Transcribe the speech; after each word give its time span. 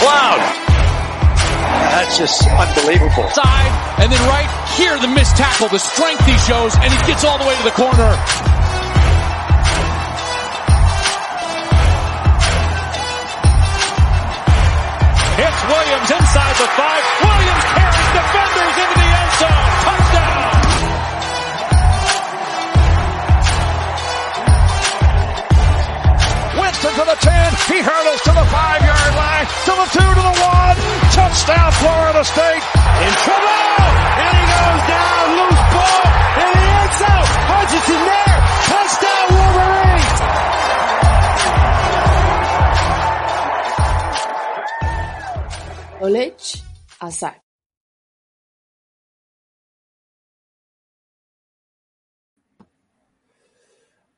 McLeod. 0.00 0.40
That's 1.92 2.16
just 2.16 2.46
unbelievable. 2.48 3.28
side, 3.30 4.00
and 4.00 4.10
then 4.10 4.20
right 4.28 4.48
here, 4.76 4.98
the 4.98 5.08
missed 5.08 5.36
tackle, 5.36 5.68
the 5.68 5.78
strength 5.78 6.24
he 6.24 6.36
shows, 6.38 6.74
and 6.76 6.88
he 6.92 6.98
gets 7.06 7.24
all 7.24 7.36
the 7.36 7.44
way 7.44 7.56
to 7.56 7.62
the 7.64 7.70
corner. 7.76 8.16
Hits 15.36 15.60
Williams 15.68 16.10
inside 16.10 16.56
the 16.56 16.68
five. 16.80 17.04
Williams 17.20 17.64
carries 17.76 18.10
defenders 18.16 18.76
into 18.80 18.96
the 18.96 19.08
end 19.20 19.32
zone. 19.36 19.68
Touchdown! 19.84 20.59
To 27.00 27.06
the 27.06 27.16
10. 27.16 27.32
He 27.72 27.80
hurdles 27.80 28.20
to 28.28 28.32
the 28.36 28.44
five-yard 28.44 29.12
line, 29.16 29.46
to 29.64 29.72
the 29.72 29.88
two, 29.96 30.10
to 30.20 30.22
the 30.28 30.36
one. 30.36 30.76
Touchdown, 31.16 31.72
Florida 31.80 32.22
State. 32.24 32.64
In 33.06 33.12
trouble! 33.24 33.88
And 34.20 34.32
he 34.36 34.44
goes 34.52 34.82
down, 34.84 35.24
loose 35.40 35.64
ball, 35.72 36.02
and 36.44 36.52
he 36.60 36.66
ends 36.80 36.96
zone. 37.00 37.28
Hutchinson 37.48 38.00
there. 38.10 38.38
Touchdown, 38.68 39.26
Wolverines. 39.32 40.18
College 46.00 46.48
a 47.00 47.08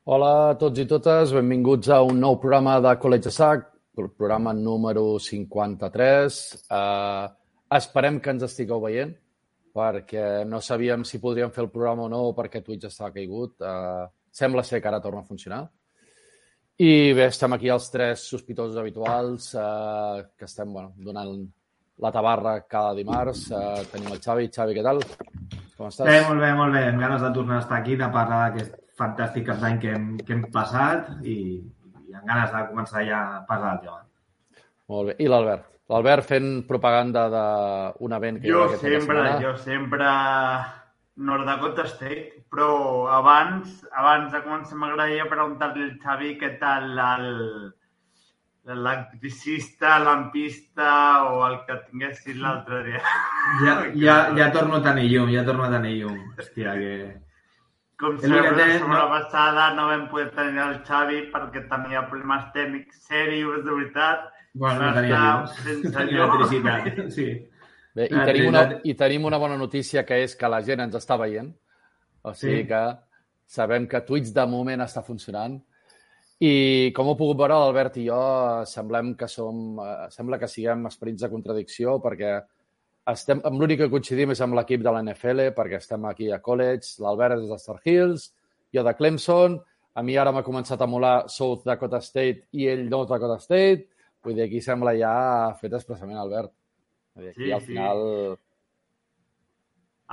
Hola 0.05 0.29
a 0.51 0.55
tots 0.59 0.81
i 0.83 0.85
totes, 0.91 1.31
benvinguts 1.31 1.87
a 1.95 2.01
un 2.03 2.17
nou 2.19 2.35
programa 2.43 2.73
de 2.83 2.91
College 2.99 3.31
Sac, 3.31 3.69
el 4.03 4.09
programa 4.11 4.51
número 4.51 5.05
53. 5.23 6.39
Uh, 6.67 7.29
esperem 7.79 8.19
que 8.19 8.35
ens 8.35 8.43
estigueu 8.49 8.83
veient, 8.83 9.13
perquè 9.71 10.43
no 10.51 10.59
sabíem 10.59 11.07
si 11.07 11.23
podríem 11.23 11.55
fer 11.55 11.63
el 11.63 11.71
programa 11.71 12.09
o 12.09 12.11
no, 12.11 12.25
perquè 12.35 12.65
Twitch 12.67 12.89
estava 12.91 13.13
caigut. 13.15 13.55
Uh, 13.63 14.11
sembla 14.27 14.67
ser 14.67 14.83
que 14.83 14.91
ara 14.91 15.01
torna 15.07 15.23
a 15.23 15.29
funcionar. 15.31 15.63
I 16.83 17.15
bé, 17.15 17.31
estem 17.31 17.55
aquí 17.55 17.71
els 17.71 17.87
tres 17.95 18.27
sospitosos 18.27 18.83
habituals, 18.83 19.53
uh, 19.55 20.19
que 20.35 20.51
estem 20.51 20.75
bueno, 20.81 20.97
donant 20.99 21.37
la 22.03 22.11
tabarra 22.11 22.59
cada 22.67 22.99
dimarts. 22.99 23.53
Uh, 23.55 23.87
tenim 23.95 24.11
el 24.11 24.25
Xavi. 24.27 24.51
Xavi, 24.51 24.75
què 24.75 24.83
tal? 24.83 24.99
Com 25.79 25.87
estàs? 25.95 26.09
Bé, 26.11 26.25
molt 26.27 26.43
bé, 26.43 26.55
molt 26.59 26.75
bé. 26.75 26.89
Amb 26.91 27.07
ganes 27.07 27.23
de 27.23 27.37
tornar 27.39 27.63
a 27.63 27.69
estar 27.69 27.85
aquí, 27.85 27.95
de 27.95 28.11
parlar 28.11 28.49
d'aquest 28.49 28.82
fantàstic 29.03 29.47
cap 29.51 29.61
d'any 29.63 29.79
que, 29.83 29.93
hem, 29.97 30.09
que 30.23 30.37
hem 30.37 30.47
passat 30.55 31.11
i, 31.23 31.37
i 32.09 32.17
amb 32.17 32.27
ganes 32.29 32.55
de 32.55 32.65
començar 32.71 33.05
ja 33.09 33.21
a 33.37 33.43
parlar 33.49 33.75
del 33.75 33.85
tema. 33.89 34.01
Molt 34.93 35.11
bé. 35.11 35.19
I 35.23 35.29
l'Albert? 35.31 35.69
L'Albert 35.93 36.29
fent 36.29 36.53
propaganda 36.69 37.27
d'un 37.33 38.15
event 38.17 38.39
que 38.41 38.49
hi 38.49 38.55
Jo 38.55 38.63
cap 38.65 38.77
de 38.77 38.81
sempre, 38.81 39.19
setmana. 39.19 39.35
jo 39.43 39.53
sempre 39.61 40.09
North 41.29 41.45
Dakota 41.49 41.85
State, 41.91 42.47
però 42.53 42.71
abans, 43.13 43.83
abans 43.93 44.33
de 44.33 44.41
començar 44.47 44.79
m'agradaria 44.81 45.29
preguntar-li 45.29 45.85
al 45.85 45.97
Xavi 46.01 46.37
què 46.41 46.55
tal 46.63 46.93
el 46.97 47.31
l'electricista, 48.63 49.99
lampista 49.99 51.25
o 51.33 51.43
el 51.49 51.59
que 51.67 51.77
tinguessis 51.89 52.39
l'altre 52.39 52.83
dia. 52.87 53.03
Ja, 53.65 53.75
ja, 54.05 54.17
ja 54.39 54.51
torno 54.55 54.79
a 54.79 54.85
tenir 54.87 55.09
llum, 55.11 55.33
ja 55.35 55.45
torno 55.45 55.67
a 55.67 55.71
tenir 55.73 55.97
llum. 55.99 56.19
Hòstia, 56.39 56.77
que... 56.79 57.22
Com 58.03 58.17
sempre, 58.19 58.51
la 58.59 58.67
setmana 58.67 59.05
no? 59.05 59.11
passada 59.13 59.65
no 59.77 59.87
vam 59.87 60.09
poder 60.11 60.33
tenir 60.35 60.59
el 60.65 60.81
Xavi 60.87 61.21
perquè 61.31 61.63
tenia 61.71 62.03
problemes 62.11 62.49
tècnics 62.57 63.05
serios, 63.07 63.61
de 63.63 63.71
veritat. 63.71 64.25
Bueno, 64.59 64.83
no 64.83 64.93
tenia 64.97 65.21
sense 65.63 66.03
electricitat, 66.09 66.89
sí. 67.17 67.29
Bé, 67.95 68.09
i, 68.09 68.25
tenim 68.27 68.49
una. 68.51 68.65
I 68.89 68.95
tenim 68.99 69.29
una 69.29 69.39
bona 69.39 69.57
notícia, 69.61 70.03
que 70.09 70.19
és 70.25 70.35
que 70.37 70.51
la 70.51 70.63
gent 70.67 70.83
ens 70.83 70.97
està 70.99 71.19
veient. 71.21 71.53
O 72.27 72.35
sigui 72.35 72.63
Sí. 72.63 72.69
que 72.69 72.83
sabem 73.47 73.87
que 73.87 74.01
Twitch 74.01 74.33
de 74.35 74.47
moment 74.47 74.83
està 74.83 75.03
funcionant. 75.05 75.61
I 76.43 76.91
com 76.97 77.07
heu 77.07 77.17
pogut 77.19 77.39
veure, 77.39 77.55
l'Albert 77.55 78.01
i 78.03 78.09
jo 78.09 78.19
semblem 78.67 79.15
que 79.15 79.29
som, 79.29 79.79
eh, 79.79 80.09
sembla 80.11 80.39
que 80.41 80.49
siguem 80.49 80.87
esperits 80.91 81.23
de 81.23 81.31
contradicció 81.31 82.01
perquè 82.03 82.41
estem, 83.11 83.41
amb 83.45 83.59
l'únic 83.61 83.79
que 83.81 83.91
coincidim 83.91 84.31
és 84.31 84.41
amb 84.45 84.55
l'equip 84.55 84.83
de 84.85 84.91
la 84.95 85.03
NFL 85.03 85.49
perquè 85.57 85.79
estem 85.81 86.05
aquí 86.07 86.31
a 86.31 86.39
college, 86.41 87.01
l'Albert 87.03 87.41
és 87.41 87.49
de 87.51 87.59
Star 87.59 87.81
Hills, 87.85 88.29
jo 88.73 88.85
de 88.87 88.95
Clemson, 88.95 89.59
a 89.95 90.03
mi 90.03 90.17
ara 90.17 90.33
m'ha 90.33 90.43
començat 90.47 90.81
a 90.81 90.87
molar 90.87 91.29
South 91.29 91.65
Dakota 91.67 92.01
State 92.01 92.47
i 92.53 92.69
ell 92.71 92.87
North 92.89 93.11
Dakota 93.11 93.39
State, 93.43 93.89
vull 94.25 94.35
dir, 94.39 94.47
aquí 94.47 94.61
sembla 94.63 94.95
ja 94.97 95.53
fet 95.61 95.73
expressament 95.75 96.19
Albert. 96.23 96.53
Vull 97.17 97.25
dir, 97.27 97.31
aquí 97.35 97.45
Sí, 97.45 97.53
al 97.53 97.61
sí. 97.61 97.67
final... 97.73 98.39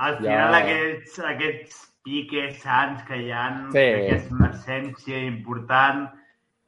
Al 0.00 0.14
Ja- 0.16 0.20
final 0.24 0.54
aquests, 0.62 1.18
aquests 1.28 1.80
piques 2.04 2.60
sants 2.62 3.02
que 3.08 3.18
hi 3.22 3.30
ha, 3.32 3.44
Sí. 3.68 3.72
crec 3.78 4.08
que 4.08 4.16
és 4.16 4.30
una 4.32 4.50
essència 4.50 5.18
important 5.26 6.06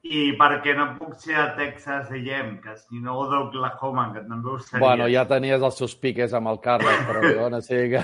i 0.03 0.33
perquè 0.35 0.73
no 0.75 0.89
puc 0.99 1.15
ser 1.23 1.37
a 1.39 1.45
Texas 1.55 2.09
A&M, 2.11 2.57
que 2.63 2.75
si 2.75 2.99
no 2.99 3.15
o 3.23 3.29
d'Oklahoma, 3.31 4.09
que 4.17 4.25
també 4.27 4.51
ho 4.51 4.57
seria. 4.59 4.81
Bueno, 4.83 5.07
ja 5.13 5.23
tenies 5.31 5.63
els 5.63 5.79
seus 5.79 5.95
piques 5.95 6.35
amb 6.35 6.51
el 6.51 6.59
Carles, 6.65 7.05
però 7.07 7.23
o 7.47 7.61
sigui 7.63 7.93
que... 7.95 8.03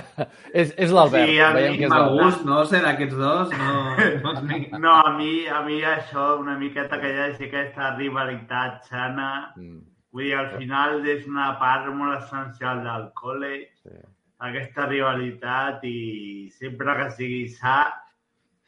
És, 0.53 0.71
és 0.79 0.95
l'Albert, 0.95 1.27
Sí, 1.27 1.37
a 1.43 1.51
veiem 1.57 1.75
mi 1.75 1.81
que 1.81 1.89
és 1.89 1.91
Mal 1.91 2.05
l'Albert. 2.05 2.23
gust, 2.23 2.47
no? 2.47 2.61
Ser 2.71 2.81
d'aquests 2.87 3.19
dos, 3.19 3.51
no... 3.59 3.75
no. 4.23 4.79
No, 4.79 4.95
a 4.95 5.13
mi, 5.17 5.33
a 5.51 5.59
mi 5.67 5.81
això, 5.83 6.31
una 6.39 6.55
miqueta 6.61 7.01
que 7.03 7.11
hi 7.11 7.21
hagi 7.27 7.49
aquesta 7.49 7.93
rivalitat 7.99 8.87
sana, 8.87 9.29
Mm, 9.59 9.83
vull 10.15 10.29
dir, 10.29 10.35
al 10.39 10.53
final 10.55 11.03
és 11.03 11.27
una 11.27 11.51
part 11.59 11.91
molt 11.91 12.23
essencial 12.23 12.79
del 12.87 13.09
college, 13.19 13.73
sí. 13.83 13.99
aquesta 14.47 14.87
rivalitat 14.87 15.83
i 15.83 16.47
sempre 16.55 16.95
que 17.01 17.09
sigui 17.19 17.47
sa, 17.59 17.81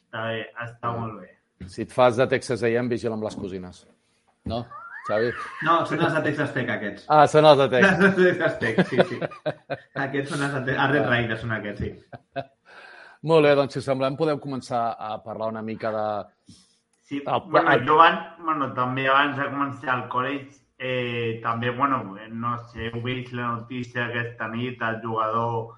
està 0.04 0.28
bé, 0.28 0.50
està 0.68 0.92
molt 1.00 1.22
bé. 1.24 1.38
Si 1.68 1.82
et 1.84 1.92
fas 1.92 2.18
de 2.18 2.28
Texas 2.28 2.64
A&M, 2.64 2.88
vigila 2.90 3.14
amb 3.14 3.24
les 3.24 3.36
cosines. 3.36 3.84
No, 4.50 4.64
Xavi? 5.08 5.32
No, 5.68 5.76
són 5.86 6.00
els 6.06 6.14
de 6.18 6.22
Texas 6.30 6.54
Tech, 6.56 6.70
aquests. 6.70 7.06
Ah, 7.10 7.28
són 7.28 7.46
els 7.46 7.58
de 7.58 7.68
Els 7.68 7.74
Texas. 7.76 8.00
de 8.16 8.24
Texas 8.32 8.58
Tech, 8.60 8.82
sí, 8.88 8.98
sí. 9.10 9.20
Aquests 10.06 10.32
són 10.34 10.44
els 10.48 10.54
de 10.54 10.64
Texas. 10.66 10.82
Els 10.86 10.92
Red 10.96 11.08
Raiders 11.10 11.42
són 11.46 11.52
aquests, 11.58 11.82
sí. 11.82 12.46
Molt 13.30 13.46
bé, 13.46 13.52
doncs 13.60 13.74
si 13.76 13.80
us 13.84 13.86
semblem 13.86 14.16
podem 14.18 14.40
començar 14.42 14.96
a 14.98 15.12
parlar 15.24 15.52
una 15.54 15.62
mica 15.62 15.92
de... 15.94 16.06
Sí, 17.12 17.20
El- 17.22 17.44
bueno, 17.52 17.76
jo 17.86 18.00
abans, 18.00 18.22
bueno, 18.42 18.72
també 18.74 19.08
abans 19.12 19.38
de 19.38 19.46
començar 19.52 19.98
el 20.00 20.08
college, 20.10 20.56
eh, 20.80 21.40
també, 21.44 21.70
bueno, 21.78 22.16
eh, 22.18 22.30
no 22.32 22.56
sé, 22.72 22.88
heu 22.90 23.02
vist 23.04 23.34
la 23.38 23.52
notícia 23.60 24.08
aquesta 24.08 24.48
nit, 24.50 24.82
el 24.82 25.02
jugador, 25.04 25.76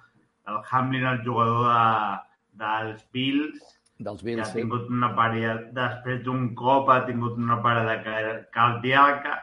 el 0.47 0.59
Hamlin, 0.71 1.03
el 1.09 1.23
jugador 1.25 1.65
de, 1.67 2.63
dels 2.63 3.03
Bills, 3.11 3.59
dels 4.05 4.21
que 4.21 4.27
Bills, 4.29 4.41
ha 4.43 4.51
sí. 4.51 4.59
tingut 4.59 4.89
una 4.89 5.09
parella, 5.15 5.55
després 5.77 6.21
d'un 6.25 6.53
cop 6.59 6.89
ha 6.89 7.01
tingut 7.07 7.37
una 7.37 7.61
parada 7.63 7.97
ca- 8.03 8.43
cardíaca. 8.51 9.39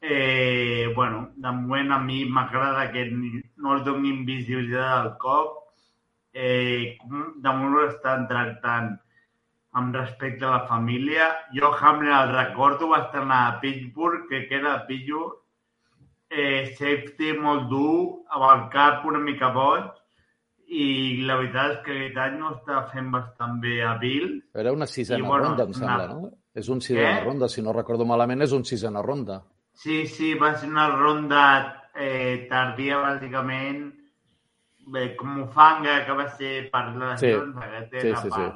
Eh, 0.00 0.92
bueno, 0.96 1.30
de 1.36 1.52
moment 1.52 1.92
a 1.92 1.98
mi 1.98 2.24
m'agrada 2.24 2.90
que 2.92 3.04
no 3.12 3.76
es 3.76 3.84
doni 3.84 4.10
invisibilitat 4.10 4.92
al 4.98 5.16
cop. 5.18 5.58
Eh, 6.34 6.96
com 7.02 7.34
de 7.44 7.52
moment 7.52 7.76
ho 7.78 7.86
estan 7.90 8.26
tractant 8.28 8.92
amb 9.80 9.94
respecte 9.96 10.44
a 10.44 10.50
la 10.56 10.66
família. 10.66 11.28
Jo 11.54 11.72
Hamlin 11.78 12.12
el 12.12 12.32
recordo, 12.34 12.88
va 12.88 13.04
estar 13.06 13.24
a 13.30 13.60
Pittsburgh, 13.60 14.28
que 14.28 14.46
era 14.50 14.86
Pittsburgh, 14.86 15.38
eh, 16.30 16.74
safety 16.78 17.32
molt 17.38 17.68
dur, 17.70 18.24
amb 18.30 18.44
el 18.50 18.68
cap 18.74 19.04
una 19.06 19.18
mica 19.18 19.48
boig, 19.54 19.90
i 20.72 21.20
la 21.28 21.36
veritat 21.36 21.72
és 21.74 21.80
que 21.84 21.92
aquest 21.98 22.16
any 22.22 22.38
ho 22.40 22.50
està 22.54 22.78
fent 22.92 23.10
bastant 23.12 23.58
bé 23.60 23.82
a 23.84 23.94
Bill. 24.00 24.38
Era 24.54 24.72
una 24.72 24.86
sisena 24.88 25.18
I, 25.20 25.26
bueno, 25.28 25.44
ronda, 25.50 25.64
em 25.68 25.72
sembla, 25.76 26.04
una- 26.06 26.14
no? 26.14 26.30
És 26.54 26.68
un 26.68 26.80
sisena 26.80 27.18
Què? 27.20 27.24
ronda, 27.26 27.48
si 27.48 27.62
no 27.62 27.72
recordo 27.72 28.04
malament, 28.08 28.42
és 28.42 28.52
un 28.52 28.64
sisena 28.64 29.02
ronda. 29.02 29.42
Sí, 29.74 30.06
sí, 30.06 30.34
va 30.34 30.54
ser 30.56 30.68
una 30.70 30.88
ronda 30.90 31.90
eh, 31.94 32.46
tardia, 32.48 32.98
bàsicament, 33.02 33.92
bé, 34.86 35.14
com 35.16 35.46
fan, 35.52 35.82
que 36.06 36.12
va 36.16 36.28
ser 36.36 36.70
per 36.72 36.86
les 36.96 37.20
Sí. 37.20 37.26
lesions, 37.26 37.56
aquest 37.56 37.90
Sí, 38.00 38.08
era 38.08 38.16
sí, 38.22 38.30
sí. 38.30 38.40
per, 38.40 38.52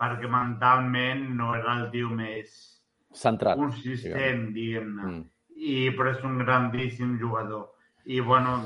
perquè 0.00 0.28
mentalment 0.28 1.28
no 1.36 1.54
era 1.54 1.76
el 1.82 1.90
tio 1.90 2.08
més 2.10 2.82
Centrat. 3.12 3.56
consistent, 3.58 4.52
diguem-ne. 4.54 5.02
Mm. 5.04 5.24
I, 5.56 5.90
però 5.96 6.10
és 6.16 6.24
un 6.24 6.38
grandíssim 6.38 7.18
jugador. 7.20 7.70
I, 8.06 8.20
bueno, 8.20 8.58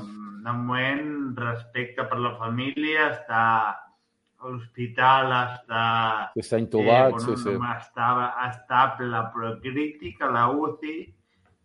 de 0.43 0.51
moment, 0.53 1.37
respecte 1.37 2.05
per 2.09 2.19
la 2.21 2.35
família, 2.37 3.07
està 3.15 3.45
a 4.41 4.49
l'hospital, 4.49 5.33
està... 5.37 5.85
Està 6.41 6.59
intubat, 6.61 7.15
bueno, 7.15 7.25
sí, 7.25 7.37
sí. 7.43 7.55
Estava 7.75 8.29
estable, 8.47 9.23
però 9.33 9.55
crític 9.63 10.21
a 10.21 10.31
la 10.33 10.45
UCI 10.53 10.95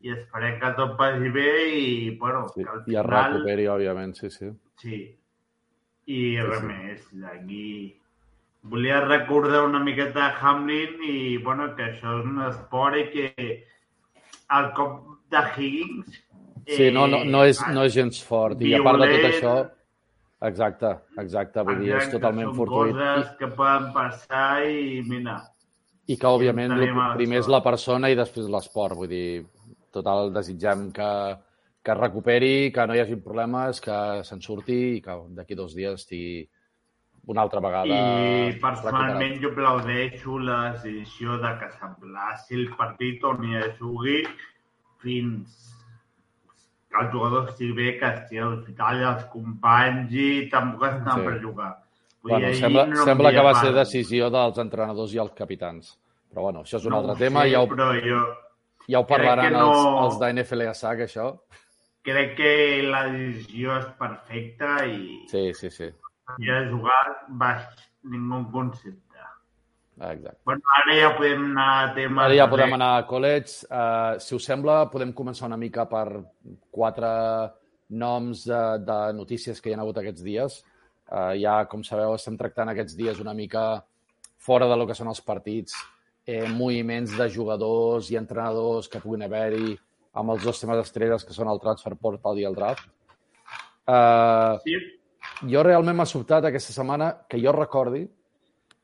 i 0.06 0.12
esperem 0.12 0.58
que 0.60 0.72
tot 0.78 0.96
vagi 1.00 1.30
bé 1.34 1.52
i, 1.72 1.86
bueno, 2.20 2.46
sí. 2.52 2.62
que 2.62 2.68
al 2.68 2.82
I 2.82 2.98
es 3.00 3.06
final... 3.06 3.32
recuperi, 3.36 3.68
òbviament, 3.72 4.16
sí, 4.18 4.30
sí. 4.30 4.50
Sí. 4.82 4.98
I 6.06 6.20
res 6.42 6.60
sí. 6.60 6.72
més, 6.72 7.06
d'aquí... 7.22 7.68
Volia 8.66 8.98
recordar 9.04 9.60
una 9.62 9.78
miqueta 9.78 10.32
Hamlin 10.42 11.02
i, 11.06 11.36
bueno, 11.38 11.68
que 11.78 11.84
això 11.86 12.16
és 12.18 12.24
un 12.26 12.40
esport 12.48 12.98
i 12.98 13.04
que 13.12 13.50
el 14.58 14.72
cop 14.78 15.04
de 15.30 15.42
Higgins... 15.54 16.22
Sí, 16.66 16.90
no, 16.90 17.06
no, 17.06 17.22
no, 17.24 17.44
és, 17.46 17.60
no 17.72 17.84
és 17.86 17.94
gens 17.94 18.18
fort. 18.26 18.60
I 18.60 18.74
a 18.74 18.82
part 18.82 18.98
de 19.02 19.08
tot 19.08 19.16
violent. 19.16 19.34
això... 19.34 19.56
Exacte, 20.46 20.90
exacte. 21.18 21.62
Vull 21.64 21.78
dir, 21.80 21.94
és 21.96 22.10
totalment 22.12 22.50
són 22.50 22.56
fortuït. 22.58 22.92
coses 22.92 23.30
que 23.38 23.48
poden 23.56 23.86
passar 23.94 24.48
i, 24.68 25.00
mira, 25.08 25.38
I, 26.04 26.16
que, 26.18 26.26
òbviament, 26.28 26.74
el 26.76 26.90
primer 27.16 27.40
és 27.40 27.48
la 27.50 27.62
persona 27.64 28.10
i 28.12 28.18
després 28.18 28.50
l'esport. 28.52 28.98
Vull 28.98 29.08
dir, 29.08 29.46
total, 29.96 30.28
desitgem 30.34 30.90
que, 30.92 31.08
que 31.80 31.94
es 31.94 31.98
recuperi, 31.98 32.52
que 32.74 32.84
no 32.86 32.94
hi 32.94 33.00
hagi 33.00 33.16
problemes, 33.24 33.80
que 33.80 33.96
se'n 34.28 34.44
surti 34.44 34.76
i 34.98 35.00
que 35.00 35.16
d'aquí 35.38 35.56
dos 35.56 35.72
dies 35.74 36.02
estigui 36.02 36.44
una 37.32 37.42
altra 37.42 37.60
vegada 37.60 37.94
I 37.94 38.50
recuperat. 38.52 38.60
personalment 38.62 39.40
jo 39.42 39.50
aplaudeixo 39.54 40.36
la 40.38 40.58
decisió 40.76 41.40
de 41.42 41.54
que 41.62 41.70
s'emplaci 41.78 42.60
el 42.60 42.68
partit 42.76 43.24
on 43.24 43.42
hi 43.48 43.64
jugui 43.80 44.20
fins 45.02 45.75
que 46.98 47.04
el 47.06 47.12
jugador 47.12 47.48
estigui 47.48 47.72
bé, 47.72 47.98
que 47.98 48.06
estigui 48.06 48.38
a 48.38 48.44
l'hospital, 48.46 49.02
els 49.02 49.24
companys 49.32 50.12
i 50.12 50.48
tampoc 50.50 50.84
estan 50.88 51.20
Sí. 51.20 51.24
per 51.26 51.42
jugar. 51.42 51.76
Vull 52.22 52.32
Bueno, 52.32 52.46
dir, 52.48 52.56
sembla, 52.56 52.86
no 52.86 53.04
sembla 53.04 53.30
que 53.30 53.36
va 53.42 53.50
havia 53.50 53.60
ser 53.60 53.72
part. 53.72 53.78
decisió 53.84 54.30
dels 54.30 54.58
entrenadors 54.58 55.14
i 55.14 55.18
els 55.18 55.32
capitans. 55.32 55.98
Però 56.32 56.42
bueno, 56.42 56.60
això 56.64 56.76
és 56.76 56.84
un 56.86 56.90
No 56.90 56.98
altre 56.98 57.14
tema. 57.26 57.42
sé, 57.42 57.50
ja, 57.52 57.60
ho, 57.62 57.66
jo 57.68 58.36
ja 58.88 58.98
ho 59.00 59.06
parlaran 59.06 59.52
no- 59.52 59.70
els, 59.70 60.04
els 60.04 60.18
de 60.20 60.32
NFLSAC, 60.32 60.98
això. 61.00 61.38
crec 62.02 62.36
que 62.36 62.82
la 62.84 63.04
decisió 63.08 63.76
és 63.78 63.86
perfecta 63.98 64.86
i 64.86 65.24
Sí, 65.28 65.52
sí, 65.54 65.70
sí. 65.70 65.88
si 66.36 66.50
ha 66.50 66.68
jugat 66.70 67.24
baix 67.28 67.62
ningú 68.04 68.50
concepte. 68.52 69.05
Ah, 69.98 70.12
Exacte. 70.12 70.38
Bueno, 70.44 70.60
ara 70.76 70.94
ja 70.98 71.10
podem 71.16 71.44
anar 71.50 71.66
a 71.82 71.94
temes... 71.96 72.24
Ara 72.26 72.34
ja 72.36 72.44
de- 72.44 72.50
podem 72.52 72.74
anar 72.76 72.90
a 72.98 73.06
college. 73.08 73.64
Uh, 73.70 74.18
si 74.20 74.34
us 74.36 74.44
sembla, 74.44 74.82
podem 74.92 75.12
començar 75.16 75.46
una 75.48 75.56
mica 75.56 75.86
per 75.88 76.04
quatre 76.70 77.08
noms 77.96 78.42
de, 78.44 78.60
de 78.84 78.98
notícies 79.16 79.60
que 79.62 79.70
hi 79.70 79.74
ha 79.76 79.80
hagut 79.80 79.96
aquests 80.02 80.22
dies. 80.26 80.58
Uh, 81.08 81.32
ja, 81.40 81.62
com 81.70 81.84
sabeu, 81.86 82.12
estem 82.18 82.36
tractant 82.36 82.68
aquests 82.74 82.96
dies 82.98 83.20
una 83.22 83.32
mica 83.34 83.64
fora 84.42 84.66
de 84.68 84.76
lo 84.76 84.86
que 84.86 84.94
són 84.94 85.08
els 85.08 85.22
partits, 85.24 85.72
eh, 86.26 86.44
moviments 86.50 87.16
de 87.16 87.28
jugadors 87.32 88.10
i 88.12 88.18
entrenadors 88.18 88.88
que 88.90 89.00
puguin 89.00 89.24
haver-hi 89.26 89.72
amb 90.18 90.30
els 90.34 90.44
dos 90.44 90.60
temes 90.60 90.82
estrelles 90.84 91.24
que 91.24 91.34
són 91.34 91.48
el 91.48 91.58
transfer 91.62 91.94
portal 91.96 92.38
i 92.38 92.44
el 92.48 92.54
draft. 92.54 92.84
Uh, 93.86 94.58
Sí, 94.66 94.76
jo 95.52 95.62
realment 95.62 95.96
m'ha 95.98 96.06
sobtat 96.08 96.44
aquesta 96.48 96.72
setmana, 96.74 97.12
que 97.30 97.38
jo 97.42 97.52
recordi, 97.54 98.04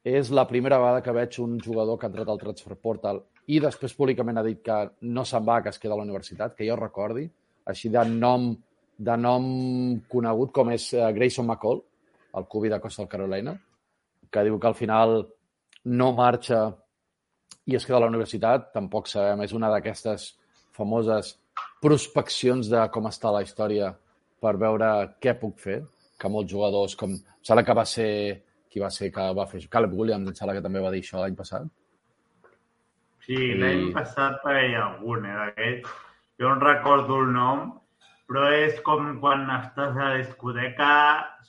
és 0.04 0.30
la 0.34 0.46
primera 0.50 0.78
vegada 0.82 1.02
que 1.02 1.14
veig 1.14 1.38
un 1.42 1.58
jugador 1.62 1.98
que 1.98 2.06
ha 2.06 2.10
entrat 2.10 2.28
al 2.28 2.40
Transfer 2.40 2.76
Portal 2.76 3.22
i 3.46 3.58
després 3.62 3.94
públicament 3.94 4.38
ha 4.38 4.46
dit 4.46 4.60
que 4.62 4.76
no 5.14 5.24
se'n 5.26 5.46
va, 5.46 5.60
que 5.62 5.70
es 5.70 5.78
queda 5.78 5.94
a 5.94 6.00
la 6.00 6.06
universitat, 6.06 6.54
que 6.56 6.66
jo 6.66 6.76
recordi, 6.78 7.28
així 7.66 7.90
de 7.90 8.02
nom, 8.08 8.50
de 8.98 9.16
nom 9.18 9.46
conegut 10.10 10.52
com 10.54 10.70
és 10.74 10.88
eh, 10.94 11.08
Grayson 11.14 11.46
McCall, 11.46 11.82
el 12.38 12.46
cubi 12.50 12.70
de 12.70 12.80
Coastal 12.80 13.08
Carolina, 13.10 13.56
que 14.30 14.44
diu 14.46 14.58
que 14.58 14.70
al 14.70 14.78
final 14.78 15.18
no 15.84 16.12
marxa 16.16 16.62
i 17.66 17.76
es 17.76 17.86
queda 17.86 17.98
a 18.00 18.04
la 18.04 18.10
universitat, 18.10 18.70
tampoc 18.74 19.10
sabem, 19.10 19.42
és 19.44 19.54
una 19.54 19.70
d'aquestes 19.70 20.32
famoses 20.74 21.36
prospeccions 21.82 22.70
de 22.70 22.86
com 22.94 23.06
està 23.10 23.30
la 23.34 23.42
història 23.42 23.92
per 24.42 24.56
veure 24.58 24.88
què 25.22 25.34
puc 25.38 25.58
fer, 25.62 25.82
que 26.18 26.30
molts 26.30 26.50
jugadors, 26.50 26.96
com... 26.98 27.14
Em 27.14 27.46
sembla 27.46 27.66
que 27.66 27.76
va 27.78 27.86
ser... 27.86 28.10
Qui 28.72 28.80
va 28.80 28.88
ser 28.90 29.10
que 29.12 29.24
va 29.36 29.44
fer... 29.50 29.60
Caleb 29.72 29.92
Williams, 29.98 30.28
em 30.30 30.34
sembla 30.38 30.54
que 30.56 30.64
també 30.64 30.80
va 30.80 30.90
dir 30.94 31.02
això 31.04 31.20
l'any 31.20 31.36
passat. 31.36 31.66
sí 33.26 33.36
I- 33.36 33.58
l'any 33.60 33.92
passat 33.94 34.40
per 34.42 34.56
hi 34.64 34.72
ha 34.74 34.86
algun, 34.86 35.26
eh, 35.28 35.34
d'aquests. 35.40 35.90
Jo 36.40 36.54
no 36.54 36.64
recordo 36.64 37.18
el 37.22 37.28
nom, 37.34 37.60
però 38.26 38.48
és 38.56 38.80
com 38.86 39.12
quan 39.20 39.44
estàs 39.58 39.92
a 39.94 40.08
la 40.08 40.16
discoteca, 40.16 40.88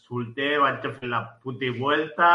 solter, 0.04 0.60
vaig 0.60 0.86
a 0.86 0.92
fer 1.00 1.10
la 1.10 1.22
puta 1.42 1.72
vuelta 1.80 2.30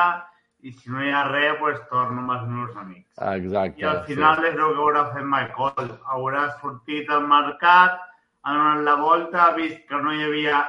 i 0.66 0.72
si 0.72 0.90
no 0.90 1.04
hi 1.04 1.12
ha 1.14 1.22
res, 1.28 1.54
pues 1.60 1.78
torno 1.92 2.24
amb 2.24 2.32
els 2.34 2.48
meus 2.50 2.76
amics. 2.76 3.12
Exacte. 3.36 3.80
I 3.84 3.84
al 3.92 4.00
final 4.08 4.42
és 4.48 4.56
el 4.56 4.72
que 4.74 4.82
haurà 4.82 5.04
fet 5.14 5.22
Michael. 5.36 5.92
Haurà 6.16 6.48
sortit 6.60 7.10
al 7.14 7.28
mercat, 7.28 8.00
ha 8.42 8.54
donat 8.56 8.82
la 8.88 8.96
volta, 9.04 9.44
ha 9.44 9.54
vist 9.54 9.84
que 9.86 10.00
no 10.02 10.16
hi 10.16 10.24
havia 10.24 10.64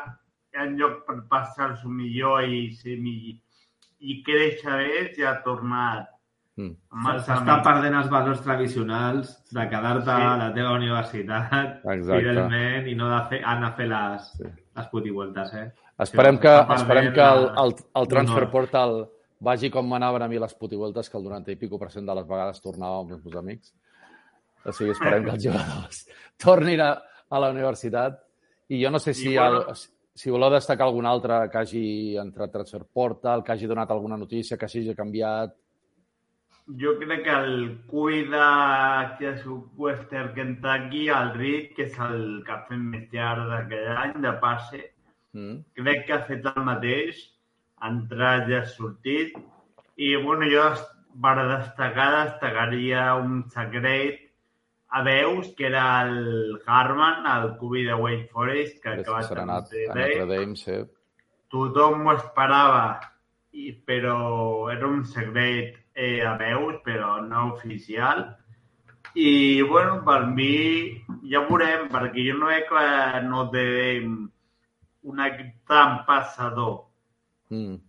enlloc 0.54 1.06
per 1.08 1.22
passar-s'ho 1.32 1.90
millor 1.90 2.44
i 2.44 2.68
ser 2.76 2.98
millor 3.02 3.40
i 4.00 4.22
créixer 4.24 4.78
més 4.78 5.18
i 5.20 5.24
ha 5.28 5.42
tornat. 5.44 6.08
Mm. 6.60 6.74
S'està 7.24 7.62
perdent 7.64 7.96
els 7.96 8.10
valors 8.12 8.42
tradicionals 8.44 9.30
de 9.52 9.64
quedar-te 9.72 10.06
Sí. 10.12 10.26
a 10.28 10.38
la 10.38 10.50
teva 10.54 10.74
universitat 10.76 11.86
Exacte. 11.86 12.18
fidelment 12.20 12.88
i 12.88 12.96
no 12.96 13.08
de 13.10 13.22
fer, 13.30 13.40
anar 13.46 13.70
a 13.70 13.76
fer 13.78 13.88
les, 13.88 14.32
Sí. 14.38 14.44
les 14.76 14.88
putivueltes, 14.88 15.54
eh? 15.54 15.72
Esperem 16.00 16.38
que, 16.40 16.52
esperem 16.76 17.14
que 17.14 17.22
el, 17.22 17.46
el, 17.64 17.76
el 17.96 18.08
Transfer 18.08 18.40
l'honor. 18.44 18.52
Portal 18.52 19.10
vagi 19.40 19.70
com 19.72 19.88
m'anaven 19.88 20.22
a 20.22 20.28
mi 20.28 20.38
les 20.40 20.54
putivueltes, 20.54 21.10
que 21.10 21.18
el 21.18 21.24
90 21.24 21.52
i 21.52 21.56
pico 21.56 21.80
per 21.80 21.92
cent 21.92 22.06
de 22.06 22.16
les 22.16 22.28
vegades 22.28 22.60
tornava 22.62 23.00
amb 23.00 23.12
els 23.12 23.24
meus 23.24 23.36
amics. 23.38 23.74
O 24.66 24.72
sigui, 24.74 24.92
esperem 24.92 25.24
que 25.24 25.32
els 25.32 25.44
jugadors 25.46 26.08
tornin 26.44 26.82
a, 26.82 26.92
a 27.30 27.40
la 27.40 27.50
universitat. 27.52 28.20
I 28.70 28.84
jo 28.84 28.92
no 28.92 29.00
sé 29.00 29.14
si, 29.14 29.32
I 29.34 29.38
bueno- 29.38 29.62
el, 29.70 29.76
si 30.20 30.32
voleu 30.34 30.52
destacar 30.52 30.90
algun 30.90 31.08
altre 31.08 31.46
que 31.52 31.58
hagi 31.62 32.18
entrat 32.20 32.52
Transfer 32.52 32.84
Portal, 32.84 33.44
que 33.44 33.54
hagi 33.54 33.68
donat 33.72 33.92
alguna 33.94 34.18
notícia, 34.20 34.58
que 34.58 34.68
s'hagi 34.68 34.96
canviat. 34.96 35.54
Jo 36.82 36.92
crec 37.00 37.24
que 37.24 37.36
el 37.36 37.80
que 39.18 39.30
és 39.30 39.46
Western 39.78 40.34
Kentucky, 40.36 41.08
el 41.10 41.32
Reed, 41.38 41.72
que 41.76 41.88
és 41.88 41.96
el 42.00 42.44
que 42.46 42.52
ha 42.52 42.66
fet 42.68 42.84
més 42.92 43.08
llarg 43.14 43.48
d'aquell 43.50 43.98
any 43.98 44.22
de 44.22 44.34
passe, 44.44 44.82
Mm. 45.32 45.64
crec 45.78 46.08
que 46.08 46.14
ha 46.14 46.24
fet 46.26 46.46
el 46.46 46.64
mateix, 46.66 47.18
ha 47.80 47.90
entrat 47.90 48.50
i 48.50 48.56
ha 48.58 48.66
sortit. 48.66 49.36
I, 49.96 50.16
bueno, 50.16 50.46
jo 50.50 50.64
per 51.22 51.36
destacar 51.48 52.26
destacaria 52.26 53.16
un 53.16 53.44
secret 53.50 54.29
a 54.90 55.04
veus, 55.04 55.54
que 55.56 55.68
era 55.68 56.02
el 56.02 56.60
Harman, 56.66 57.26
el 57.26 57.58
cubi 57.58 57.84
de 57.84 57.94
Wake 57.94 58.30
Forest, 58.32 58.82
que 58.82 58.90
ha 58.90 58.94
acabat 58.94 59.38
a. 59.38 59.46
Notre 59.46 60.26
Dame, 60.26 60.56
sí. 60.58 60.80
tothom 61.50 62.08
ho 62.08 62.16
esperava, 62.16 63.00
i, 63.54 63.72
però 63.86 64.70
era 64.70 64.88
un 64.88 65.04
secret 65.06 65.78
eh, 65.94 66.22
a 66.26 66.36
veus, 66.38 66.82
però 66.86 67.20
no 67.22 67.54
oficial. 67.54 68.26
I, 69.14 69.62
bueno, 69.62 70.02
per 70.06 70.26
mi 70.28 71.04
ja 71.30 71.44
veurem, 71.46 71.88
perquè 71.94 72.26
jo 72.30 72.38
no 72.38 72.50
veig 72.50 72.68
que 72.70 73.22
no 73.26 73.46
té 73.54 73.68
un 75.10 75.22
equip 75.26 75.54
tan 75.70 76.04
passador. 76.10 76.90
Mm. 77.54 77.80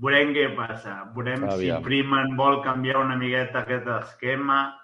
Veurem 0.00 0.32
què 0.36 0.50
passa. 0.56 1.02
Veurem 1.14 1.44
Aviam. 1.44 1.80
si 1.80 1.84
Freeman 1.84 2.36
vol 2.36 2.62
canviar 2.64 3.00
una 3.04 3.16
miqueta 3.20 3.64
aquest 3.64 3.88
esquema, 4.00 4.79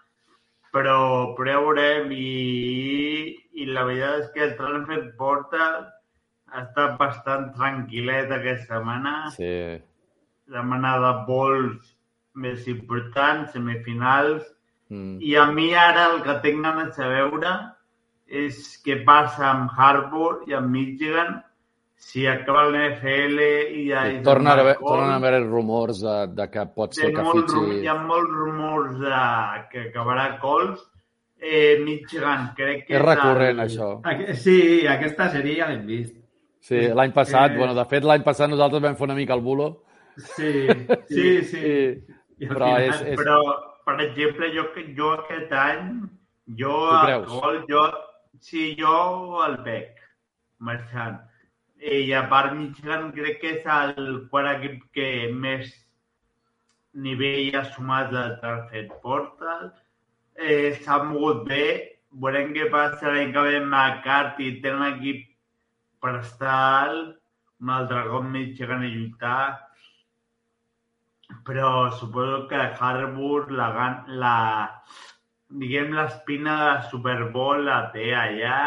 però, 0.77 1.33
però 1.37 1.53
ja 1.55 1.61
veurem 1.65 2.11
i, 2.13 3.35
i 3.57 3.69
la 3.73 3.85
veritat 3.89 4.25
és 4.25 4.33
que 4.35 4.45
el 4.47 4.57
transfer 4.59 5.03
portal 5.21 5.87
ha 6.53 6.63
estat 6.63 6.99
bastant 7.01 7.49
tranquil·let 7.57 8.33
aquesta 8.37 8.77
setmana. 8.77 9.15
Sí, 9.37 9.53
Setmana 10.47 10.93
de 11.03 11.13
vols 11.27 11.95
més 12.37 12.69
importants, 12.71 13.55
semifinals, 13.57 14.45
mm. 14.93 15.17
i 15.25 15.33
a 15.41 15.47
mi 15.57 15.73
ara 15.75 16.11
el 16.13 16.21
que 16.27 16.37
tinc 16.45 16.63
ganes 16.69 16.93
de 17.01 17.09
veure 17.11 17.57
és 18.45 18.61
què 18.85 19.01
passa 19.09 19.49
amb 19.49 19.73
Harbour 19.73 20.45
i 20.51 20.55
amb 20.59 20.71
Michigan 20.75 21.41
si 21.97 22.27
acaba 22.29 22.67
l'NFL 22.69 23.39
i 23.77 23.87
ja... 23.89 24.03
I 24.11 24.19
és 24.19 24.23
tornen 24.25 24.51
a 24.53 24.57
haver, 24.61 24.75
Marcol. 24.77 24.89
tornen 24.93 25.11
a 25.13 25.17
haver 25.17 25.41
rumors 25.47 26.01
de, 26.05 26.17
de 26.37 26.47
que 26.53 26.65
pot 26.77 26.95
ser 26.95 27.09
que 27.15 27.25
fitxi... 27.33 27.63
hi 27.83 27.89
ha 27.89 27.95
molts 28.03 28.31
rumors 28.37 28.99
de 29.01 29.23
que 29.73 29.87
acabarà 29.91 30.29
Cols. 30.43 30.83
Eh, 31.39 31.79
Michigan, 31.85 32.51
crec 32.57 32.87
que 32.87 32.95
És 32.97 33.03
recurrent, 33.03 33.59
el... 33.61 33.67
això. 33.67 33.89
Aqu- 34.09 34.35
Sí, 34.41 34.87
aquesta 34.89 35.27
sèrie 35.35 35.59
ja 35.59 35.67
l'hem 35.69 35.83
vist. 35.89 36.15
Sí, 36.67 36.81
l'any 36.89 37.13
passat, 37.15 37.53
Eh, 37.53 37.59
bueno, 37.61 37.75
de 37.77 37.85
fet, 37.91 38.05
l'any 38.09 38.23
passat 38.25 38.49
nosaltres 38.51 38.83
vam 38.83 38.97
fer 38.97 39.05
una 39.07 39.15
mica 39.19 39.35
el 39.37 39.43
bulo 39.45 39.67
Sí, 40.17 40.65
sí, 41.13 41.43
sí. 41.45 41.61
I 42.41 42.49
al 42.49 42.55
Però 42.55 42.71
final- 42.73 42.87
és- 42.89 43.03
és- 43.13 43.19
Però, 43.21 43.37
per 43.85 44.01
exemple, 44.07 44.49
jo, 44.57 44.65
que- 44.75 44.87
jo 44.97 45.13
aquest 45.13 45.53
any, 45.53 45.93
jo 46.59 46.75
a 46.91 47.19
gol, 47.29 47.61
jo, 47.69 47.85
sí, 48.41 48.75
jo 48.81 48.97
el 49.45 49.59
veig 49.65 49.93
marxant. 50.59 51.21
I 51.81 52.13
a 52.13 52.23
part, 52.29 52.55
Michigan 52.57 53.11
crec 53.13 53.41
que 53.41 53.51
és 53.59 53.67
el 53.73 54.29
quart 54.31 54.49
equip 54.55 54.87
que 54.97 55.09
més 55.33 55.73
nivell 57.07 57.59
ha 57.59 57.65
sumat 57.75 58.15
al 58.15 58.39
transfer 58.41 58.87
portal. 59.03 59.69
Eh, 60.37 60.73
S'ha 60.81 61.03
mogut 61.05 61.45
bé. 61.49 61.67
Veurem 62.23 62.55
què 62.57 62.71
passa 62.73 63.13
l'any 63.13 63.33
que 63.35 63.45
ve 63.45 63.61
McCarthy. 63.61 64.57
Té 64.63 64.73
un 64.73 64.87
equip 64.89 65.23
per 66.01 66.17
estar 66.23 66.57
alt. 66.57 67.15
Un 67.61 67.71
altre 67.73 68.03
cop 68.09 68.25
Michigan 68.33 68.85
i 68.85 68.93
lluitar 68.93 69.67
però 71.45 71.91
suposo 71.93 72.47
que 72.49 72.57
Harbour 72.57 73.51
la, 73.53 73.69
la 74.07 74.37
diguem 75.49 75.95
l'espina 75.95 76.57
de 76.59 76.67
la 76.67 76.83
Super 76.91 77.31
Bowl 77.35 77.65
la 77.67 77.79
té 77.95 78.13
allà 78.15 78.59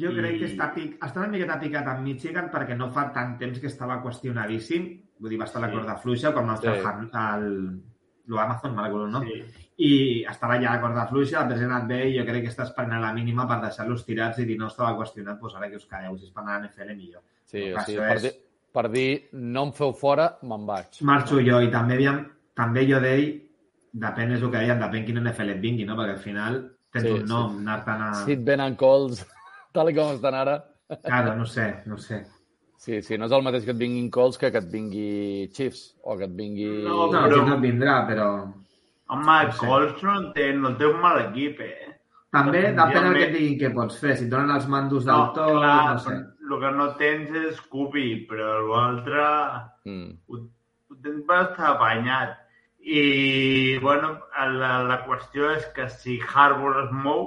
Jo 0.00 0.10
crec 0.10 0.38
que 0.40 0.46
I- 0.46 0.50
està, 0.56 0.72
pic, 0.74 0.96
està 1.04 1.20
una 1.20 1.28
miqueta 1.28 1.58
picat 1.60 1.86
amb 1.86 2.00
Michigan 2.02 2.48
perquè 2.50 2.76
no 2.76 2.90
fa 2.90 3.12
tant 3.12 3.36
temps 3.38 3.60
que 3.60 3.68
estava 3.68 4.00
qüestionadíssim. 4.02 4.88
Vull 5.20 5.30
dir, 5.30 5.38
va 5.38 5.44
estar 5.44 5.62
a 5.62 5.66
la 5.66 5.72
Sí. 5.72 5.76
corda 5.78 5.96
fluixa 5.96 6.32
quan 6.32 6.48
va 6.48 6.54
estar 6.54 6.74
Sí. 6.74 6.80
el, 6.80 7.10
el, 7.44 7.82
lo 8.26 8.40
Amazon, 8.40 8.74
me'n 8.74 8.84
recordo, 8.86 9.08
no? 9.08 9.20
sí. 9.22 9.42
I 9.76 10.24
estava 10.24 10.54
ja 10.60 10.70
a 10.72 10.76
la 10.76 10.80
corda 10.80 11.06
fluixa, 11.06 11.44
després 11.44 11.62
ha 11.62 11.74
anat 11.76 11.88
bé 11.88 12.08
i 12.10 12.18
jo 12.18 12.24
crec 12.24 12.42
que 12.44 12.50
està 12.50 12.62
esperant 12.64 12.92
a 12.94 13.00
la 13.00 13.12
mínima 13.12 13.46
per 13.46 13.60
deixar-los 13.60 14.04
tirats 14.06 14.38
i 14.38 14.44
dir 14.44 14.56
no 14.58 14.66
estava 14.68 14.96
qüestionat, 14.96 15.38
doncs 15.40 15.54
ara 15.56 15.68
que 15.68 15.76
us 15.76 15.86
quedeu, 15.86 16.16
si 16.18 16.26
es 16.26 16.32
fan 16.32 16.48
a 16.48 16.58
la 16.58 16.66
NFL 16.66 16.94
millor. 16.96 17.22
Sí, 17.44 17.72
o 17.72 17.80
sigui, 17.80 17.98
per, 17.98 18.16
és- 18.16 18.22
dir, 18.22 18.32
per 18.72 18.90
dir 18.90 19.28
no 19.32 19.64
em 19.64 19.72
feu 19.72 19.92
fora, 19.92 20.38
me'n 20.42 20.66
vaig. 20.66 21.00
Marxo 21.02 21.40
jo 21.40 21.60
i 21.60 21.70
també, 21.70 21.94
aviam, 21.94 22.24
també 22.54 22.86
jo 22.88 23.00
d'ell, 23.00 23.42
depèn, 23.92 24.32
és 24.32 24.42
el 24.42 24.50
que 24.50 24.58
deien, 24.58 24.78
depèn 24.80 25.04
quin 25.06 25.18
NFL 25.22 25.50
et 25.50 25.60
vingui, 25.60 25.84
no? 25.84 25.94
Perquè 25.96 26.10
al 26.10 26.18
final 26.18 26.70
tens 26.90 27.04
Sí, 27.04 27.10
un 27.10 27.18
sí. 27.20 27.24
nom, 27.32 27.58
anar-te'n 27.58 28.02
a... 28.02 28.12
Si 28.24 28.32
et 28.32 28.44
venen 28.44 28.76
calls, 28.76 29.26
tal 29.74 29.90
i 29.90 29.94
com 29.96 30.12
estan 30.14 30.34
ara... 30.38 30.56
Claro, 31.04 31.34
no 31.38 31.46
sé, 31.48 31.68
no 31.90 31.96
sé. 31.98 32.22
Sí, 32.84 33.00
sí, 33.02 33.16
no 33.18 33.24
és 33.26 33.32
el 33.32 33.42
mateix 33.46 33.64
que 33.64 33.72
et 33.72 33.78
vinguin 33.80 34.10
calls 34.12 34.36
que 34.38 34.50
que 34.52 34.60
et 34.60 34.66
vingui 34.70 35.48
Chiefs 35.56 35.94
o 36.04 36.16
que 36.18 36.26
et 36.28 36.34
vingui... 36.36 36.68
No, 36.84 37.06
No, 37.08 37.22
però- 37.24 37.40
si 37.40 37.48
no 37.48 37.56
et 37.56 37.62
vindrà, 37.64 37.94
però... 38.08 38.28
home, 38.44 39.24
No 39.24 39.42
no 39.48 39.52
sé. 39.52 39.66
Colts 39.66 40.02
no 40.04 40.16
té, 40.36 40.50
no 40.56 40.74
té 40.80 40.86
un 40.90 41.00
mal 41.00 41.20
equip 41.26 41.60
eh? 41.64 41.90
També 42.34 42.60
depèn 42.74 43.04
del 43.08 43.14
que 43.16 43.24
et 43.28 43.34
diguin 43.36 43.58
què 43.60 43.68
pots 43.74 43.98
fer. 44.02 44.16
Si 44.18 44.24
et 44.26 44.30
donen 44.32 44.50
els 44.56 44.64
mandos 44.68 45.04
del 45.06 45.14
no, 45.14 45.32
tot, 45.36 45.52
clar, 45.54 45.94
no 45.94 45.98
sé. 46.02 46.14
el 46.44 46.54
que 46.64 46.70
no 46.76 46.86
tens 47.00 47.36
és 47.44 47.56
Scooby 47.62 48.08
però 48.30 48.58
l'altre 48.68 49.26
Mm. 49.84 50.10
ho, 50.28 50.38
ho 50.90 50.94
tens 51.04 51.22
bastant 51.28 51.74
apanyat 51.74 52.36
i 52.80 53.78
bueno, 53.82 54.14
la, 54.60 54.72
la 54.88 54.98
qüestió 55.06 55.50
és 55.56 55.64
que 55.76 55.88
si 55.92 56.18
Harbour 56.20 56.74
es 56.84 56.90
mou 57.04 57.24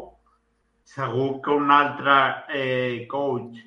segur 0.88 1.42
que 1.44 1.52
un 1.52 1.72
altre 1.74 2.18
eh, 2.56 3.06
coach 3.12 3.58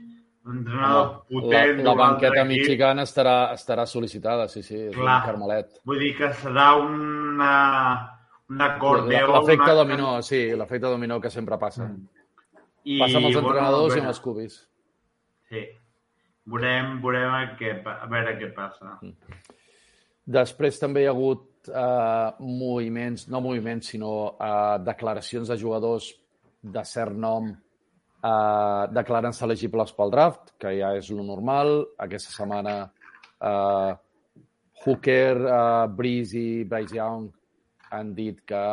un 0.48 0.56
entrenador 0.62 1.10
la, 1.10 1.18
potent 1.28 1.82
la 1.84 1.90
altre 1.90 1.98
banqueta 2.00 2.44
Michigan 2.48 3.02
estarà, 3.04 3.34
estarà 3.54 3.84
sol·licitada, 3.86 4.46
sí, 4.48 4.62
sí, 4.64 4.78
és 4.88 4.94
Clar. 4.96 5.18
un 5.20 5.26
carmelet. 5.26 5.76
vull 5.84 6.00
dir 6.00 6.14
que 6.16 6.30
serà 6.40 6.70
una 6.80 7.50
un 8.50 8.62
acordeó 8.64 9.28
L'efecte 9.36 9.68
una- 9.68 9.74
dominó, 9.82 10.14
sí, 10.26 10.40
l'efecte 10.56 10.86
dominó 10.88 11.20
que 11.20 11.30
sempre 11.30 11.58
passa. 11.58 11.84
Mm. 11.84 12.08
i, 12.84 12.98
Passa 12.98 13.18
amb 13.20 13.26
els 13.28 13.34
bueno, 13.36 13.48
entrenadors 13.50 13.94
a 13.94 13.96
i 13.96 14.00
amb 14.00 14.08
els 14.08 14.20
cubis. 14.24 14.56
sí. 15.50 15.66
veurem, 16.50 16.96
veurem 17.02 17.30
a, 17.36 17.42
què, 17.60 17.76
a 17.86 18.06
veure 18.10 18.32
què 18.40 18.48
passa 18.56 18.96
Després 20.26 20.78
també 20.80 21.02
hi 21.02 21.06
ha 21.06 21.12
hagut 21.12 21.68
eh, 21.68 22.32
moviments, 22.40 23.28
no 23.28 23.40
moviments, 23.44 23.92
sinó 23.92 24.36
eh, 24.40 24.78
declaracions 24.86 25.48
de 25.48 25.56
jugadors 25.58 26.08
de 26.62 26.84
cert 26.84 27.16
nom 27.16 27.50
eh, 27.50 28.84
declarant-se 28.92 29.44
elegibles 29.46 29.92
pel 29.96 30.12
draft, 30.12 30.54
que 30.60 30.74
ja 30.78 30.94
és 30.98 31.10
lo 31.14 31.24
normal. 31.26 31.74
Aquesta 32.06 32.34
setmana 32.34 32.78
eh, 32.84 33.92
Hooker, 34.84 35.36
eh, 35.36 35.86
Breeze 35.96 36.40
i 36.40 36.64
Bryce 36.64 36.96
Young 36.96 37.28
han 37.90 38.14
dit 38.14 38.42
que 38.46 38.64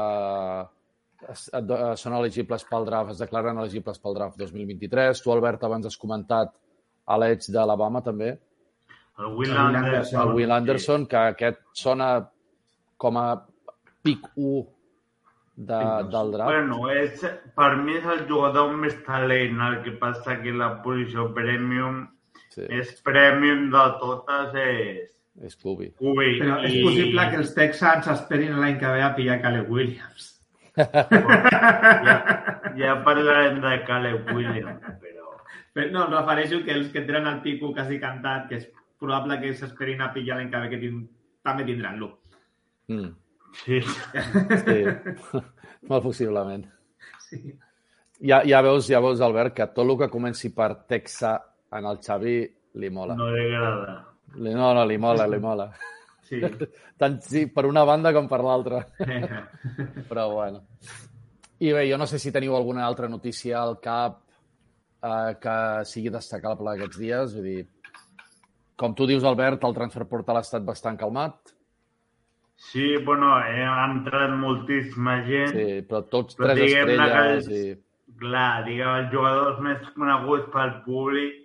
es, 1.28 1.48
eh, 1.54 1.64
són 1.98 2.18
elegibles 2.20 2.68
pel 2.70 2.86
draft, 2.86 3.16
es 3.16 3.24
declaren 3.24 3.58
elegibles 3.58 4.00
pel 4.04 4.18
draft 4.18 4.38
2023. 4.40 5.24
Tu, 5.24 5.32
Albert, 5.34 5.64
abans 5.64 5.88
has 5.90 5.98
comentat 5.98 6.54
a 7.08 7.18
l'Edge 7.18 7.54
d'Alabama, 7.56 8.04
també, 8.04 8.36
el 9.18 9.34
Will 9.34 9.50
El 9.50 9.58
Will 9.58 9.76
Anderson, 9.76 10.22
el 10.22 10.34
Will 10.36 10.52
Anderson, 10.52 11.06
que 11.10 11.18
aquest 11.18 11.64
sona 11.74 12.10
com 13.02 13.18
a 13.18 13.30
pic 14.06 14.28
1 14.36 14.60
de, 15.58 15.78
Pick 15.82 16.12
del 16.14 16.32
draft. 16.36 16.52
Bueno, 16.54 16.78
és, 16.94 17.24
per 17.58 17.72
mi 17.82 17.96
és 17.98 18.06
el 18.14 18.24
jugador 18.30 18.70
amb 18.70 18.84
més 18.86 18.96
talent, 19.08 19.58
el 19.68 19.80
que 19.84 19.96
passa 20.00 20.38
que 20.44 20.54
la 20.54 20.76
posició 20.86 21.32
premium 21.34 22.04
Sí, 22.54 22.64
és 22.74 22.94
premium 23.06 23.68
de 23.74 23.84
totes, 24.02 24.56
és 24.64 25.14
és 25.46 25.54
Kubi. 25.62 25.92
Cubi. 26.00 26.40
Però 26.42 26.56
és 26.66 26.74
I- 26.74 26.84
possible 26.86 27.26
que 27.30 27.38
els 27.44 27.52
Texans 27.54 28.08
esperin 28.10 28.56
l'any 28.58 28.80
que 28.82 28.90
ve 28.96 29.04
a 29.06 29.12
pillar 29.18 29.36
Caleb 29.44 29.70
Williams. 29.70 30.32
Ja, 30.78 32.16
ja 32.78 32.96
parlarem 33.06 33.60
de 33.62 33.74
Caleb 33.86 34.32
Williams, 34.34 34.82
però... 35.02 35.28
Però 35.78 35.92
no, 35.94 36.06
em 36.08 36.14
refereixo 36.16 36.64
que 36.66 36.74
els 36.74 36.90
que 36.94 37.02
tenen 37.06 37.28
el 37.30 37.42
pico 37.46 37.70
quasi 37.74 38.00
cantat, 38.02 38.48
que 38.50 38.58
és 38.62 38.66
probable 38.98 39.38
que 39.42 39.54
s'esperin 39.54 40.02
a 40.02 40.10
pillar 40.14 40.40
l'any 40.40 40.50
que 40.54 40.62
ve, 40.64 40.70
que 40.74 40.80
tin 40.82 41.04
també 41.46 41.66
tindran 41.68 42.00
lo 42.02 42.16
Mm, 42.88 43.10
Sí. 43.64 43.82
sí, 43.82 44.78
molt 45.90 46.04
possiblement. 46.04 46.66
Sí. 47.28 47.42
Ja, 48.20 48.42
ja, 48.46 48.62
veus, 48.66 48.88
ja 48.90 49.02
veus, 49.04 49.22
Albert, 49.22 49.54
que 49.54 49.68
tot 49.76 49.86
el 49.86 49.98
que 50.00 50.10
comenci 50.10 50.50
per 50.56 50.72
Texa 50.90 51.36
en 51.78 51.86
el 51.86 52.00
Xavi 52.02 52.38
li 52.82 52.90
mola. 52.90 53.18
No 53.18 53.30
li 53.34 53.46
agrada. 53.46 53.98
Li, 54.38 54.54
no, 54.54 54.72
no, 54.74 54.86
li 54.86 54.98
mola, 54.98 55.28
li 55.30 55.40
mola. 55.42 55.68
Sí. 56.28 56.42
Tant 57.00 57.20
sí, 57.24 57.46
per 57.54 57.68
una 57.70 57.84
banda 57.88 58.12
com 58.16 58.28
per 58.30 58.42
l'altra. 58.44 58.82
Però 60.10 60.30
bueno. 60.34 60.64
I 61.58 61.74
bé, 61.74 61.86
jo 61.90 61.98
no 61.98 62.06
sé 62.10 62.20
si 62.22 62.34
teniu 62.34 62.56
alguna 62.56 62.86
altra 62.86 63.10
notícia 63.10 63.62
al 63.62 63.78
cap 63.82 64.20
eh, 65.02 65.38
que 65.42 65.58
sigui 65.90 66.14
destacable 66.14 66.74
aquests 66.74 67.02
dies. 67.02 67.38
Vull 67.38 67.48
dir, 67.50 67.62
com 68.78 68.94
tu 68.98 69.08
dius, 69.10 69.26
Albert, 69.26 69.64
el 69.66 69.78
transfer 69.78 70.06
portal 70.10 70.42
ha 70.42 70.46
estat 70.46 70.66
bastant 70.66 70.98
calmat. 71.00 71.57
Sí, 72.58 72.98
bueno, 73.06 73.36
eh, 73.46 73.62
ha 73.64 73.84
entrat 73.86 74.32
moltíssima 74.34 75.20
gent. 75.28 75.52
Sí, 75.54 75.66
però 75.86 76.02
tots 76.10 76.36
Però 76.40 76.56
tres 76.56 76.72
que 76.74 76.80
estrelles 76.82 77.48
els- 77.48 77.52
i... 77.54 77.76
Clar, 78.18 78.64
diguem, 78.66 78.96
els 79.04 79.12
jugadors 79.14 79.60
més 79.62 79.84
coneguts 79.94 80.48
pel 80.50 80.72
públic 80.88 81.36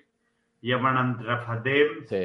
ja 0.65 0.79
van 0.81 0.97
entrar 1.03 1.43
fa 1.45 1.59
temps. 1.61 2.07
Sí. 2.09 2.23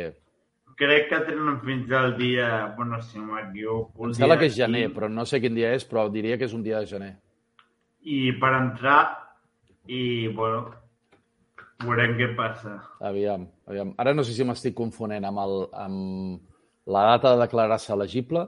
Crec 0.80 1.10
que 1.10 1.20
tenen 1.28 1.58
fins 1.66 1.92
al 1.92 2.14
dia... 2.16 2.48
Bueno, 2.78 3.02
si 3.04 3.20
no 3.20 3.34
m'equivoco... 3.34 4.08
Em 4.08 4.14
sembla 4.16 4.38
que 4.40 4.48
és 4.48 4.56
gener, 4.56 4.86
15. 4.88 4.96
però 4.96 5.10
no 5.12 5.26
sé 5.28 5.42
quin 5.44 5.58
dia 5.58 5.74
és, 5.76 5.84
però 5.90 6.06
diria 6.14 6.38
que 6.40 6.48
és 6.48 6.54
un 6.56 6.64
dia 6.64 6.80
de 6.80 6.88
gener. 6.88 7.14
I 8.08 8.32
per 8.40 8.54
entrar 8.56 9.02
i, 9.92 10.30
bueno, 10.38 10.70
veurem 11.84 12.16
què 12.20 12.30
passa. 12.38 12.78
Aviam, 13.04 13.50
aviam. 13.68 13.92
Ara 14.00 14.14
no 14.16 14.24
sé 14.24 14.38
si 14.38 14.48
m'estic 14.48 14.78
confonent 14.78 15.26
amb, 15.28 15.42
el, 15.44 15.58
amb 15.76 16.94
la 16.94 17.04
data 17.12 17.34
de 17.36 17.42
declarar-se 17.44 17.92
elegible 17.98 18.46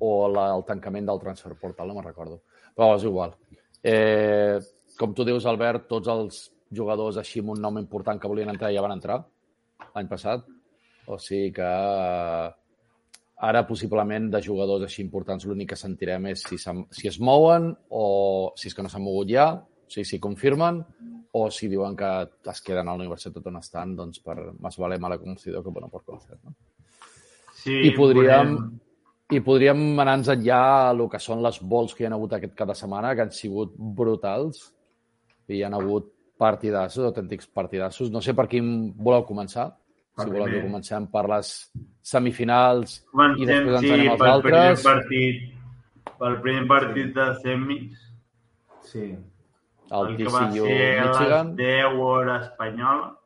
o 0.00 0.28
la, 0.30 0.48
el 0.54 0.64
tancament 0.64 1.06
del 1.08 1.18
transfer 1.20 1.54
portal, 1.58 1.88
no 1.88 1.94
me'n 1.98 2.04
recordo. 2.06 2.42
Però 2.76 2.92
és 2.96 3.04
igual. 3.08 3.32
Eh, 3.82 4.58
com 4.98 5.14
tu 5.14 5.24
dius, 5.26 5.46
Albert, 5.46 5.88
tots 5.90 6.08
els 6.12 6.44
jugadors 6.74 7.16
així 7.18 7.40
amb 7.40 7.54
un 7.56 7.60
nom 7.62 7.78
important 7.80 8.18
que 8.20 8.28
volien 8.30 8.50
entrar 8.52 8.70
ja 8.74 8.82
van 8.84 8.94
entrar 8.98 9.18
l'any 9.94 10.08
passat. 10.10 10.44
O 11.08 11.16
sigui 11.18 11.50
que 11.56 11.64
eh, 11.66 12.48
ara 13.48 13.62
possiblement 13.66 14.28
de 14.30 14.42
jugadors 14.42 14.84
així 14.84 15.00
importants 15.02 15.46
l'únic 15.46 15.70
que 15.72 15.78
sentirem 15.78 16.26
és 16.34 16.42
si, 16.46 16.58
se'n- 16.58 16.86
si 16.90 17.08
es 17.08 17.18
mouen 17.20 17.70
o 17.90 18.52
si 18.58 18.68
és 18.68 18.74
que 18.74 18.82
no 18.82 18.90
s'han 18.92 19.02
mogut 19.06 19.30
ja, 19.30 19.52
o 19.54 19.88
sigui, 19.90 20.04
si 20.04 20.18
confirmen 20.20 20.82
o 21.38 21.46
si 21.54 21.68
diuen 21.68 21.94
que 21.96 22.08
es 22.50 22.60
queden 22.64 22.88
a 22.88 22.92
la 22.96 23.02
universitat 23.04 23.46
on 23.46 23.56
estan, 23.60 23.94
doncs 23.96 24.18
per 24.24 24.36
més 24.58 24.76
vale 24.80 24.98
mala 24.98 25.18
conocido 25.18 25.62
que 25.62 25.70
bueno 25.70 25.88
por 25.88 26.02
conocer. 26.04 26.36
No? 26.44 26.54
Sí, 27.54 27.74
I 27.88 27.90
podríem, 27.96 28.54
veurem. 28.54 28.80
I 29.30 29.40
podríem 29.44 29.80
anar-nos 30.00 30.30
enllà 30.32 30.58
a 30.88 30.92
el 30.94 31.02
que 31.12 31.18
són 31.20 31.42
les 31.44 31.58
vols 31.60 31.92
que 31.94 32.04
hi 32.04 32.06
ha 32.08 32.14
hagut 32.16 32.32
aquest 32.32 32.54
cada 32.56 32.74
setmana, 32.78 33.10
que 33.14 33.26
han 33.26 33.32
sigut 33.36 33.74
brutals. 33.76 34.62
I 35.48 35.58
hi 35.58 35.62
ha 35.66 35.68
hagut 35.76 36.06
partidassos, 36.38 37.04
autèntics 37.10 37.46
partidassos. 37.52 38.10
No 38.14 38.22
sé 38.24 38.32
per 38.34 38.46
quin 38.48 38.94
voleu 38.96 39.26
començar. 39.28 39.68
Per 40.16 40.24
si 40.26 40.32
voleu 40.32 40.48
que 40.50 40.62
comencem 40.64 41.04
per 41.12 41.26
les 41.30 41.48
semifinals 42.02 42.96
i 42.98 43.10
Comencem, 43.12 43.46
després 43.46 43.76
ens 43.76 43.84
sí, 43.84 43.92
anem 43.92 44.08
als 44.10 44.18
pel 44.22 44.42
primer 44.42 44.62
altres. 44.64 44.82
partit, 44.82 45.42
pel 46.18 46.40
primer 46.42 46.66
partit 46.74 47.14
de 47.14 47.26
semis, 47.44 48.04
Sí. 48.88 49.04
El 49.90 50.06
el 50.08 50.16
que 50.16 50.24
va 50.24 50.50
ser 50.52 50.98
a 50.98 51.04
les 51.04 51.18
Michigan. 51.18 51.54
10 51.56 51.84
hora 52.00 52.40
espanyola, 52.46 53.18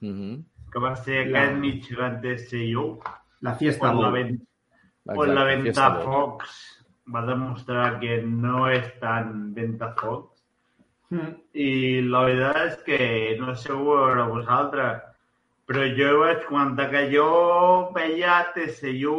Mhm. 0.00 0.44
que 0.72 0.78
va 0.78 0.94
ser 0.96 1.26
La- 1.26 1.42
aquest 1.42 1.58
Michigan 1.58 2.20
TCU, 2.20 2.98
La 3.40 3.54
fiesta 3.56 3.90
on 3.90 4.00
la. 4.02 4.10
Pues 5.14 5.30
la. 5.30 5.44
Ventafocs 5.44 6.58
va 7.14 7.22
demostrar 7.26 7.98
que 8.00 8.20
no 8.22 8.66
és 8.68 8.90
tan 9.00 9.54
Ventafocs 9.54 10.38
Mm. 11.10 11.36
i 11.56 11.68
la 12.04 12.20
veritat 12.26 12.56
és 12.62 12.80
que 12.86 13.36
no 13.40 13.54
sé 13.56 13.72
veure 13.72 14.26
vosaltres, 14.28 14.98
però 15.68 15.86
jo 15.96 16.08
vaig 16.22 16.42
comentar 16.48 16.90
que 16.92 17.06
jo 17.12 17.28
veia 17.94 18.34
TCU 18.52 19.14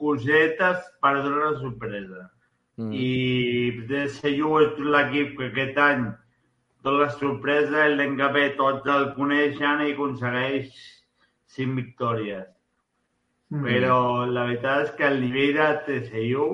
cosetes 0.00 0.86
per 1.02 1.12
donar 1.18 1.50
la 1.50 1.58
sorpresa. 1.60 2.22
Mm. 2.80 2.92
I 2.92 3.84
TCU 3.90 4.54
és 4.62 4.80
l'equip 4.94 5.36
que 5.36 5.50
aquest 5.50 5.80
any 5.84 6.08
tot 6.86 7.00
la 7.02 7.10
sorpresa, 7.12 7.84
el 7.84 8.00
que 8.16 8.32
ve 8.32 8.48
tots 8.56 8.88
el 8.96 9.10
coneixen 9.18 9.84
i 9.84 9.92
aconsegueix 9.92 10.72
cinc 11.52 11.82
victòries. 11.82 12.48
Mm. 13.50 13.62
Però 13.62 13.98
la 14.26 14.44
veritat 14.48 14.84
és 14.86 14.90
que 14.98 15.06
el 15.06 15.20
nivell 15.20 15.54
de 15.54 15.66
TCU 15.86 16.46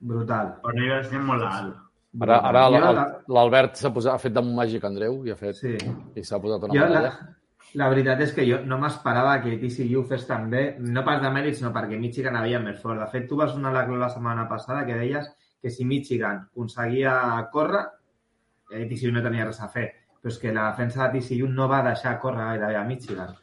Brutal. 0.00 0.56
per 0.62 0.74
mi 0.74 0.88
va 0.90 1.02
ser 1.04 1.20
molt 1.22 1.42
alt. 1.46 1.76
Ara, 2.20 2.38
ara 2.46 2.68
la- 2.70 3.04
l'Albert 3.28 3.76
s'ha 3.76 3.92
posat, 3.92 4.14
ha 4.14 4.18
fet 4.18 4.32
de 4.34 4.40
màgic 4.42 4.84
Andreu 4.84 5.24
i 5.26 5.30
ha 5.30 5.36
fet 5.36 5.54
Sí. 5.56 5.76
i 6.16 6.22
s'ha 6.22 6.38
posat 6.40 6.62
una 6.64 6.74
Jo, 6.74 6.80
la, 6.80 6.88
medalla. 6.88 7.12
la 7.74 7.88
veritat 7.88 8.20
és 8.20 8.32
que 8.32 8.44
jo 8.46 8.60
no 8.64 8.78
m'esperava 8.78 9.40
que 9.42 9.56
TCU 9.58 10.04
fes 10.04 10.26
tan 10.26 10.48
bé, 10.50 10.76
no 10.80 11.02
pas 11.04 11.20
de 11.22 11.28
mèrit, 11.30 11.54
sinó 11.54 11.72
perquè 11.72 11.98
Michigan 11.98 12.36
havia 12.36 12.60
més 12.60 12.80
fort. 12.80 13.00
De 13.00 13.06
fet, 13.06 13.28
tu 13.28 13.36
vas 13.36 13.52
donar 13.54 13.72
la 13.72 13.84
clau 13.86 13.96
la 13.96 14.08
setmana 14.10 14.48
passada 14.48 14.84
que 14.86 14.94
deies 14.94 15.28
que 15.62 15.70
si 15.70 15.84
Michigan 15.84 16.48
aconseguia 16.52 17.48
córrer, 17.50 17.86
eh, 18.70 18.86
TCU 18.86 19.10
no 19.12 19.22
tenia 19.22 19.44
res 19.46 19.60
a 19.60 19.68
fer. 19.68 19.92
Però 20.22 20.28
és 20.30 20.38
que 20.38 20.52
la 20.52 20.70
defensa 20.70 21.08
de 21.08 21.18
TCU 21.20 21.48
no 21.48 21.68
va 21.68 21.82
deixar 21.82 22.18
córrer 22.20 22.44
gairebé 22.58 22.76
a 22.76 22.84
Michigan. 22.84 23.34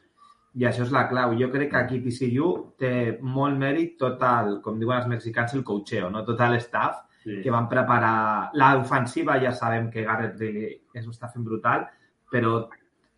I 0.59 0.65
això 0.67 0.83
és 0.83 0.91
la 0.91 1.05
clau. 1.07 1.31
Jo 1.39 1.47
crec 1.51 1.69
que 1.71 1.77
aquí 1.79 2.01
TCU 2.03 2.47
té 2.77 3.17
molt 3.21 3.55
mèrit 3.57 3.93
tot 3.99 4.21
el, 4.27 4.57
com 4.61 4.79
diuen 4.79 4.97
els 4.97 5.07
mexicans, 5.07 5.53
el 5.55 5.63
coacheo, 5.63 6.09
no? 6.09 6.25
tot 6.27 6.39
l'staff, 6.49 7.05
Sí. 7.21 7.35
que 7.43 7.51
van 7.53 7.67
preparar... 7.69 8.49
L'ofensiva 8.57 9.35
ja 9.39 9.51
sabem 9.53 9.91
que 9.93 10.01
Garrett 10.03 10.39
Riley 10.41 10.71
és 10.97 11.05
està 11.05 11.27
fent 11.29 11.43
brutal, 11.45 11.83
però 12.31 12.67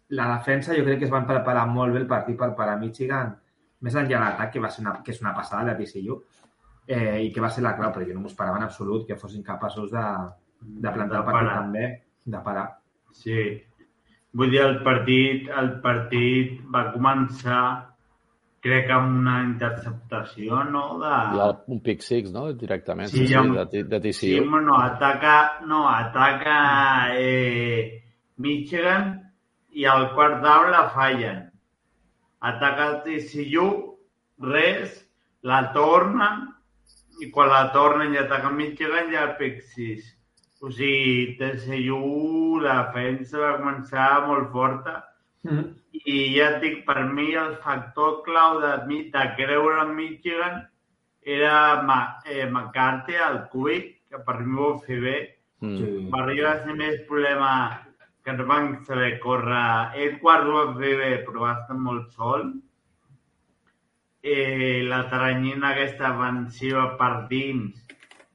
la 0.10 0.26
defensa 0.36 0.76
jo 0.76 0.84
crec 0.84 1.00
que 1.00 1.06
es 1.08 1.12
van 1.14 1.26
preparar 1.26 1.64
molt 1.72 1.94
bé 1.96 2.02
el 2.02 2.08
partit 2.08 2.36
per 2.38 2.50
parar 2.54 2.76
Michigan, 2.82 3.32
més 3.80 3.96
enllà 3.96 4.18
de 4.18 4.20
l'atac, 4.26 4.52
que, 4.52 4.60
va 4.60 4.70
ser 4.70 4.84
una, 4.84 4.98
que 5.02 5.12
és 5.16 5.22
una 5.24 5.32
passada, 5.34 5.64
la 5.64 5.78
TCU, 5.78 6.20
eh, 6.86 7.24
i 7.24 7.32
que 7.32 7.40
va 7.42 7.50
ser 7.50 7.64
la 7.64 7.78
clau, 7.78 7.94
però 7.96 8.04
jo 8.06 8.14
no 8.14 8.20
m'ho 8.26 8.28
esperava 8.34 8.58
en 8.60 8.64
absolut 8.68 9.08
que 9.08 9.16
fossin 9.16 9.42
capaços 9.42 9.90
de, 9.96 10.04
de 10.60 10.92
plantar 10.92 11.22
el 11.22 11.24
De 11.24 11.32
partit 11.32 11.48
parar. 11.48 11.56
també, 11.62 11.88
de 12.26 12.44
parar. 12.44 12.68
Sí. 13.12 13.40
Vull 14.34 14.50
dir, 14.50 14.62
el 14.66 14.80
partit, 14.86 15.50
el 15.62 15.68
partit 15.84 16.56
va 16.74 16.88
començar, 16.94 17.60
crec, 18.66 18.90
amb 18.96 19.20
una 19.20 19.36
interceptació, 19.46 20.64
no? 20.72 20.84
De... 21.02 21.12
Hi 21.36 21.42
ha 21.44 21.50
un 21.76 21.82
pick 21.86 22.02
six, 22.02 22.32
no? 22.34 22.48
Directament, 22.58 23.12
Sí, 23.12 23.28
sí, 23.28 23.36
amb- 23.38 23.60
de, 23.72 23.84
de 23.92 24.00
TCU. 24.08 24.14
Sí, 24.24 24.40
bueno, 24.40 24.80
ataca, 24.80 25.36
no, 25.70 25.84
ataca 25.90 26.58
eh, 27.20 28.02
Michigan 28.38 29.12
i 29.74 29.86
al 29.86 30.10
quart 30.16 30.42
down 30.42 30.72
la 30.72 30.88
fallen. 30.96 31.44
Ataca 32.42 32.88
el 32.90 32.98
TCU, 33.06 33.68
res, 34.50 34.98
la 35.44 35.62
tornen 35.76 36.48
i 37.22 37.30
quan 37.32 37.50
la 37.54 37.68
tornen 37.76 38.16
i 38.16 38.18
ataca 38.24 38.50
Michigan 38.50 39.12
ja 39.14 39.28
el 39.30 39.36
pick 39.38 39.62
6. 39.76 40.10
O 40.64 40.72
sigui, 40.72 41.36
TCU, 41.40 42.60
la 42.64 42.76
defensa 42.84 43.42
va 43.42 43.58
començar 43.60 44.12
molt 44.28 44.54
forta 44.56 45.02
Mm. 45.44 45.74
i 46.08 46.20
ja 46.38 46.46
et 46.54 46.62
dic, 46.64 46.76
per 46.88 47.02
mi 47.16 47.34
el 47.40 47.58
factor 47.64 48.22
clau 48.24 48.62
de, 48.64 48.70
de 49.16 49.24
creure 49.36 49.82
en 49.82 49.96
Michigan 49.98 50.62
era 51.36 51.82
Ma, 51.84 51.98
eh, 52.26 52.46
McCarthy, 52.46 53.16
el 53.28 53.42
Cubic, 53.52 53.90
que 54.10 54.20
per 54.24 54.40
mi 54.40 54.56
ho 54.60 54.70
va 54.74 54.86
fer 54.86 55.00
bé. 55.02 55.18
Mm. 55.60 55.78
Sí. 55.80 55.90
Per 56.12 56.22
arribar 56.22 56.54
a 56.54 56.64
ser 56.64 56.76
més 56.80 57.02
problema 57.10 57.52
que 58.24 58.34
no 58.38 58.46
van 58.48 58.70
saber 58.88 59.18
córrer. 59.20 60.10
Quart 60.22 60.48
ho 60.48 60.56
va 60.60 60.66
fer 60.80 60.94
bé, 61.00 61.12
però 61.28 61.46
va 61.46 61.54
estar 61.62 61.78
molt 61.80 62.12
sol. 62.16 62.48
Eh, 64.24 64.84
la 64.88 65.02
teranyina 65.12 65.74
aquesta 65.74 66.12
defensiva 66.14 66.86
per 67.00 67.14
dins 67.32 67.84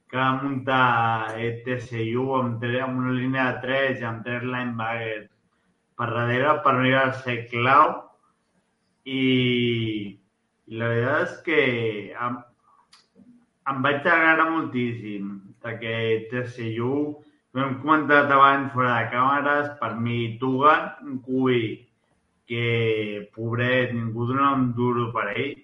que 0.09 0.17
va 0.17 0.29
muntar 0.41 1.35
eh, 1.37 1.51
TCU 1.65 2.25
amb, 2.39 2.63
amb 2.83 3.01
una 3.01 3.13
línia 3.13 3.49
de 3.51 3.61
3 3.65 4.01
i 4.01 4.07
amb 4.09 4.23
tres 4.25 4.45
linebackers 4.45 5.27
per 5.99 6.07
darrere, 6.15 6.55
per 6.65 6.73
mi 6.79 6.93
va 6.95 7.03
ser 7.21 7.43
clau 7.51 7.91
i, 9.05 9.23
la 10.79 10.89
veritat 10.93 11.27
és 11.27 11.35
que 11.45 11.61
em, 12.27 12.39
em 13.71 13.85
vaig 13.85 14.07
agradar 14.07 14.49
moltíssim 14.55 15.29
perquè 15.63 15.95
TCU, 16.31 16.93
ho 17.53 17.61
hem 17.61 17.77
comentat 17.83 18.31
abans 18.31 18.73
fora 18.73 18.95
de 18.97 19.09
càmeres, 19.13 19.71
per 19.81 19.93
mi 19.99 20.19
Tugan, 20.41 20.89
un 21.05 21.17
cubi 21.25 21.63
que, 22.49 23.29
pobret, 23.35 23.93
ningú 23.93 24.29
dona 24.29 24.53
un 24.57 24.69
duro 24.77 25.09
per 25.13 25.27
ell, 25.35 25.57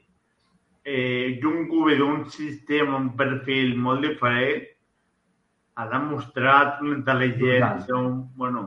eh, 0.86 1.40
un 1.44 1.68
cubi 1.68 1.98
d'un 1.98 2.28
sistema, 2.32 2.96
un 3.02 3.16
perfil 3.18 3.76
molt 3.82 4.06
diferent, 4.06 4.64
ha 5.76 5.86
demostrat 5.92 6.78
una 6.86 6.94
intel·ligència, 7.02 7.96
un, 7.98 8.30
bueno, 8.40 8.62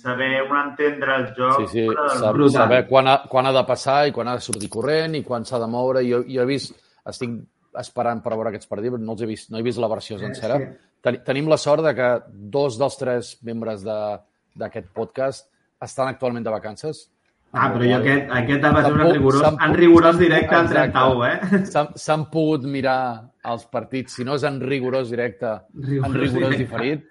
saber, 0.00 0.42
un 0.48 0.56
entendre 0.56 1.16
el 1.20 1.26
joc. 1.36 1.58
Sí, 1.60 1.66
sí, 1.74 1.86
fora 1.90 2.06
del 2.08 2.22
sab, 2.22 2.32
brutal. 2.38 2.54
saber 2.62 2.78
quan 2.88 3.08
ha, 3.10 3.18
quan 3.28 3.46
ha 3.46 3.52
de 3.52 3.64
passar 3.68 3.98
i 4.08 4.12
quan 4.16 4.30
ha 4.32 4.36
de 4.38 4.44
sortir 4.46 4.70
corrent 4.72 5.18
i 5.18 5.22
quan 5.26 5.44
s'ha 5.44 5.58
de 5.60 5.68
moure. 5.68 6.00
Jo, 6.08 6.22
jo 6.24 6.40
he 6.40 6.48
vist, 6.48 6.72
estic 7.04 7.34
esperant 7.76 8.22
per 8.24 8.32
veure 8.32 8.48
aquests 8.54 8.70
partits, 8.70 8.94
però 8.94 9.02
no 9.04 9.12
els 9.12 9.22
he 9.26 9.28
vist, 9.28 9.50
no 9.52 9.58
he 9.60 9.66
vist 9.66 9.82
la 9.82 9.90
versió 9.92 10.16
sencera. 10.18 10.56
sí. 10.62 10.70
Ten, 11.04 11.18
tenim 11.26 11.50
la 11.52 11.58
sort 11.60 11.84
de 11.84 11.90
que 11.94 12.06
dos 12.32 12.78
dels 12.80 12.96
tres 12.96 13.34
membres 13.44 13.82
de- 13.84 14.18
d'aquest 14.56 14.86
podcast 14.94 15.50
estan 15.82 16.08
actualment 16.08 16.44
de 16.46 16.50
vacances. 16.54 17.10
Ah, 17.54 17.68
però 17.72 17.84
jo 17.86 17.96
aquest, 18.00 18.30
aquest 18.34 18.64
va 18.64 18.82
ser 18.82 18.90
S'han 18.90 19.00
un 19.06 19.12
rigorós, 19.14 19.44
en 19.66 19.74
rigorós 19.78 20.16
directe 20.18 20.54
al 20.56 20.64
exacte. 20.66 20.98
31, 20.98 21.24
eh? 21.24 21.64
S'han- 22.02 22.24
pogut 22.32 22.64
mirar 22.66 23.30
els 23.52 23.64
partits, 23.70 24.16
si 24.18 24.24
no 24.26 24.34
és 24.34 24.42
en 24.48 24.60
rigorós 24.60 25.10
directe, 25.10 25.46
en 25.46 25.84
Rigorós 25.84 26.16
rigorós 26.20 26.56
directe. 26.56 26.58
diferit. 26.58 27.04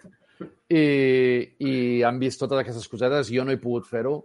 I, 0.70 0.84
I 1.60 2.02
han 2.04 2.20
vist 2.20 2.40
totes 2.42 2.60
aquestes 2.60 2.88
cosetes. 2.90 3.30
Jo 3.32 3.44
no 3.46 3.52
he 3.54 3.60
pogut 3.62 3.86
fer-ho 3.88 4.18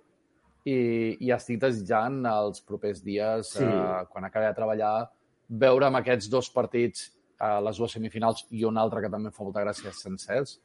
i, 0.65 1.17
i 1.21 1.31
estic 1.35 1.61
desitjant 1.61 2.23
els 2.27 2.61
propers 2.67 3.03
dies, 3.05 3.53
Sí. 3.55 3.65
eh, 3.65 4.05
quan 4.11 4.25
acabi 4.27 4.47
de 4.47 4.55
treballar, 4.57 5.09
veure 5.49 5.87
amb 5.87 5.97
aquests 6.01 6.29
dos 6.31 6.51
partits, 6.51 7.13
eh, 7.41 7.61
les 7.63 7.77
dues 7.79 7.93
semifinals 7.93 8.47
i 8.51 8.65
un 8.65 8.77
altre 8.77 9.01
que 9.05 9.09
també 9.13 9.29
em 9.31 9.33
fa 9.37 9.45
molta 9.45 9.63
gràcia, 9.65 9.93
sencers. 9.93 10.59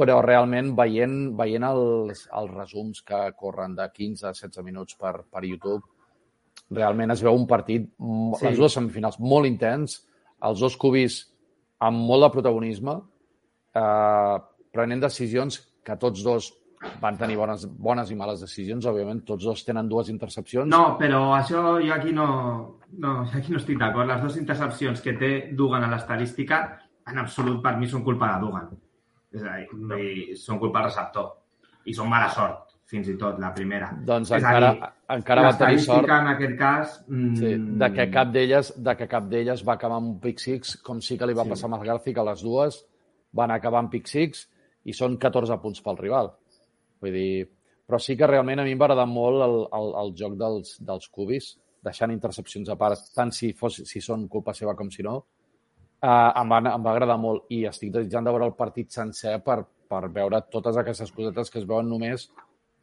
Però 0.00 0.20
realment, 0.24 0.72
veient, 0.78 1.16
veient 1.36 1.66
els, 1.68 2.26
els 2.40 2.52
resums 2.54 3.02
que 3.06 3.18
corren 3.36 3.74
de 3.76 3.86
15 3.92 4.28
a 4.30 4.32
16 4.36 4.64
minuts 4.64 4.96
per, 5.00 5.18
per 5.28 5.42
YouTube, 5.44 5.82
realment 6.70 7.12
es 7.12 7.22
veu 7.26 7.36
un 7.36 7.46
partit, 7.50 7.88
Sí. 8.38 8.46
les 8.46 8.58
dues 8.58 8.72
semifinals, 8.72 9.18
molt 9.20 9.46
intens, 9.46 9.98
els 10.42 10.60
dos 10.60 10.76
cubis 10.80 11.20
amb 11.80 12.06
molt 12.06 12.24
de 12.24 12.30
protagonisme, 12.38 12.96
eh, 13.74 14.38
prenent 14.72 15.00
decisions 15.02 15.60
que 15.84 15.96
tots 15.96 16.22
dos 16.24 16.52
van 17.00 17.16
tenir 17.18 17.36
bones, 17.36 17.66
bones 17.66 18.10
i 18.10 18.16
males 18.16 18.40
decisions, 18.40 18.86
òbviament, 18.88 19.24
tots 19.28 19.44
dos 19.44 19.64
tenen 19.66 19.88
dues 19.88 20.08
intercepcions. 20.08 20.68
No, 20.70 20.96
però 21.00 21.34
això 21.36 21.78
jo 21.84 21.92
aquí 21.92 22.12
no, 22.16 22.78
no, 22.96 23.16
aquí 23.34 23.52
no 23.52 23.58
estic 23.60 23.78
d'acord. 23.78 24.08
Les 24.08 24.22
dues 24.22 24.38
intercepcions 24.40 25.02
que 25.04 25.12
té 25.12 25.32
Dugan 25.52 25.84
a 25.84 25.90
l'estadística, 25.92 26.62
en 27.10 27.18
absolut 27.18 27.60
per 27.62 27.76
mi 27.76 27.88
són 27.90 28.04
culpa 28.06 28.32
de 28.32 28.46
Dugan. 28.46 28.70
És 29.34 29.42
a 29.46 29.56
dir, 29.60 29.68
dir, 29.94 30.36
són 30.38 30.58
culpa 30.58 30.80
del 30.82 30.90
receptor. 30.90 31.30
I 31.86 31.94
són 31.96 32.10
mala 32.10 32.28
sort, 32.34 32.74
fins 32.90 33.08
i 33.08 33.14
tot, 33.18 33.38
la 33.40 33.52
primera. 33.54 33.90
Doncs 34.06 34.32
És 34.32 34.40
encara, 34.40 34.72
dir, 34.74 34.88
encara 35.16 35.44
va 35.46 35.52
tenir 35.58 35.82
sort 35.84 36.10
en 36.16 36.32
aquest 36.32 36.56
cas... 36.58 36.96
Mm, 37.08 37.36
sí, 37.38 37.52
de 37.82 37.90
que 37.94 38.08
cap 38.12 38.32
d'elles 38.34 38.72
de 38.76 38.96
que 38.98 39.08
cap 39.10 39.28
d'elles 39.30 39.62
va 39.66 39.76
acabar 39.78 40.00
amb 40.02 40.14
un 40.16 40.18
pick 40.20 40.42
six, 40.42 40.76
com 40.86 41.00
sí 41.04 41.16
que 41.18 41.28
li 41.30 41.36
va 41.38 41.46
Sí. 41.46 41.54
passar 41.54 41.70
a 41.70 41.72
McGarthy, 41.76 42.14
que 42.14 42.26
les 42.26 42.42
dues 42.42 42.82
van 43.32 43.54
acabar 43.54 43.84
amb 43.84 43.92
pick 43.94 44.10
six 44.10 44.48
i 44.84 44.92
són 44.96 45.16
14 45.20 45.60
punts 45.62 45.80
pel 45.84 45.98
rival. 46.02 46.32
Vull 47.00 47.14
dir, 47.14 47.48
però 47.86 47.98
sí 48.02 48.16
que 48.16 48.26
realment 48.26 48.60
a 48.60 48.64
mi 48.66 48.74
em 48.74 48.80
va 48.80 48.90
agradar 48.90 49.06
molt 49.08 49.42
el, 49.46 49.56
el, 49.78 49.92
el 50.02 50.14
joc 50.18 50.34
dels, 50.40 50.76
dels 50.84 51.08
cubis, 51.08 51.52
deixant 51.82 52.12
intercepcions 52.12 52.68
a 52.68 52.76
part, 52.76 52.98
tant 53.14 53.30
si, 53.32 53.52
fos, 53.56 53.80
si 53.88 54.02
són 54.04 54.26
culpa 54.28 54.52
seva 54.54 54.74
com 54.76 54.90
si 54.90 55.02
no. 55.06 55.20
Uh, 56.00 56.32
em, 56.40 56.48
va, 56.48 56.58
em 56.64 56.84
va 56.84 56.92
agradar 56.94 57.18
molt 57.20 57.50
i 57.52 57.66
estic 57.68 57.90
desitjant 57.92 58.24
de 58.24 58.32
veure 58.32 58.46
el 58.48 58.54
partit 58.56 58.88
sencer 58.94 59.34
per, 59.44 59.58
per 59.90 60.06
veure 60.08 60.40
totes 60.48 60.78
aquestes 60.80 61.10
cosetes 61.12 61.52
que 61.52 61.60
es 61.60 61.66
veuen 61.68 61.90
només 61.92 62.30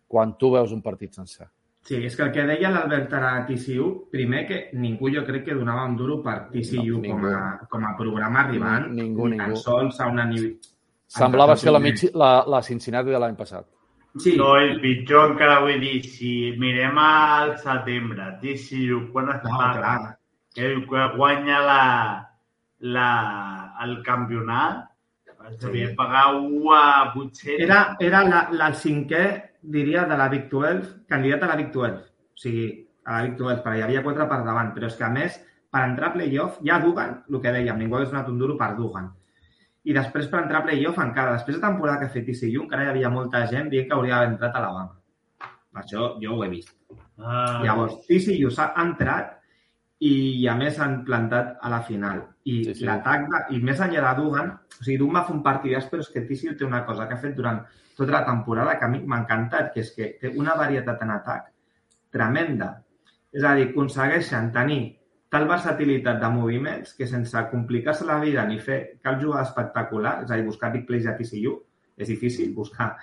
quan 0.08 0.36
tu 0.38 0.52
veus 0.54 0.74
un 0.76 0.84
partit 0.86 1.18
sencer. 1.18 1.48
Sí, 1.88 2.02
és 2.04 2.18
que 2.20 2.26
el 2.26 2.34
que 2.36 2.44
deia 2.44 2.70
l'Albert 2.70 3.14
ara 3.16 3.30
a 3.38 3.44
TCU, 3.48 3.88
primer 4.12 4.42
que 4.48 4.58
ningú 4.76 5.10
jo 5.14 5.24
crec 5.26 5.46
que 5.46 5.56
donava 5.56 5.86
un 5.88 5.96
duro 5.96 6.20
per 6.22 6.50
TCU 6.52 7.00
No, 7.00 7.14
com, 7.14 7.26
a, 7.32 7.42
com 7.72 7.86
a 7.88 7.94
programa 7.96 8.42
arribant, 8.44 8.90
Ningú, 8.92 9.30
ni 9.32 9.40
tan 9.40 9.54
ningú. 9.54 9.62
sols 9.62 10.02
a 10.04 10.10
una 10.12 10.26
nivell... 10.28 10.58
Semblava 11.08 11.56
ser 11.56 11.72
la, 11.72 11.80
Michi, 11.80 12.10
la, 12.14 12.44
la 12.44 12.60
Cincinnati 12.62 13.16
de 13.16 13.22
l'any 13.24 13.38
passat. 13.40 13.66
Sí, 14.20 14.36
No, 14.36 14.58
el 14.60 14.82
pitjor 14.84 15.32
encara 15.32 15.62
vull 15.64 15.80
dir, 15.80 16.02
si 16.04 16.52
mirem 16.60 16.98
al 17.00 17.56
setembre, 17.62 18.34
TCU, 18.42 19.06
quan 19.14 19.32
es 19.32 19.44
no, 19.48 20.16
que 20.92 21.08
guanya 21.16 21.62
la, 21.64 21.82
la, 22.80 23.74
el 23.84 24.02
campionat, 24.04 24.86
s'havia 25.60 25.90
de 25.90 25.96
pagar 25.96 26.36
1 26.36 26.74
a 26.74 27.14
800. 27.14 27.62
Era, 27.64 27.98
era 28.00 28.24
la, 28.28 28.48
la, 28.52 28.70
el 28.72 28.76
cinquè, 28.76 29.24
diria, 29.62 30.06
de 30.06 30.18
la 30.18 30.28
Big 30.30 30.50
12, 30.52 31.06
candidat 31.10 31.44
a 31.44 31.52
la 31.54 31.60
Big 31.60 31.72
12. 31.74 32.02
O 32.04 32.42
sigui, 32.44 32.68
a 33.06 33.18
la 33.18 33.28
Big 33.28 33.38
12, 33.40 33.62
però 33.64 33.76
hi 33.76 33.86
havia 33.86 34.04
quatre 34.06 34.28
per 34.30 34.42
davant. 34.46 34.74
Però 34.76 34.90
és 34.90 34.98
que, 34.98 35.08
a 35.08 35.14
més, 35.14 35.40
per 35.74 35.86
entrar 35.88 36.12
a 36.12 36.18
playoff, 36.18 36.60
ja 36.66 36.82
Dugan, 36.84 37.22
el 37.32 37.42
que 37.44 37.56
dèiem, 37.56 37.80
ningú 37.80 37.98
hagués 37.98 38.12
donat 38.14 38.30
un 38.32 38.38
duro 38.42 38.58
per 38.60 38.74
Dugan. 38.78 39.10
I 39.88 39.96
després 39.96 40.28
per 40.28 40.42
entrar 40.44 40.62
a 40.62 40.68
playoff 40.68 41.00
encara, 41.00 41.38
després 41.38 41.58
de 41.58 41.64
temporada 41.64 42.02
que 42.02 42.10
ha 42.10 42.14
fet 42.14 42.26
TCU, 42.28 42.66
encara 42.66 42.88
hi 42.88 42.92
havia 42.92 43.12
molta 43.12 43.46
gent 43.48 43.70
dient 43.72 43.88
que 43.88 43.96
hauria 43.96 44.18
d'haver 44.18 44.34
entrat 44.34 44.56
a 44.56 44.64
Alabama. 44.64 44.98
Això 45.80 46.10
jo 46.20 46.36
ho 46.36 46.44
he 46.44 46.50
vist. 46.52 46.74
Ah, 47.18 47.62
Llavors, 47.64 48.02
TCU 48.08 48.52
s'ha 48.54 48.74
entrat 48.84 49.37
i 50.00 50.46
a 50.48 50.54
més 50.56 50.76
s'han 50.78 51.04
plantat 51.06 51.58
a 51.62 51.70
la 51.70 51.82
final. 51.82 52.20
I 52.46 52.64
Sí, 52.66 52.74
sí. 52.76 52.86
l'atac, 52.86 53.28
de, 53.32 53.56
i 53.58 53.62
més 53.64 53.80
enllà 53.82 54.04
de 54.14 54.22
Dugan, 54.22 54.52
o 54.80 54.84
sigui, 54.84 54.98
Dugan 54.98 55.16
va 55.22 55.26
fer 55.26 55.36
un 55.36 55.44
partidàs, 55.44 55.88
però 55.90 56.00
és 56.06 56.10
que 56.14 56.22
TCU 56.22 56.56
té 56.58 56.66
una 56.66 56.84
cosa 56.86 57.08
que 57.08 57.16
ha 57.16 57.22
fet 57.24 57.36
durant 57.36 57.64
tota 57.98 58.12
la 58.12 58.26
temporada 58.26 58.78
que 58.78 58.86
a 58.86 58.88
mi 58.88 59.00
m'ha 59.02 59.24
encantat, 59.24 59.74
que 59.74 59.82
és 59.82 59.92
que 59.96 60.12
té 60.22 60.34
una 60.38 60.54
varietat 60.56 61.02
en 61.02 61.12
atac 61.16 61.48
tremenda. 62.12 62.84
És 63.34 63.44
a 63.44 63.56
dir, 63.56 63.72
aconsegueixen 63.72 64.52
tenir 64.54 64.82
tal 65.30 65.48
versatilitat 65.50 66.22
de 66.22 66.30
moviments 66.32 66.94
que 66.96 67.08
sense 67.08 67.42
complicar-se 67.52 68.06
la 68.06 68.20
vida 68.22 68.46
ni 68.48 68.60
fer 68.60 69.00
cap 69.04 69.20
jugada 69.22 69.44
espectacular, 69.44 70.22
és 70.24 70.32
a 70.32 70.36
dir, 70.38 70.46
buscar 70.46 70.72
big 70.72 70.86
plays 70.88 71.08
a 71.08 71.18
TCU, 71.18 71.58
és 71.98 72.08
difícil 72.08 72.54
buscar, 72.56 72.96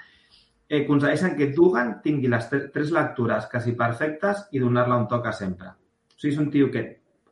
eh, 0.69 0.85
aconsegueixen 0.85 1.37
que 1.37 1.51
Dugan 1.53 2.01
tingui 2.03 2.29
les 2.29 2.49
tre- 2.49 2.69
tres 2.73 2.91
lectures 2.93 3.47
quasi 3.51 3.73
perfectes 3.73 4.47
i 4.53 4.59
donar-la 4.63 4.97
un 4.97 5.09
toc 5.09 5.27
a 5.27 5.33
sempre. 5.33 5.75
O 6.15 6.23
sigui, 6.23 6.35
és 6.35 6.41
un 6.41 6.51
tio 6.55 6.71
que 6.75 6.85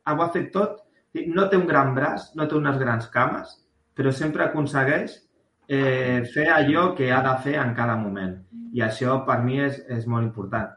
ho 0.05 0.21
ha 0.21 0.31
fet 0.35 0.51
tot, 0.55 0.81
no 1.35 1.47
té 1.49 1.59
un 1.59 1.67
gran 1.69 1.93
braç, 1.95 2.31
no 2.35 2.47
té 2.49 2.57
unes 2.57 2.79
grans 2.81 3.07
cames, 3.13 3.53
però 3.95 4.11
sempre 4.11 4.45
aconsegueix 4.45 5.15
eh, 5.67 6.23
fer 6.33 6.47
allò 6.51 6.93
que 6.97 7.11
ha 7.13 7.21
de 7.25 7.35
fer 7.45 7.57
en 7.61 7.73
cada 7.77 7.95
moment. 7.97 8.37
I 8.73 8.81
això 8.81 9.19
per 9.27 9.39
mi 9.45 9.59
és, 9.61 9.79
és 9.97 10.07
molt 10.09 10.25
important. 10.25 10.71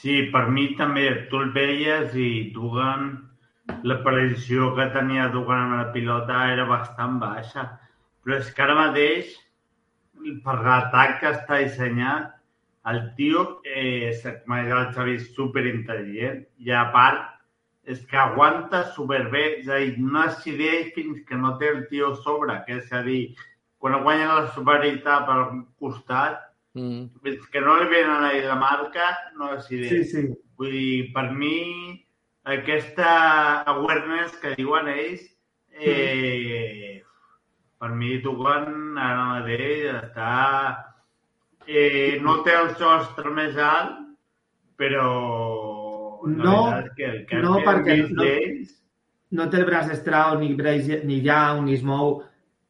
Sí, 0.00 0.18
per 0.32 0.48
mi 0.50 0.72
també, 0.76 1.06
tu 1.30 1.40
el 1.40 1.52
veies 1.54 2.14
i 2.16 2.50
Dugan, 2.54 3.12
la 3.88 3.98
precisió 4.04 4.72
que 4.76 4.88
tenia 4.94 5.28
Dugan 5.32 5.64
amb 5.66 5.78
la 5.78 5.88
pilota 5.94 6.44
era 6.52 6.66
bastant 6.68 7.18
baixa. 7.22 7.66
Però 8.22 8.38
és 8.38 8.50
que 8.54 8.64
ara 8.64 8.76
mateix, 8.78 9.32
per 10.44 10.58
l'atac 10.60 11.18
que 11.20 11.32
està 11.32 11.60
dissenyat, 11.62 12.32
el 12.90 13.14
tio, 13.14 13.60
eh, 13.64 14.10
com 14.44 14.56
ha 14.56 14.62
dit 14.64 14.72
el 14.74 14.88
Xavi, 14.96 15.18
superintel·ligent 15.36 16.42
i 16.58 16.72
a 16.74 16.88
part 16.94 17.28
és 17.86 18.00
que 18.06 18.18
aguanta 18.18 18.84
superbé, 18.94 19.60
és 19.60 19.68
a 19.68 19.78
dir, 19.82 19.96
no 19.98 20.22
decideix 20.22 20.92
fins 20.94 21.22
que 21.26 21.38
no 21.38 21.56
té 21.58 21.70
el 21.74 21.84
tio 21.90 22.12
a 22.12 22.20
sobre, 22.22 22.60
que 22.66 22.78
és 22.78 22.92
a 22.94 23.02
dir, 23.06 23.34
quan 23.82 24.02
guanya 24.02 24.28
la 24.34 24.50
superioritat 24.54 25.26
per 25.26 25.38
un 25.48 25.66
costat, 25.78 26.40
Mm. 26.74 27.10
fins 27.22 27.46
que 27.52 27.60
no 27.60 27.74
li 27.76 27.88
venen 27.90 28.24
a 28.24 28.32
la 28.32 28.54
marca, 28.56 29.10
no 29.36 29.50
decideix. 29.52 29.90
Sí, 29.90 30.04
sí. 30.04 30.22
Vull 30.56 30.70
dir, 30.72 31.12
per 31.12 31.26
mi, 31.36 32.06
aquesta 32.48 33.10
awareness 33.68 34.38
que 34.40 34.54
diuen 34.56 34.88
ells, 34.88 35.26
eh, 35.68 37.02
per 37.78 37.90
mi 37.90 38.16
Dugan 38.24 38.96
ara 38.96 39.28
mateix 39.34 39.90
està... 39.98 40.88
Eh, 41.66 42.18
no 42.22 42.42
té 42.42 42.54
el 42.58 42.72
sostre 42.76 43.30
més 43.30 43.56
alt, 43.56 43.98
però 44.76 45.08
No, 46.26 46.56
que 46.96 47.04
el 47.04 47.26
que 47.26 47.40
no, 47.42 47.56
perquè 47.64 47.96
no- 48.10 48.24
No 49.32 49.46
té 49.48 49.56
el 49.56 49.64
braç 49.64 49.88
estrau, 49.90 50.38
ni, 50.38 50.50
ni 51.08 51.20
Young, 51.24 51.62
ni 51.64 51.76
Smou, 51.80 52.18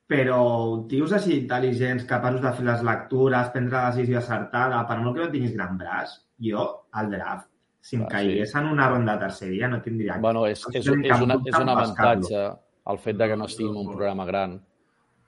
però 0.06 0.86
tios 0.88 1.10
així 1.12 1.40
intel·ligents, 1.40 2.04
capaços 2.06 2.40
de 2.40 2.52
fer 2.52 2.64
les 2.64 2.82
lectures, 2.86 3.48
prendre 3.50 3.76
la 3.80 3.90
decisió 3.90 4.18
acertada, 4.20 4.86
per 4.86 4.98
molt 5.00 5.16
que 5.16 5.24
no 5.24 5.30
tinguis 5.32 5.56
gran 5.56 5.76
braç, 5.76 6.12
jo, 6.38 6.86
al 6.92 7.10
draft, 7.10 7.48
si 7.80 7.96
em 7.96 8.02
Ah, 8.02 8.06
sí. 8.06 8.12
caigués 8.14 8.54
en 8.54 8.66
una 8.66 8.88
ronda 8.88 9.18
terceria, 9.18 9.66
no 9.68 9.82
tindria... 9.82 10.18
Bueno, 10.22 10.46
és, 10.46 10.62
és, 10.72 10.86
és, 10.86 11.20
una, 11.20 11.34
és 11.44 11.58
un 11.58 11.68
avantatge 11.68 12.44
el 12.86 12.98
fet 12.98 13.16
de 13.16 13.28
que 13.28 13.36
no 13.36 13.44
estigui 13.50 13.70
en 13.70 13.76
un 13.82 13.90
programa 13.90 14.24
gran 14.24 14.60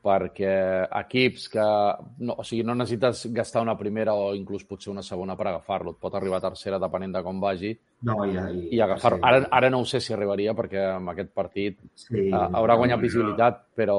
perquè 0.04 0.52
equips 1.00 1.46
que... 1.52 1.64
No, 2.26 2.36
o 2.38 2.44
sigui, 2.44 2.62
no 2.66 2.74
necessites 2.76 3.24
gastar 3.32 3.62
una 3.64 3.76
primera 3.80 4.12
o 4.14 4.34
inclús 4.36 4.66
potser 4.68 4.92
una 4.92 5.02
segona 5.06 5.36
per 5.38 5.48
agafar-lo. 5.48 5.94
Et 5.94 6.00
pot 6.02 6.14
arribar 6.18 6.42
a 6.42 6.44
tercera 6.50 6.78
depenent 6.82 7.14
de 7.16 7.22
com 7.24 7.40
vagi 7.40 7.72
No, 8.04 8.18
i, 8.28 8.34
i, 8.36 8.66
i 8.76 8.80
agafar-lo. 8.84 9.22
sí. 9.22 9.28
Ara, 9.30 9.44
ara 9.50 9.70
no 9.72 9.80
ho 9.80 9.88
sé 9.88 10.02
si 10.04 10.12
arribaria 10.12 10.52
perquè 10.54 10.82
amb 10.98 11.14
aquest 11.14 11.32
partit 11.34 11.80
Sí. 11.94 12.28
uh, 12.28 12.50
haurà 12.60 12.76
guanyat 12.76 13.00
visibilitat, 13.00 13.62
però 13.76 13.98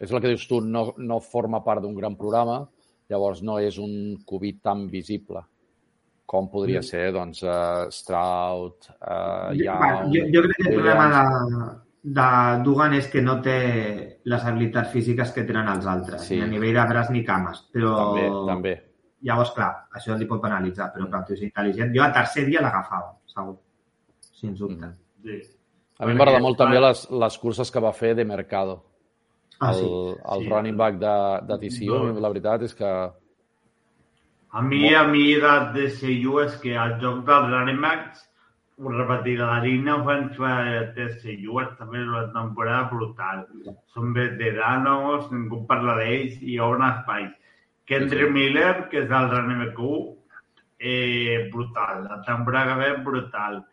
és 0.00 0.10
el 0.12 0.20
que 0.20 0.28
dius 0.32 0.46
tu, 0.48 0.60
no, 0.60 0.90
no 0.98 1.20
forma 1.24 1.62
part 1.64 1.82
d'un 1.84 1.94
gran 1.96 2.16
programa, 2.16 2.60
llavors 3.10 3.40
no 3.42 3.58
és 3.60 3.78
un 3.80 4.20
cubit 4.26 4.60
tan 4.62 4.86
visible 4.92 5.42
com 6.30 6.46
podria 6.46 6.78
ser, 6.86 7.08
doncs, 7.10 7.40
uh, 7.42 7.88
Stroud, 7.90 8.86
uh, 9.02 9.50
Young... 9.58 10.12
jo, 10.14 10.26
jo 10.30 10.42
crec 10.44 10.60
que 10.60 10.68
el 10.68 10.76
problema 10.76 11.08
de, 11.10 11.70
de 12.02 12.62
Dugan 12.64 12.94
és 12.94 13.08
que 13.12 13.20
no 13.20 13.40
té 13.42 14.20
les 14.24 14.44
habilitats 14.44 14.90
físiques 14.90 15.32
que 15.32 15.44
tenen 15.44 15.68
els 15.68 15.86
altres, 15.86 16.22
Sí. 16.26 16.36
ni 16.36 16.42
a 16.42 16.46
nivell 16.46 16.74
de 16.74 16.86
braç 16.88 17.10
ni 17.10 17.24
cames. 17.24 17.66
Però 17.72 17.96
També, 17.96 18.28
també. 18.46 18.82
llavors, 19.22 19.50
clar, 19.52 19.86
això 19.92 20.16
li 20.18 20.24
pot 20.26 20.40
penalitzar, 20.40 20.92
però 20.94 21.08
clar, 21.10 21.24
tu 21.26 21.34
és 21.34 21.42
intel·ligent. 21.42 21.92
Jo 21.94 22.02
a 22.02 22.12
tercer 22.12 22.46
dia 22.46 22.60
l'agafava, 22.62 23.16
segur. 23.26 23.58
Sens 24.32 24.58
dubte. 24.58 24.86
Mhm. 24.86 24.94
sí. 25.24 25.40
A 25.98 26.06
mi 26.06 26.14
m'agrada 26.14 26.40
molt 26.40 26.56
també 26.56 26.80
les, 26.80 27.10
les 27.10 27.38
curses 27.38 27.70
que 27.70 27.78
va 27.80 27.92
fer 27.92 28.14
de 28.16 28.24
Mercado. 28.24 28.82
Ah, 29.60 29.72
el, 29.72 29.76
sí. 29.76 29.84
el 30.32 30.42
Sí. 30.44 30.48
running 30.48 30.76
back 30.76 30.94
de, 30.98 31.40
de 31.46 31.58
TCU, 31.58 31.98
No. 32.14 32.20
la 32.20 32.28
veritat 32.28 32.62
és 32.62 32.74
que... 32.74 33.10
A 34.52 34.62
mi, 34.62 34.94
a 34.94 35.04
mi 35.04 35.34
de, 35.34 35.52
de 35.74 35.90
CU 35.90 36.40
és 36.40 36.56
que 36.56 36.72
el 36.74 36.96
joc 36.98 37.20
dels 37.26 37.50
running 37.52 37.80
backs, 37.80 38.29
ho 38.80 39.60
línia 39.62 39.96
ofensiva 39.96 40.52
de 40.96 41.06
CU 41.20 41.58
està 41.60 41.86
fent 41.90 42.08
una 42.08 42.24
temporada 42.32 42.88
brutal. 42.92 43.44
Són 43.92 44.14
veteranos, 44.16 45.28
ningú 45.32 45.66
parla 45.68 45.98
d'ells 45.98 46.40
i 46.40 46.54
hi 46.54 46.58
ha 46.58 46.68
un 46.72 46.84
espai. 46.86 47.28
Kendrick 47.84 48.30
Miller, 48.32 48.88
que 48.88 49.02
és 49.04 49.10
el 49.10 49.30
1, 49.34 50.16
eh, 50.78 51.50
brutal. 51.52 52.04
La 52.08 52.22
temporada 52.22 52.74
que 52.74 52.80
ve, 52.80 53.02
brutal. 53.04 53.64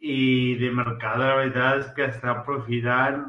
I 0.00 0.56
de 0.58 0.70
mercat, 0.74 1.18
la 1.18 1.36
veritat 1.36 1.80
és 1.80 1.88
que 1.96 2.06
està 2.10 2.30
aprofitant 2.36 3.24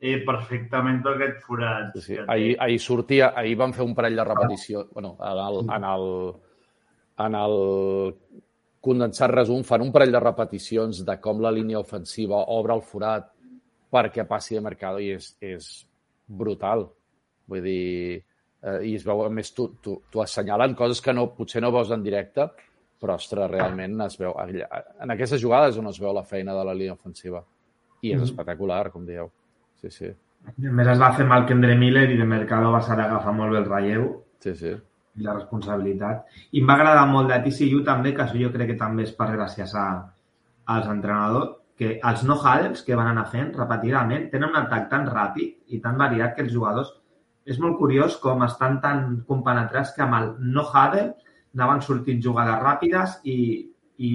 eh, 0.00 0.18
perfectament 0.26 1.02
aquest 1.06 1.42
forat. 1.46 1.96
Sí, 1.96 2.14
sí. 2.14 2.20
Ahir, 2.26 2.54
ahir 2.60 2.78
sortia, 2.80 3.32
ahir 3.34 3.56
van 3.56 3.74
fer 3.74 3.84
un 3.86 3.94
parell 3.94 4.16
de 4.16 4.24
repeticions, 4.24 4.90
bueno, 4.94 5.16
en 5.18 5.42
el, 5.46 5.60
en 5.76 5.84
el, 5.94 6.06
en 7.26 7.34
el 7.34 7.58
condensat 8.80 9.30
resum, 9.30 9.62
fan 9.66 9.82
un 9.84 9.92
parell 9.92 10.12
de 10.14 10.20
repeticions 10.22 11.02
de 11.04 11.16
com 11.20 11.40
la 11.44 11.50
línia 11.52 11.78
ofensiva 11.82 12.38
obre 12.54 12.74
el 12.74 12.82
forat 12.82 13.28
perquè 13.92 14.24
passi 14.28 14.54
de 14.56 14.62
Mercado 14.64 15.00
i 15.02 15.10
és, 15.16 15.32
és 15.42 15.66
brutal. 16.26 16.86
Vull 17.50 17.62
dir, 17.64 18.22
eh, 18.62 18.78
i 18.86 18.94
es 18.96 19.04
veu, 19.04 19.24
a 19.26 19.30
més, 19.34 19.50
tu, 19.52 19.66
tu, 19.82 19.96
tu 20.10 20.22
assenyalen 20.22 20.74
coses 20.78 21.00
que 21.02 21.12
no, 21.12 21.26
potser 21.34 21.60
no 21.64 21.72
veus 21.74 21.90
en 21.90 22.02
directe, 22.06 22.46
però, 23.00 23.16
ostres, 23.18 23.50
realment 23.50 23.98
es 24.06 24.16
veu... 24.20 24.32
allà- 24.38 24.68
En 25.02 25.10
aquestes 25.10 25.42
jugades 25.42 25.76
on 25.80 25.88
es 25.90 25.98
veu 26.00 26.12
la 26.14 26.22
feina 26.24 26.54
de 26.54 26.64
la 26.68 26.74
línia 26.76 26.94
ofensiva. 26.94 27.42
I 28.02 28.14
és 28.14 28.22
espectacular, 28.22 28.90
com 28.92 29.04
dieu. 29.04 29.26
Sí, 29.80 29.90
sí. 29.90 30.08
A 30.46 30.52
més 30.56 30.88
es 30.88 31.00
va 31.00 31.10
fer 31.16 31.26
mal 31.28 31.44
Kendrick 31.48 31.76
Miller 31.80 32.06
i 32.12 32.16
de 32.16 32.24
Mercado 32.24 32.70
va 32.72 32.80
saber 32.80 33.04
agafar 33.04 33.34
molt 33.36 33.52
bé 33.52 33.58
el 33.60 33.66
relleu 33.68 34.06
Sí, 34.40 34.54
sí. 34.56 34.70
I 35.18 35.24
la 35.26 35.34
responsabilitat. 35.36 36.26
I 36.52 36.62
em 36.62 36.68
va 36.70 36.76
agradar 36.78 37.06
molt 37.10 37.30
de 37.32 37.40
TCU 37.44 37.82
també, 37.86 38.14
que 38.14 38.24
això 38.24 38.38
jo 38.40 38.52
crec 38.54 38.72
que 38.72 38.80
també 38.80 39.06
és 39.08 39.14
per 39.16 39.30
gràcies 39.32 39.74
a, 39.74 39.86
als 40.76 40.88
entrenadors, 40.92 41.56
que 41.80 41.94
els 42.04 42.22
no 42.28 42.36
huddles 42.36 42.82
que 42.84 42.96
van 42.98 43.08
anar 43.08 43.26
fent 43.32 43.54
repetidament 43.56 44.26
tenen 44.32 44.50
un 44.52 44.58
atac 44.60 44.90
tan 44.90 45.06
ràpid 45.08 45.72
i 45.74 45.78
tan 45.80 45.96
variat 46.00 46.34
que 46.36 46.44
els 46.44 46.52
jugadors 46.52 46.90
és 47.48 47.58
molt 47.62 47.78
curiós 47.80 48.18
com 48.20 48.44
estan 48.44 48.76
tan 48.82 49.00
compenetrats 49.28 49.94
que 49.96 50.04
amb 50.04 50.18
el 50.18 50.26
no 50.56 50.66
huddle 50.68 51.06
anaven 51.56 51.80
sortint 51.86 52.20
jugades 52.22 52.60
ràpides 52.60 53.16
i, 53.24 53.38
i 53.96 54.10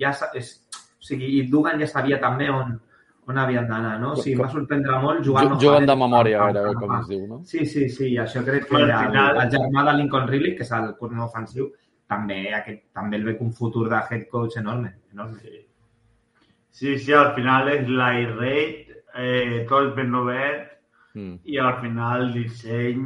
ja 0.00 0.14
és, 0.38 0.52
o 0.70 1.08
sigui, 1.08 1.32
i 1.40 1.48
Dugan 1.50 1.82
ja 1.82 1.90
sabia 1.90 2.20
també 2.22 2.46
on, 2.54 2.78
on 3.30 3.38
havien 3.38 3.66
d'anar, 3.68 3.94
no? 4.00 4.12
O 4.12 4.16
sigui, 4.16 4.34
em 4.36 4.42
va 4.44 4.48
sorprendre 4.52 4.98
molt 5.02 5.24
jugar 5.24 5.44
Ju- 5.44 5.50
no 5.50 5.58
Juguen 5.60 5.76
huddle. 5.84 5.86
de 5.92 5.96
memòria, 6.02 6.38
gairebé, 6.44 6.74
com 6.80 6.94
es 6.98 7.08
diu, 7.08 7.26
no? 7.28 7.38
Sí, 7.44 7.64
sí, 7.66 7.88
sí, 7.88 8.10
això 8.18 8.42
crec 8.44 8.66
que 8.68 8.74
Però 8.76 8.84
al 8.84 8.90
el, 8.90 9.06
final- 9.10 9.40
el 9.44 9.50
germà 9.56 9.84
de 9.90 9.96
Lincoln 9.98 10.28
Riley, 10.28 10.54
que 10.56 10.62
és 10.68 10.72
el 10.72 10.94
corredor 10.98 11.26
ofensiu, 11.28 11.70
també, 12.08 12.52
aquest, 12.54 12.84
també 12.92 13.16
el 13.16 13.24
ve 13.24 13.36
com 13.38 13.46
un 13.46 13.52
futur 13.52 13.88
de 13.88 14.00
head 14.10 14.28
coach 14.30 14.56
enorme. 14.58 14.94
enorme. 15.12 15.38
Sí, 16.70 16.98
sí, 16.98 17.12
al 17.12 17.34
final 17.34 17.68
és 17.68 17.88
l'air 17.88 18.28
rate, 18.36 19.02
eh, 19.14 19.66
tot 19.68 19.94
ben 19.96 20.14
obert, 20.14 20.68
Mm. 21.14 21.40
i 21.44 21.58
al 21.58 21.80
final 21.80 22.20
el 22.28 22.32
disseny 22.32 23.00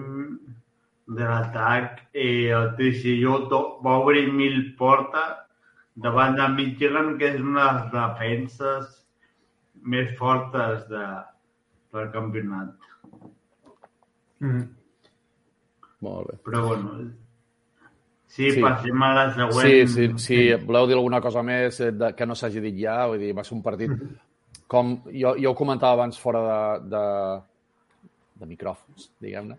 de 1.06 1.24
l'atac, 1.24 2.02
eh, 2.12 2.50
el 2.52 2.74
TCU 2.76 3.48
to- 3.48 3.80
va 3.84 3.98
obrir 3.98 4.30
mil 4.32 4.74
portes 4.76 5.36
davant 5.96 6.36
de 6.36 6.48
Michigan, 6.48 7.16
que 7.18 7.28
és 7.34 7.40
una 7.40 7.72
de 7.72 7.80
les 7.80 7.92
defenses 7.92 9.03
més 9.84 10.14
fortes 10.18 10.86
de, 10.90 11.02
del 11.94 12.08
campionat. 12.14 12.88
Mm. 14.40 14.64
Molt 16.04 16.30
bé. 16.30 16.38
Però 16.44 16.66
bueno, 16.68 16.96
sí, 17.00 17.12
Sí. 18.34 18.50
sí. 18.56 18.62
passem 18.64 19.02
a 19.02 19.14
la 19.14 19.24
següent. 19.34 19.62
Sí, 19.62 19.86
sí, 19.86 20.08
sí. 20.18 20.38
Voleu 20.66 20.88
dir 20.90 20.96
alguna 20.96 21.20
cosa 21.22 21.42
més 21.46 21.78
eh, 21.80 21.92
de, 21.94 22.12
que 22.18 22.26
no 22.26 22.34
s'hagi 22.34 22.60
dit 22.64 22.80
ja? 22.82 23.04
Vull 23.06 23.22
dir, 23.22 23.34
va 23.36 23.44
ser 23.46 23.54
un 23.58 23.62
partit... 23.62 23.92
Com 24.66 24.94
jo, 25.12 25.34
jo 25.38 25.50
ho 25.50 25.54
comentava 25.54 25.92
abans 25.92 26.16
fora 26.18 26.40
de, 26.42 26.88
de, 26.90 28.08
de 28.40 28.46
micròfons, 28.48 29.10
diguem-ne, 29.20 29.58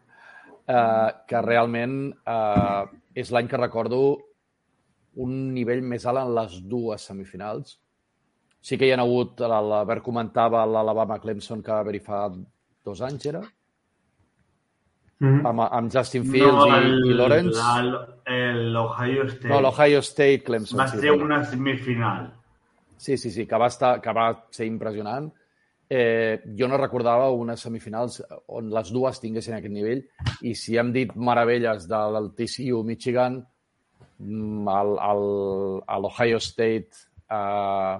eh, 0.65 1.09
que 1.29 1.41
realment 1.45 2.09
eh, 2.25 2.85
és 3.21 3.29
l'any 3.31 3.47
que 3.47 3.59
recordo 3.61 3.99
un 5.21 5.35
nivell 5.53 5.83
més 5.85 6.07
alt 6.09 6.23
en 6.23 6.33
les 6.35 6.57
dues 6.65 7.05
semifinals. 7.05 7.77
Sí 8.65 8.79
que 8.81 8.87
hi 8.87 8.93
ha 8.95 8.97
hagut, 9.03 9.43
l'Albert 9.45 10.01
comentava 10.05 10.63
l'Alabama 10.65 11.19
Clemson 11.21 11.61
que 11.61 11.71
va 11.73 11.83
haver-hi 11.83 11.99
fa 12.01 12.23
dos 12.85 13.01
anys, 13.05 13.27
era? 13.29 13.43
Mm. 15.19 15.45
Amb, 15.47 15.61
amb 15.69 15.91
Justin 15.93 16.25
Fields 16.27 16.65
i, 16.65 17.11
i 17.11 17.13
Lawrence. 17.15 17.61
el- 17.77 18.71
L'Ohio 18.73 19.27
State. 19.29 19.47
No, 19.53 19.61
l'Ohio 19.61 20.01
State 20.03 20.41
Clemson. 20.43 20.79
Va 20.81 20.87
sí, 20.91 20.99
ser 20.99 21.11
una 21.13 21.43
semifinal. 21.45 22.31
Sí, 22.97 23.17
sí, 23.17 23.29
sí, 23.31 23.45
que 23.45 23.57
va, 23.59 23.67
estar, 23.67 23.99
que 24.01 24.11
va 24.15 24.31
ser 24.51 24.65
impressionant. 24.67 25.29
Eh, 25.87 26.41
jo 26.57 26.67
no 26.67 26.79
recordava 26.81 27.29
unes 27.29 27.61
semifinals 27.61 28.17
on 28.57 28.71
les 28.73 28.89
dues 28.91 29.19
tinguessin 29.21 29.53
aquest 29.59 29.73
nivell 29.75 29.99
i 30.41 30.55
si 30.57 30.79
hem 30.81 30.89
dit 30.95 31.11
meravelles 31.13 31.85
del 31.87 32.31
TCU 32.33 32.79
Michigan, 32.83 33.37
mm, 34.17 34.67
el, 34.79 34.95
el, 35.11 35.23
a 35.85 35.99
l'Ohio 36.01 36.41
State 36.41 37.05
eh, 37.29 37.99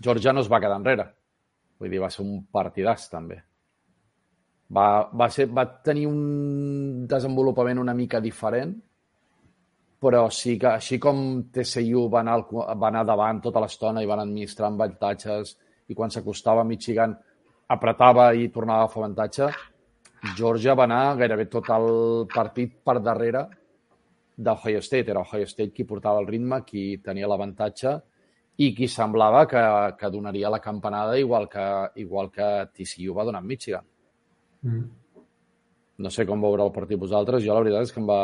Georgia 0.00 0.32
no 0.32 0.42
es 0.44 0.50
va 0.50 0.60
quedar 0.62 0.78
enrere. 0.80 1.06
Vull 1.80 1.92
dir, 1.92 2.00
va 2.00 2.10
ser 2.10 2.24
un 2.24 2.40
partidàs 2.52 3.10
també. 3.12 3.38
Va, 4.76 4.86
va, 5.14 5.28
ser, 5.30 5.46
va 5.54 5.66
tenir 5.86 6.06
un 6.10 7.06
desenvolupament 7.06 7.78
una 7.78 7.94
mica 7.94 8.20
diferent, 8.20 8.72
però 10.02 10.26
sí 10.32 10.56
que 10.58 10.72
així 10.72 10.98
com 11.02 11.20
TCU 11.54 12.08
va 12.12 12.20
anar, 12.24 12.40
va 12.50 12.88
anar 12.88 13.04
davant 13.06 13.40
tota 13.44 13.62
l'estona 13.62 14.02
i 14.02 14.10
van 14.10 14.24
administrar 14.24 14.72
avantatges 14.72 15.54
i 15.88 15.94
quan 15.94 16.10
s'acostava 16.10 16.64
a 16.64 16.68
Michigan 16.68 17.14
apretava 17.72 18.32
i 18.34 18.50
tornava 18.54 18.86
a 18.86 18.90
fer 18.90 19.00
avantatge, 19.02 19.48
Georgia 20.36 20.74
va 20.74 20.84
anar 20.88 21.16
gairebé 21.20 21.46
tot 21.52 21.70
el 21.70 21.88
partit 22.32 22.74
per 22.82 22.98
darrere 23.00 23.46
d'Ohio 24.36 24.82
State. 24.82 25.10
Era 25.10 25.22
Ohio 25.22 25.46
State 25.46 25.72
qui 25.72 25.86
portava 25.86 26.20
el 26.20 26.26
ritme, 26.26 26.62
qui 26.66 26.98
tenia 27.04 27.28
l'avantatge 27.30 27.94
i 28.56 28.72
qui 28.74 28.88
semblava 28.88 29.44
que, 29.48 29.62
que 30.00 30.10
donaria 30.10 30.50
la 30.52 30.62
campanada 30.64 31.18
igual 31.20 31.48
que, 31.48 31.66
igual 32.00 32.30
que 32.32 32.46
TCU 32.72 33.14
va 33.16 33.26
donar 33.28 33.42
amb 33.42 33.52
Michigan. 33.52 33.84
Mm. 34.64 34.84
No 35.98 36.12
sé 36.12 36.26
com 36.28 36.40
veure 36.40 36.64
el 36.64 36.72
partit 36.72 37.00
vosaltres. 37.00 37.44
Jo 37.44 37.56
la 37.56 37.64
veritat 37.64 37.88
és 37.88 37.92
que 37.92 38.00
em 38.00 38.08
va 38.08 38.20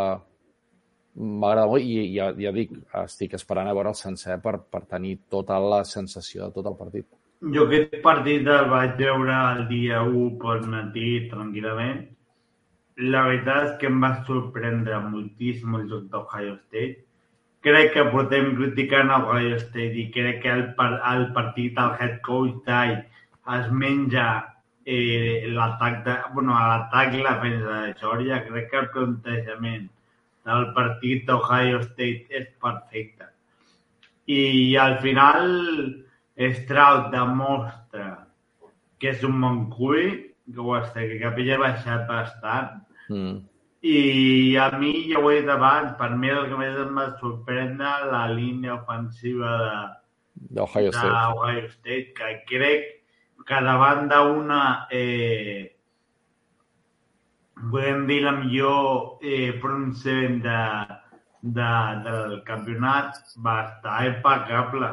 m'agrada 1.13 1.69
molt 1.69 1.85
i 1.85 2.07
ja, 2.15 2.31
ja 2.39 2.53
dic, 2.57 2.73
estic 3.03 3.35
esperant 3.37 3.69
a 3.69 3.75
veure 3.77 3.93
el 3.93 3.99
sencer 3.99 4.39
per, 4.41 4.57
per 4.73 4.87
tenir 4.89 5.19
tota 5.29 5.59
la 5.61 5.83
sensació 5.85 6.47
de 6.47 6.57
tot 6.57 6.71
el 6.71 6.79
partit. 6.79 7.07
Jo 7.53 7.67
aquest 7.67 7.99
partit 8.05 8.47
el 8.47 8.69
vaig 8.71 8.97
veure 9.01 9.37
el 9.53 9.65
dia 9.69 10.03
1 10.07 10.27
pel 10.43 10.67
matí 10.73 11.07
tranquil·lament. 11.31 12.03
La 13.13 13.25
veritat 13.27 13.65
és 13.67 13.73
que 13.81 13.89
em 13.91 13.99
va 14.05 14.13
sorprendre 14.29 15.01
moltíssim 15.09 15.75
el 15.81 15.89
joc 15.91 16.07
d'Ohio 16.13 16.55
State. 16.61 17.03
Crec 17.63 17.93
que 17.95 18.05
portem 18.11 18.55
criticant 18.59 19.11
a 19.15 19.21
Ohio 19.23 19.59
State 19.61 19.99
i 20.03 20.09
crec 20.15 20.41
que 20.43 20.51
el, 20.51 20.65
el 21.13 21.29
partit, 21.37 21.79
el 21.79 21.93
head 22.01 22.17
coach 22.27 22.57
Ty 22.67 22.97
es 23.57 23.69
menja 23.71 24.29
eh, 24.85 25.47
l'atac 25.47 26.01
de, 26.07 26.17
bueno, 26.35 26.57
l'atac 26.59 27.15
i 27.15 27.23
la 27.23 27.37
defensa 27.37 27.77
de 27.85 27.95
Georgia. 28.01 28.41
Crec 28.49 28.71
que 28.71 28.81
el 28.83 28.89
plantejament 28.97 29.87
del 30.49 30.67
partit 30.75 31.23
d'Ohio 31.29 31.85
State 31.87 32.27
és 32.41 32.51
perfecte. 32.63 33.31
I 34.27 34.75
al 34.79 34.99
final 35.05 35.49
Stroud 36.59 37.11
demostra 37.13 38.27
que 38.99 39.11
és 39.11 39.23
un 39.27 39.39
bon 39.43 39.65
cull, 39.71 40.13
que 40.51 40.63
ho 40.63 40.75
està, 40.79 41.03
que 41.07 41.27
ha 41.27 41.59
baixat 41.63 42.07
bastant. 42.11 42.83
Mm. 43.09 43.41
I 43.83 44.55
a 44.63 44.69
mi, 44.79 44.93
ja 45.11 45.19
ho 45.19 45.31
he 45.31 45.41
dit 45.41 45.51
abans, 45.51 45.97
per 45.99 46.13
mi 46.15 46.31
el 46.31 46.47
que 46.51 46.59
més 46.61 46.77
em 46.79 46.95
va 46.95 47.09
sorprendre 47.19 47.91
la 48.13 48.29
línia 48.31 48.77
ofensiva 48.77 49.57
de, 49.59 49.75
D'Ohio 50.59 50.93
State. 50.93 51.09
d'Ohio 51.09 51.69
State, 51.69 52.13
que 52.15 52.33
crec 52.47 52.91
que 53.47 53.61
davant 53.67 54.09
d'una, 54.11 54.87
eh, 54.91 55.75
podem 57.71 58.07
dir 58.07 58.23
la 58.23 58.33
millor 58.39 59.19
eh, 59.23 59.61
seven 59.95 60.41
de, 60.43 60.61
de, 61.43 61.73
del 62.07 62.43
campionat, 62.45 63.19
va 63.39 63.57
estar 63.67 64.07
impecable 64.07 64.93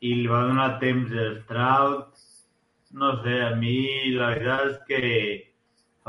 i 0.00 0.14
li 0.14 0.26
va 0.28 0.42
donar 0.48 0.78
temps 0.80 1.12
a 1.12 1.28
Stroud. 1.42 2.24
No 2.92 3.12
sé, 3.22 3.42
a 3.42 3.54
mi 3.56 4.12
la 4.14 4.32
veritat 4.32 4.66
és 4.70 4.78
que 4.88 5.00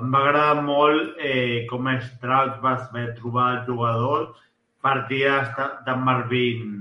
em 0.02 0.12
va 0.14 0.20
agradar 0.24 0.64
molt 0.66 1.16
eh, 1.20 1.66
com 1.70 1.88
Stroud 2.10 2.60
va 2.64 2.76
saber 2.84 3.08
trobar 3.20 3.48
els 3.56 3.68
jugadors 3.70 4.44
partides 4.82 5.48
de- 5.58 5.72
de 5.88 5.96
Marvin 6.10 6.76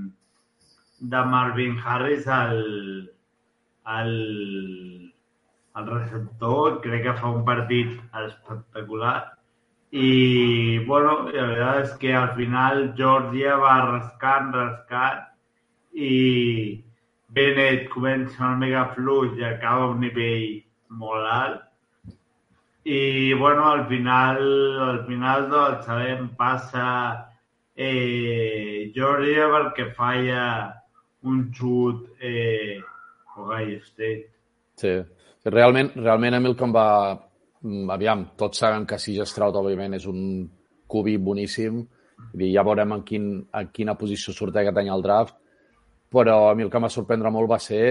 de 1.13 1.23
Marvin 1.31 1.77
Harris 1.85 2.27
al, 2.27 3.09
al, 3.83 4.13
al 5.73 5.87
receptor. 5.87 6.79
Crec 6.81 7.03
que 7.03 7.13
fa 7.19 7.29
un 7.29 7.43
partit 7.45 7.91
espectacular. 8.25 9.17
I, 9.91 10.79
bueno, 10.87 11.11
la 11.31 11.45
veritat 11.51 11.83
és 11.83 11.93
que 12.01 12.13
al 12.13 12.31
final 12.35 12.81
Georgia 12.97 13.55
va 13.61 13.75
rascant, 13.85 14.49
rascant 14.55 15.21
i 15.93 16.83
Bennett 17.29 17.87
comença 17.93 18.43
una 18.43 18.57
mica 18.65 18.83
fluix 18.95 19.37
i 19.39 19.45
acaba 19.47 19.85
a 19.85 19.93
un 19.93 20.01
nivell 20.03 20.49
molt 21.03 21.31
alt. 21.37 21.63
I, 22.89 23.33
bueno, 23.33 23.69
al 23.69 23.85
final, 23.89 24.37
al 24.79 25.05
final 25.05 25.49
doncs, 25.51 25.85
sabem, 25.85 26.29
passa 26.39 26.85
eh, 27.75 28.93
Georgia 28.95 29.49
perquè 29.51 29.89
falla 29.91 30.45
un 31.27 31.41
xut 31.51 32.13
eh, 32.23 32.79
Ohio 33.35 33.81
State. 33.83 34.31
Sí. 34.79 34.93
Realment, 35.51 35.91
realment 35.99 36.37
a 36.37 36.39
mi 36.39 36.47
el 36.47 36.55
que 36.55 36.63
em 36.63 36.77
va... 36.77 36.87
mm, 37.59 37.91
Aviam, 37.91 38.23
tots 38.39 38.63
saben 38.63 38.87
que 38.87 39.01
CJ 39.03 39.27
Stroud, 39.27 39.59
òbviament, 39.59 39.99
és 39.99 40.07
un 40.07 40.47
cubi 40.87 41.17
boníssim. 41.19 41.83
Dir, 42.31 42.53
ja 42.55 42.63
veurem 42.63 42.95
en, 42.95 43.03
quin, 43.03 43.29
en 43.51 43.71
quina 43.75 43.99
posició 43.99 44.31
surt 44.31 44.55
aquest 44.55 44.79
any 44.79 44.87
al 44.89 45.03
draft, 45.03 45.35
però 46.07 46.39
a 46.47 46.55
mi 46.55 46.63
el 46.63 46.71
que 46.71 46.79
em 46.79 46.87
va 46.87 46.95
sorprendre 46.95 47.35
molt 47.35 47.51
va 47.51 47.59
ser 47.59 47.83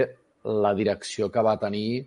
la 0.65 0.73
direcció 0.73 1.29
que 1.29 1.45
va 1.45 1.59
tenir 1.61 2.01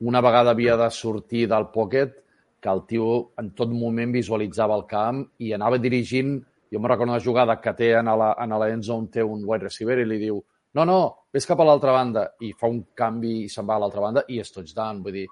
una 0.00 0.20
vegada 0.20 0.52
havia 0.54 0.76
de 0.76 0.90
sortir 0.90 1.46
del 1.48 1.68
pocket, 1.74 2.14
que 2.60 2.70
el 2.70 2.84
tio 2.86 3.08
en 3.38 3.52
tot 3.54 3.70
moment 3.70 4.12
visualitzava 4.12 4.76
el 4.76 4.86
camp 4.90 5.24
i 5.38 5.52
anava 5.54 5.78
dirigint, 5.78 6.38
jo 6.72 6.80
me 6.80 6.88
recordo 6.88 7.12
una 7.12 7.22
jugada 7.22 7.60
que 7.60 7.72
té 7.74 7.92
en 7.96 8.10
la, 8.18 8.34
en 8.38 8.54
la 8.58 8.68
end 8.70 8.84
zone, 8.84 9.08
té 9.12 9.22
un 9.22 9.44
wide 9.46 9.68
receiver 9.68 9.98
i 9.98 10.06
li 10.06 10.18
diu 10.18 10.42
no, 10.74 10.84
no, 10.84 10.98
ves 11.32 11.46
cap 11.48 11.60
a 11.60 11.66
l'altra 11.66 11.94
banda. 11.96 12.24
I 12.44 12.52
fa 12.58 12.68
un 12.70 12.82
canvi 12.94 13.44
i 13.44 13.48
se'n 13.48 13.66
va 13.66 13.78
a 13.78 13.82
l'altra 13.82 14.02
banda 14.04 14.24
i 14.28 14.38
és 14.42 14.52
touchdown, 14.52 15.00
vull 15.02 15.16
dir, 15.16 15.26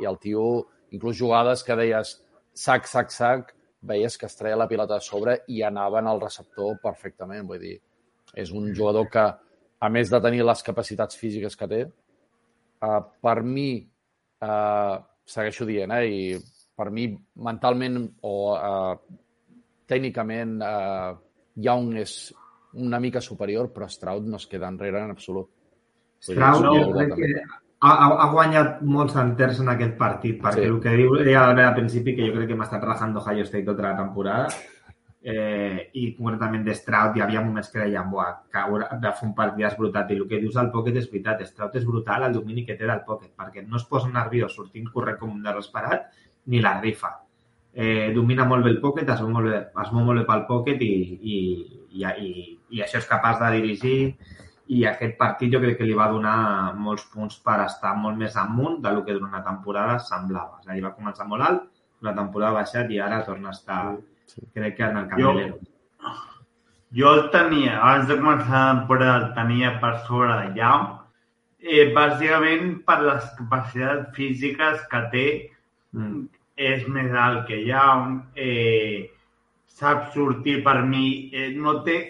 i 0.00 0.08
el 0.08 0.18
tio 0.20 0.44
inclús 0.92 1.16
jugades 1.18 1.64
que 1.64 1.76
deies 1.78 2.18
sac, 2.52 2.86
sac, 2.86 3.10
sac, 3.10 3.54
veies 3.82 4.18
que 4.18 4.28
es 4.28 4.36
treia 4.38 4.58
la 4.58 4.68
pilota 4.70 5.00
de 5.00 5.06
sobre 5.06 5.38
i 5.48 5.62
anava 5.66 6.02
en 6.02 6.10
el 6.12 6.20
receptor 6.20 6.76
perfectament, 6.82 7.48
vull 7.48 7.62
dir, 7.62 7.78
és 8.38 8.52
un 8.52 8.70
jugador 8.74 9.08
que 9.10 9.24
a 9.82 9.88
més 9.90 10.12
de 10.12 10.20
tenir 10.22 10.44
les 10.46 10.62
capacitats 10.62 11.18
físiques 11.18 11.56
que 11.58 11.68
té, 11.68 11.80
uh, 11.88 13.00
per 13.24 13.40
mi, 13.42 13.82
uh, 14.42 14.98
segueixo 15.24 15.66
dient, 15.68 15.94
eh, 15.96 16.06
i 16.06 16.22
per 16.76 16.90
mi 16.90 17.08
mentalment 17.46 17.98
o 18.28 18.36
uh, 18.52 18.94
tècnicament 19.88 20.60
uh, 20.62 21.16
Young 21.62 21.96
és 22.00 22.16
una 22.82 23.00
mica 23.00 23.20
superior, 23.20 23.68
però 23.72 23.88
Stroud 23.88 24.28
no 24.28 24.40
es 24.40 24.46
queda 24.48 24.70
enrere 24.72 25.02
en 25.04 25.12
absolut. 25.12 25.50
Stroud, 26.22 26.94
crec 26.94 27.16
que 27.18 27.32
ha, 27.82 27.90
ha, 27.90 28.06
ha 28.22 28.28
guanyat 28.30 28.82
molts 28.86 29.16
enters 29.20 29.58
en 29.60 29.72
aquest 29.72 29.96
partit, 29.98 30.38
perquè 30.42 30.62
Sí. 30.62 30.68
el 30.70 30.78
que 30.80 30.94
diu 30.96 31.16
l'Albert 31.18 31.68
al 31.68 31.74
principi, 31.80 32.14
que 32.16 32.28
jo 32.28 32.36
crec 32.36 32.48
que 32.52 32.56
m'ha 32.56 32.68
estat 32.68 32.84
rajant 32.86 33.16
Ohio 33.18 33.44
State 33.44 33.66
tota 33.66 33.88
la 33.88 33.96
temporada, 33.98 34.46
eh, 35.22 35.90
i 35.94 36.04
concretament 36.16 36.64
de 36.66 36.74
Stroud 36.74 37.16
hi 37.16 37.22
havia 37.24 37.42
moments 37.44 37.70
que 37.70 37.80
dèiem 37.80 38.10
buah, 38.10 38.30
que 38.50 38.62
haurà 38.62 38.88
de 39.02 39.12
fer 39.18 39.28
un 39.28 39.34
partidàs 39.38 39.76
brutal 39.78 40.10
i 40.10 40.18
el 40.18 40.28
que 40.28 40.40
dius 40.42 40.58
al 40.58 40.72
pocket 40.74 40.98
és 40.98 41.08
veritat, 41.10 41.44
Stroud 41.46 41.78
és 41.78 41.86
brutal 41.86 42.26
el 42.26 42.36
domini 42.36 42.66
que 42.66 42.76
té 42.78 42.88
del 42.88 43.04
pocket, 43.06 43.32
perquè 43.38 43.64
no 43.66 43.78
es 43.78 43.86
posa 43.90 44.10
nerviós 44.10 44.56
sortint 44.58 44.90
corrent 44.94 45.18
com 45.20 45.34
un 45.36 45.42
desesperat 45.46 46.10
ni 46.46 46.60
la 46.60 46.78
rifa. 46.80 47.14
Eh, 47.72 48.12
domina 48.12 48.44
molt 48.44 48.66
bé 48.66 48.74
el 48.74 48.80
pocket, 48.82 49.08
es 49.08 49.20
mou 49.24 49.30
molt 49.38 49.48
bé, 49.48 49.60
es 49.82 49.92
mou 49.92 50.04
molt 50.04 50.20
bé 50.20 50.26
pel 50.28 50.46
pocket 50.48 50.82
i, 50.84 50.92
i, 51.22 51.36
i, 51.92 52.04
i, 52.04 52.32
i 52.76 52.82
això 52.84 52.98
és 53.00 53.08
capaç 53.08 53.38
de 53.40 53.52
dirigir 53.56 53.98
i 54.72 54.84
aquest 54.88 55.16
partit 55.18 55.52
jo 55.52 55.60
crec 55.62 55.78
que 55.78 55.86
li 55.86 55.96
va 55.96 56.10
donar 56.12 56.72
molts 56.78 57.04
punts 57.12 57.38
per 57.44 57.58
estar 57.64 57.94
molt 57.98 58.18
més 58.20 58.36
amunt 58.40 58.78
del 58.84 59.00
que 59.06 59.16
durant 59.16 59.32
una 59.32 59.42
temporada 59.44 59.98
semblava. 60.04 60.60
És 60.60 60.68
a 60.68 60.76
dir, 60.76 60.84
va 60.84 60.94
començar 60.96 61.26
molt 61.28 61.46
alt, 61.48 61.66
una 62.02 62.14
temporada 62.16 62.58
baixat 62.60 62.90
i 62.90 63.00
ara 63.00 63.22
torna 63.26 63.50
a 63.50 63.56
estar, 63.56 63.82
sí. 64.32 64.42
crec 64.54 64.76
que 64.76 64.88
en 64.88 64.96
el 64.96 65.08
candelero. 65.08 65.58
Jo 66.92 67.14
el 67.16 67.22
tenia, 67.32 67.78
abans 67.78 68.08
de 68.08 68.18
començar 68.20 68.58
la 68.58 68.72
temporada, 68.80 69.14
el 69.18 69.30
tenia 69.36 69.72
per 69.80 69.92
sobre 70.08 70.34
de 70.42 70.60
Young, 70.60 70.88
eh, 71.62 71.86
bàsicament 71.96 72.74
per 72.84 72.98
les 73.06 73.30
capacitats 73.38 74.10
físiques 74.16 74.82
que 74.90 75.02
té, 75.14 75.26
mm. 75.96 76.18
és 76.72 76.88
més 76.92 77.14
alt 77.16 77.46
que 77.48 77.62
Young, 77.64 78.18
eh, 78.36 79.08
sap 79.72 80.10
sortir 80.12 80.60
per 80.66 80.82
mi, 80.84 81.06
eh, 81.32 81.52
no 81.56 81.80
té 81.86 82.00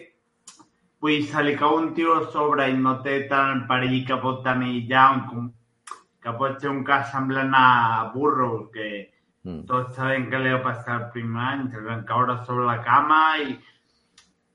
Vull 1.03 1.17
dir, 1.17 1.23
se 1.27 1.43
li 1.43 1.57
cau 1.59 1.81
un 1.81 1.89
tio 1.97 2.13
a 2.15 2.27
sobre 2.31 2.69
i 2.71 2.77
no 2.79 2.93
té 3.03 3.15
tant 3.31 3.49
el 3.53 3.63
perill 3.67 4.05
que 4.07 4.19
pot 4.23 4.37
tenir 4.45 4.85
ja 4.91 5.09
un, 5.35 5.49
que 6.23 6.35
pot 6.39 6.61
ser 6.63 6.71
un 6.71 6.85
cas 6.87 7.09
semblant 7.11 7.51
a 7.59 8.13
Burrows, 8.13 8.69
que 8.71 8.91
mm. 9.45 9.65
tots 9.71 9.97
sabem 9.97 10.29
que 10.31 10.41
li 10.43 10.55
va 10.55 10.63
passar 10.67 10.99
el 11.01 11.11
primer 11.15 11.45
any, 11.53 11.67
se 11.71 11.81
li 11.81 11.91
van 11.91 12.07
caure 12.09 12.39
sobre 12.47 12.69
la 12.69 12.79
cama 12.87 13.23
i 13.43 13.57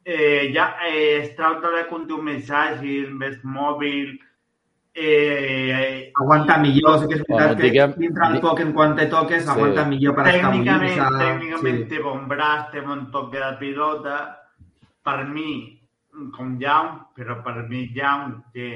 eh, 0.08 0.54
ja 0.56 0.71
eh, 0.88 1.28
Stroud 1.34 1.60
també 1.65 1.84
conté 1.89 2.21
més 2.23 2.47
àgil, 2.47 3.12
més 3.19 3.38
mòbil, 3.43 4.15
eh, 4.97 6.12
aguanta 6.17 6.58
millor, 6.58 7.02
sí 7.02 7.08
que 7.12 7.19
és 7.19 7.23
veritat 7.28 7.60
bueno, 7.60 7.93
que 7.93 8.02
dintre 8.02 8.30
el 8.32 8.39
poc 8.41 8.62
en 8.63 8.71
quan 8.73 8.95
te 8.97 9.06
toques 9.12 9.43
sí. 9.43 9.50
aguanta 9.54 9.86
millor 9.86 10.15
per 10.17 10.26
tècnicament, 10.26 10.89
estar 10.89 11.12
Tècnicament 11.19 11.82
sí. 11.84 11.88
té 11.91 12.02
bon 12.02 12.23
braç, 12.32 12.69
té 12.71 12.82
bon 12.82 13.04
toque 13.13 13.38
de 13.43 13.52
pilota. 13.60 14.17
Per 15.08 15.19
mi, 15.30 15.52
com 16.36 16.56
Young, 16.60 16.95
però 17.15 17.38
per 17.43 17.67
mi 17.69 17.86
Young 17.95 18.34
té, 18.56 18.71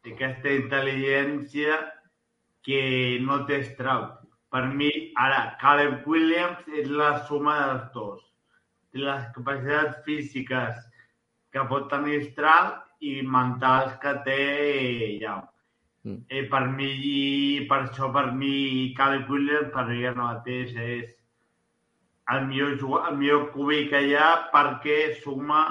té 0.00 0.14
aquesta 0.14 0.54
intel·ligència 0.54 1.76
que 2.64 2.80
no 3.26 3.42
té 3.50 3.60
Stroud. 3.68 4.23
Per 4.54 4.62
mi, 4.70 4.88
ara, 5.18 5.56
Caleb 5.58 6.04
Williams 6.06 6.66
és 6.80 6.86
la 6.86 7.08
suma 7.26 7.56
dels 7.58 7.86
dos. 7.94 8.20
Té 8.94 9.02
les 9.02 9.24
capacitats 9.34 9.96
físiques 10.06 10.76
que 11.50 11.64
pot 11.72 11.88
tenir 11.90 12.20
Stroud 12.28 12.76
i 13.02 13.16
mentals 13.36 13.96
que 14.04 14.12
té 14.28 14.38
Young. 15.24 15.42
Mm. 16.04 16.20
Eh, 16.28 16.44
per 16.52 16.62
mi, 16.76 16.92
per 17.66 17.80
això, 17.88 18.12
per 18.14 18.28
mi, 18.38 18.54
Caleb 18.94 19.34
Williams, 19.34 19.72
per 19.74 19.88
mi 19.90 20.06
ara 20.06 20.20
mateix 20.20 20.74
és 20.86 21.10
el 22.30 22.46
millor, 22.46 22.78
el 23.08 23.18
millor 23.18 23.48
cubí 23.56 23.84
que 23.90 24.06
hi 24.06 24.14
ha 24.14 24.30
perquè 24.54 24.98
suma 25.24 25.64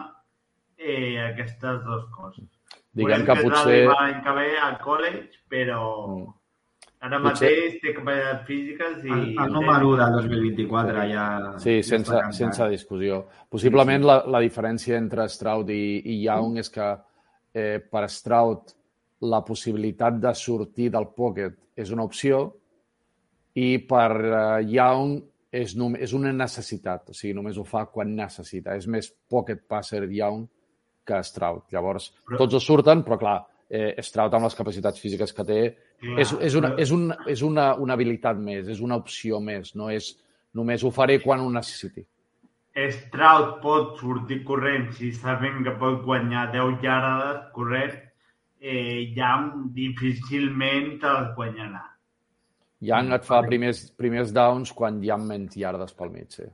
eh, 0.77 1.23
aquestes 1.29 1.83
dues 1.87 2.05
coses. 2.19 2.49
Diguem 2.93 3.23
que 3.31 3.39
potser... 3.45 3.83
L'any 3.89 4.19
que 4.25 4.37
ve 4.43 4.47
al 4.59 4.79
college, 4.83 5.43
però 5.49 5.83
mm. 6.09 6.31
Ara 7.03 7.19
potser... 7.23 7.49
mateix 7.49 7.79
té 7.83 7.93
capacitats 7.97 8.45
físiques 8.47 9.01
i... 9.03 9.11
El, 9.11 9.25
el 9.45 9.51
número 9.53 9.89
1 9.93 10.03
del 10.03 10.29
2024 10.29 11.07
ja... 11.11 11.25
Sí, 11.63 11.75
sense, 11.83 12.13
ja 12.15 12.29
sense 12.35 12.69
discussió. 12.71 13.23
Possiblement 13.51 13.99
sí, 13.99 14.07
sí. 14.07 14.11
La, 14.11 14.17
la 14.37 14.41
diferència 14.43 14.99
entre 14.99 15.27
Stroud 15.31 15.73
i, 15.75 15.83
i 16.13 16.21
Young 16.23 16.61
és 16.63 16.71
que 16.73 16.87
eh, 17.53 17.77
per 17.83 18.05
Stroud 18.11 18.73
la 19.27 19.43
possibilitat 19.45 20.19
de 20.23 20.33
sortir 20.35 20.89
del 20.91 21.09
pocket 21.15 21.59
és 21.79 21.91
una 21.95 22.03
opció 22.07 22.45
i 23.59 23.77
per 23.87 24.09
uh, 24.17 24.57
Young 24.65 25.19
és, 25.53 25.75
és 26.01 26.13
una 26.17 26.31
necessitat, 26.33 27.11
o 27.11 27.15
sigui, 27.15 27.35
només 27.37 27.59
ho 27.61 27.65
fa 27.67 27.85
quan 27.91 28.15
necessita. 28.17 28.73
És 28.75 28.87
més 28.89 29.11
pocket 29.29 29.61
passer 29.69 30.01
Young 30.09 30.47
que 31.05 31.19
Stroud. 31.23 31.67
Llavors, 31.73 32.09
però... 32.25 32.39
tots 32.41 32.57
els 32.57 32.65
surten, 32.65 33.03
però 33.05 33.19
clar, 33.21 33.37
eh, 33.73 34.03
Stroud 34.05 34.35
amb 34.37 34.47
les 34.47 34.57
capacitats 34.57 35.01
físiques 35.01 35.33
que 35.33 35.45
té 35.47 35.59
clar, 35.73 36.17
és, 36.21 36.33
és, 36.49 36.57
una, 36.59 36.73
és, 36.79 36.93
un, 36.93 37.09
és 37.29 37.43
una, 37.45 37.73
una 37.81 37.97
habilitat 37.97 38.39
més, 38.39 38.69
és 38.69 38.81
una 38.85 38.99
opció 39.01 39.41
més, 39.41 39.73
no 39.79 39.89
és 39.93 40.13
només 40.53 40.83
ho 40.83 40.91
faré 40.93 41.19
quan 41.23 41.41
ho 41.41 41.49
necessiti. 41.51 42.05
Stroud 42.73 43.59
pot 43.61 43.99
sortir 44.01 44.39
corrent 44.45 44.87
si 44.97 45.11
sabem 45.13 45.61
que 45.65 45.75
pot 45.81 46.01
guanyar 46.05 46.47
10 46.53 46.79
llardes 46.81 47.43
corrent, 47.53 47.97
eh, 48.61 49.13
ja 49.17 49.35
difícilment 49.75 50.95
les 51.03 51.33
guanyarà. 51.37 51.83
Young 52.83 53.13
et 53.15 53.23
fa 53.23 53.39
primers, 53.45 53.85
primers 53.95 54.33
downs 54.35 54.73
quan 54.75 54.97
hi 55.03 55.11
ha 55.13 55.17
menys 55.17 55.55
llardes 55.55 55.93
pel 55.95 56.11
mig, 56.11 56.33
sí. 56.35 56.49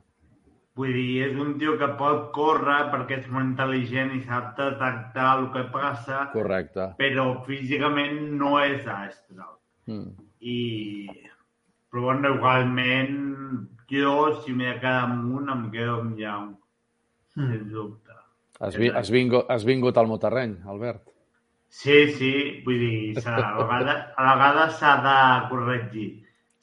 Vull 0.80 0.94
dir, 0.96 1.24
és 1.26 1.32
un 1.36 1.56
tio 1.60 1.74
que 1.80 1.88
pot 1.98 2.30
córrer 2.32 2.78
perquè 2.92 3.18
és 3.18 3.26
molt 3.28 3.50
intel·ligent 3.50 4.14
i 4.16 4.20
sap 4.24 4.54
detectar 4.56 5.26
el 5.36 5.48
que 5.52 5.64
passa. 5.74 6.22
Correcte. 6.32 6.86
Però 7.00 7.26
físicament 7.48 8.22
no 8.40 8.54
és 8.62 8.86
Astral. 8.88 9.58
Mm. 9.90 10.14
I... 10.40 10.56
Però 11.90 12.06
bueno, 12.06 12.30
igualment, 12.38 13.18
jo, 13.92 14.14
si 14.40 14.54
m'he 14.54 14.70
de 14.70 14.78
quedar 14.78 15.08
amunt, 15.08 15.50
em 15.52 15.66
quedo 15.74 15.98
amb 15.98 16.18
Young. 16.22 16.54
Mm. 17.36 17.50
Sens 17.50 17.68
dubte. 17.74 18.16
Has, 18.60 18.76
vi 18.80 18.88
has, 18.94 19.12
vingut, 19.12 19.50
has 19.52 19.66
vingut 19.68 20.00
al 20.00 20.08
meu 20.08 20.20
terreny, 20.22 20.56
Albert? 20.70 21.02
Sí, 21.70 21.98
sí, 22.16 22.32
vull 22.64 22.80
dir, 22.80 23.26
a 23.26 23.36
vegades, 23.58 24.00
a 24.16 24.30
vegades 24.30 24.80
s'ha 24.80 24.96
de 25.04 25.18
corregir. 25.52 26.08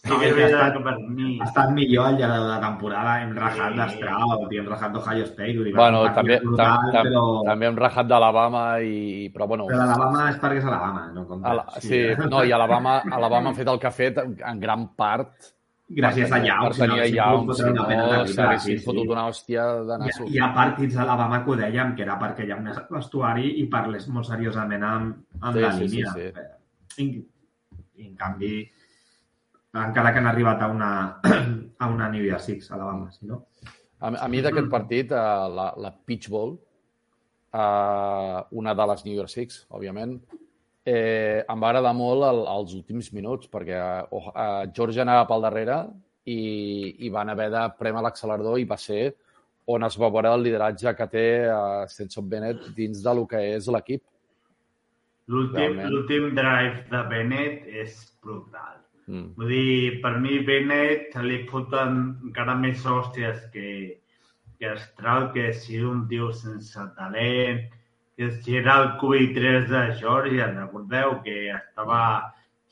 Sí, 0.08 0.14
no, 0.14 0.20
que 0.22 0.30
és 0.32 0.54
estat, 0.54 0.78
per 0.86 0.94
mi... 1.04 1.34
Ha 1.42 1.48
estat 1.50 1.74
millor 1.76 2.08
al 2.10 2.20
llarg 2.22 2.38
de 2.38 2.46
la 2.48 2.60
temporada. 2.64 3.16
Hem 3.24 3.34
rajat 3.38 3.74
sí. 3.74 3.82
d'Stroud 3.82 4.56
i 4.56 4.62
hem 4.62 4.70
rajat 4.72 4.96
d'Ohio 4.96 5.28
State. 5.28 5.66
Dir, 5.68 5.74
bueno, 5.76 6.06
també, 6.16 6.40
brutal, 6.46 6.88
tam, 6.96 7.10
però... 7.10 7.26
també 7.50 7.70
hem 7.70 7.82
rajat 7.84 8.10
d'Alabama 8.14 8.64
i... 8.86 9.28
Però, 9.36 9.50
bueno, 9.52 9.68
però 9.70 9.84
l'Alabama 9.84 10.24
és 10.32 10.40
perquè 10.42 10.64
és 10.64 10.72
Alabama, 10.72 11.04
no 11.14 11.28
compta. 11.28 11.52
Ala, 11.52 11.68
sí, 11.78 11.92
sí, 11.92 12.32
no, 12.32 12.42
i 12.48 12.56
Alabama, 12.56 12.98
Alabama 13.20 13.54
ha 13.54 13.60
fet 13.60 13.76
el 13.76 13.84
que 13.84 13.92
ha 13.92 13.96
fet 13.96 14.24
en 14.24 14.64
gran 14.64 14.90
part 14.98 15.54
gràcies 15.88 16.32
a 16.32 16.40
Young. 16.44 16.68
Per 16.68 16.76
tenir 16.82 17.02
a 17.02 17.08
Young, 17.08 17.54
si 17.56 17.70
no, 17.72 17.86
s'haguessin 18.34 18.82
fotut 18.84 19.14
una 19.14 19.28
hòstia 19.30 19.66
de 19.88 19.98
nassos. 20.02 20.28
Hi, 20.28 20.36
hi 20.36 20.42
ha 20.44 20.50
partits 20.56 20.98
a 20.98 21.04
l'Alabama 21.06 21.42
que 21.44 21.54
ho 21.54 21.58
dèiem, 21.62 21.94
que 21.96 22.04
era 22.06 22.18
perquè 22.20 22.48
hi 22.48 22.52
ha 22.52 22.60
un 22.60 22.70
vestuari 22.92 23.54
i 23.62 23.68
parles 23.72 24.08
molt 24.12 24.28
seriosament 24.28 24.84
amb, 24.84 25.16
amb 25.42 25.56
sí, 25.56 25.64
la 25.64 25.72
sí, 25.72 25.88
línia. 25.88 26.16
Sí, 26.16 26.28
sí. 26.98 27.08
I, 27.08 28.06
en 28.08 28.16
canvi, 28.20 28.54
encara 29.86 30.14
que 30.14 30.22
han 30.22 30.30
arribat 30.30 30.62
a 30.62 30.72
una, 30.74 30.92
a 31.84 31.90
una 31.92 32.10
New 32.10 32.24
Year 32.24 32.40
Six, 32.42 32.72
a 32.72 32.80
la 32.80 32.90
banda, 32.90 33.12
si 33.12 33.28
no? 33.30 33.44
A, 34.00 34.12
a 34.14 34.28
mi 34.30 34.42
d'aquest 34.46 34.70
partit, 34.72 35.12
uh, 35.12 35.48
la, 35.54 35.70
la 35.78 35.92
Pitch 35.92 36.30
Bowl, 36.34 36.58
uh, 37.54 38.42
una 38.62 38.76
de 38.78 38.90
les 38.92 39.06
New 39.06 39.16
Year 39.18 39.30
Six, 39.32 39.64
òbviament, 39.74 40.18
eh, 40.88 41.44
em 41.44 41.64
va 41.64 41.72
agradar 41.72 41.94
molt 41.98 42.24
el, 42.30 42.44
els 42.54 42.76
últims 42.78 43.12
minuts, 43.16 43.50
perquè 43.52 43.80
uh, 43.80 44.28
uh, 44.32 44.66
Georgia 44.74 45.04
anava 45.04 45.26
pel 45.30 45.44
darrere 45.44 45.80
i, 46.28 46.42
i 47.06 47.12
van 47.14 47.32
haver 47.34 47.50
de 47.52 47.64
premer 47.80 48.04
l'accelerador 48.06 48.60
i 48.62 48.68
va 48.70 48.78
ser 48.80 49.02
on 49.68 49.84
es 49.84 49.98
va 50.00 50.10
veure 50.16 50.32
el 50.32 50.46
lideratge 50.48 50.94
que 50.96 51.08
té 51.12 51.26
uh, 51.52 51.84
Stenson 51.92 52.30
Bennett 52.32 52.70
dins 52.78 53.02
de 53.04 53.16
lo 53.20 53.26
que 53.28 53.42
és 53.58 53.68
l'equip. 53.74 54.04
L'últim 55.28 56.30
drive 56.38 56.86
de 56.92 57.02
Bennett 57.12 57.66
és 57.84 57.98
brutal. 58.24 58.78
Mm. 59.08 59.28
Vull 59.40 59.52
dir, 59.54 60.02
per 60.04 60.14
mi 60.20 60.40
Bennett 60.48 61.16
li 61.24 61.40
foten 61.52 62.00
encara 62.28 62.56
més 62.60 62.84
hòsties 62.86 63.46
que, 63.54 63.70
que 64.60 64.74
Stroud, 64.84 65.32
que 65.36 65.54
si 65.56 65.80
un 65.80 66.08
tio 66.12 66.32
sense 66.36 66.88
talent, 66.98 67.62
que 68.18 68.32
si 68.42 68.58
era 68.60 68.74
el 68.82 68.90
QB3 69.00 69.68
de 69.72 69.84
Georgia, 70.02 70.50
recordeu 70.52 71.22
que 71.24 71.38
estava 71.56 72.02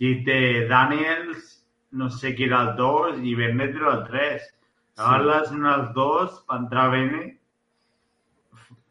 G.T. 0.01 0.67
Daniels, 0.67 1.63
no 1.95 2.09
sé 2.11 2.35
qui 2.35 2.49
era 2.49 2.59
el 2.65 2.71
2 2.75 3.23
i 3.23 3.35
Bennett 3.39 3.75
era 3.79 3.93
el 3.95 4.03
3. 4.09 4.51
Llavors 4.99 5.49
sí. 5.51 5.59
els 5.71 5.89
dos 5.95 6.29
per 6.47 6.57
entrar 6.61 6.89
Bennett 6.91 7.35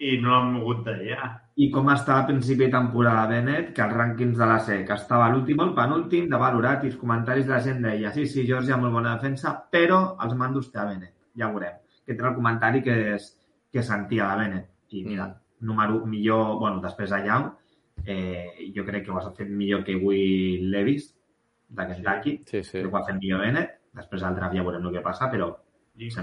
i 0.04 0.18
no 0.20 0.30
l'han 0.30 0.52
mogut 0.57 0.85
d'allà 0.87 1.43
i 1.54 1.68
com 1.70 1.86
està 1.92 2.16
a 2.18 2.26
principi 2.26 2.64
de 2.64 2.72
temporada 2.72 3.28
Bennett, 3.30 3.70
que 3.76 3.82
els 3.84 3.94
rànquings 3.94 4.38
de 4.38 4.46
la 4.50 4.59
SEC 4.59 4.90
estava 4.90 5.28
l'últim 5.30 5.61
o 5.61 5.68
el 5.68 5.74
penúltim, 5.76 6.26
de 6.30 6.40
valorat, 6.40 6.82
i 6.82 6.90
els 6.90 6.98
comentaris 6.98 7.46
de 7.46 7.55
la 7.55 7.61
gent 7.62 7.82
deia 7.84 8.11
sí, 8.14 8.26
sí, 8.26 8.42
Georgia, 8.48 8.78
molt 8.80 8.96
bona 8.96 9.14
defensa, 9.14 9.55
però 9.70 10.00
els 10.24 10.34
mandos 10.38 10.72
té 10.72 10.82
a 10.82 10.88
Bennett, 10.88 11.14
ja 11.38 11.50
veurem. 11.52 11.78
Que 12.05 12.16
té 12.16 12.26
el 12.26 12.34
comentari 12.34 12.82
que, 12.82 12.96
és, 13.14 13.28
que 13.70 13.84
sentia 13.86 14.32
de 14.32 14.40
Bennett. 14.42 14.70
I 14.94 15.05
mira, 15.07 15.28
mm. 15.28 15.66
número 15.70 16.02
millor, 16.07 16.57
bueno, 16.59 16.82
després 16.82 17.14
de 17.14 17.22
Young, 17.28 17.46
eh, 18.05 18.70
jo 18.74 18.84
crec 18.86 19.07
que 19.07 19.14
ho 19.14 19.20
has 19.20 19.30
fet 19.38 19.50
millor 19.50 19.86
que 19.86 19.94
Will 19.94 20.70
Levis, 20.74 21.12
de 21.74 21.86
Kentucky, 21.86 22.42
sí, 22.46 22.62
sí. 22.62 22.80
que 22.80 22.86
ho 22.86 22.96
ha 22.98 23.07
fet 23.07 23.20
millor 23.20 23.46
Bennett, 23.46 23.78
després 23.94 24.26
al 24.26 24.34
draft 24.34 24.59
ja 24.59 24.66
veurem 24.66 24.90
el 24.90 24.98
que 24.98 25.07
passa, 25.07 25.30
però 25.30 25.52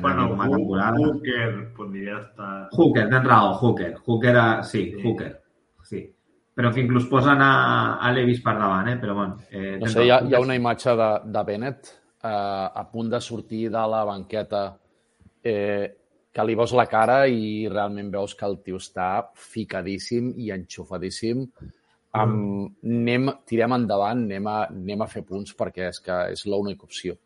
bueno, 0.02 0.28
temporada. 0.50 0.98
Hooker 0.98 1.74
podria 1.74 2.18
estar... 2.20 2.70
Hooker, 2.72 3.10
tens 3.10 3.24
raó, 3.24 3.54
Hooker. 3.56 3.96
Hooker, 4.06 4.36
a... 4.38 4.64
sí, 4.64 4.92
sí, 4.92 5.04
Hooker. 5.04 5.32
Sí. 5.84 6.02
Però 6.52 6.72
que 6.74 6.84
inclús 6.84 7.08
posen 7.08 7.40
a, 7.42 7.54
a 8.04 8.12
Levis 8.12 8.42
per 8.44 8.58
davant, 8.60 8.92
eh? 8.92 8.98
Però 9.00 9.16
bueno... 9.16 9.40
Eh, 9.50 9.78
no 9.80 9.88
sé, 9.88 10.04
hi 10.06 10.12
ha, 10.12 10.20
hi 10.28 10.36
ha 10.36 10.44
una 10.44 10.58
imatge 10.60 10.96
de, 11.00 11.10
de 11.32 11.44
Bennett 11.48 11.94
eh, 12.24 12.28
a 12.28 12.84
punt 12.92 13.10
de 13.10 13.22
sortir 13.24 13.70
de 13.72 13.86
la 13.94 14.04
banqueta 14.06 14.66
eh, 15.42 15.88
que 16.32 16.46
li 16.48 16.56
veus 16.56 16.74
la 16.78 16.88
cara 16.92 17.24
i 17.28 17.68
realment 17.72 18.12
veus 18.12 18.36
que 18.40 18.48
el 18.48 18.60
tio 18.64 18.80
està 18.80 19.08
ficadíssim 19.36 20.32
i 20.40 20.52
enxufadíssim 20.56 21.44
amb, 22.20 22.72
anem, 22.84 23.32
tirem 23.48 23.76
endavant, 23.80 24.24
anem 24.28 24.48
a, 24.48 24.58
anem 24.70 25.04
a 25.04 25.10
fer 25.12 25.24
punts 25.28 25.56
perquè 25.58 25.90
és 25.92 26.00
que 26.04 26.18
és 26.36 26.46
l'única 26.48 26.88
opció. 26.88 27.18